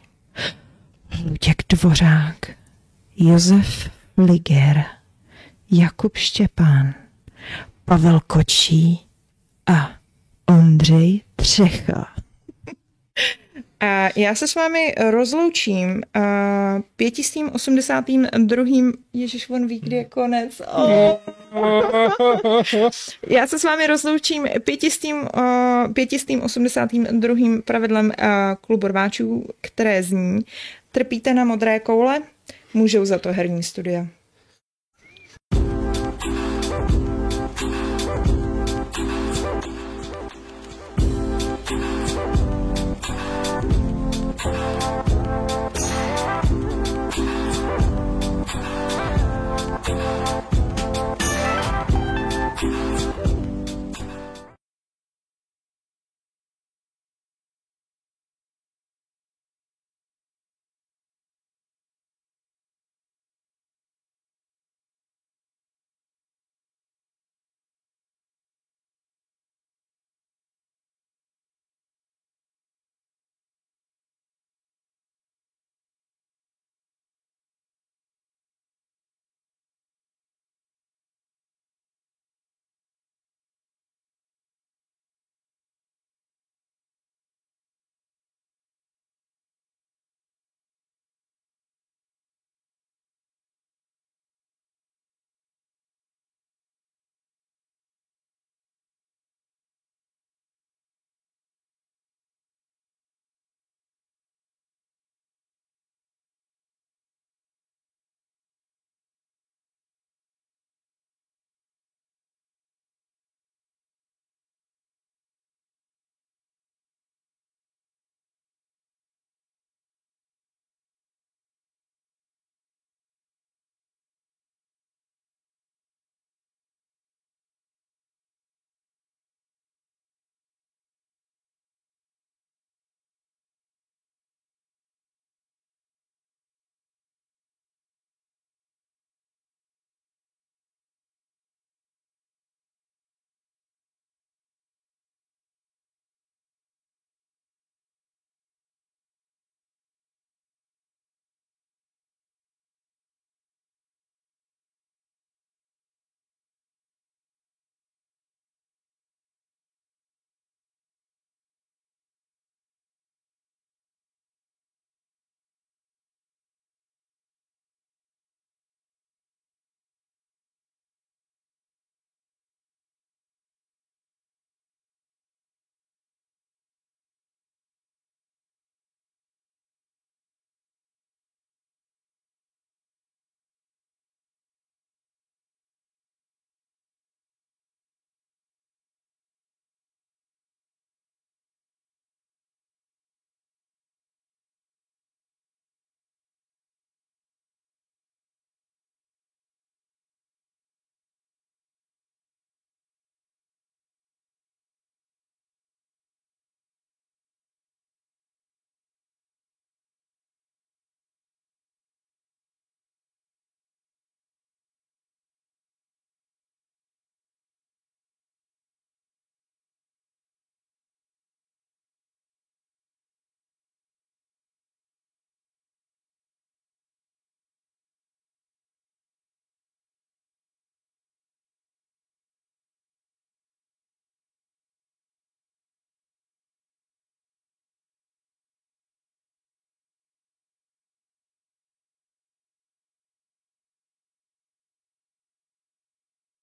[1.24, 2.50] Luděk Dvořák,
[3.16, 4.84] Josef Liger,
[5.70, 6.94] Jakub Štěpán,
[7.84, 9.06] Pavel Kočí
[9.66, 9.90] a
[10.46, 12.19] Ondřej Třecha.
[13.80, 16.22] A já se s vámi rozloučím uh,
[16.96, 20.62] pětistým osmdesátým druhým, ježiš, on ví, kdy je konec.
[20.74, 21.16] Oh.
[23.28, 28.12] Já se s vámi rozloučím pětistým, uh, pětistým osmdesátým druhým pravidlem uh,
[28.60, 30.40] klubu rváčů, které zní,
[30.92, 32.22] trpíte na modré koule,
[32.74, 34.06] můžou za to herní studia.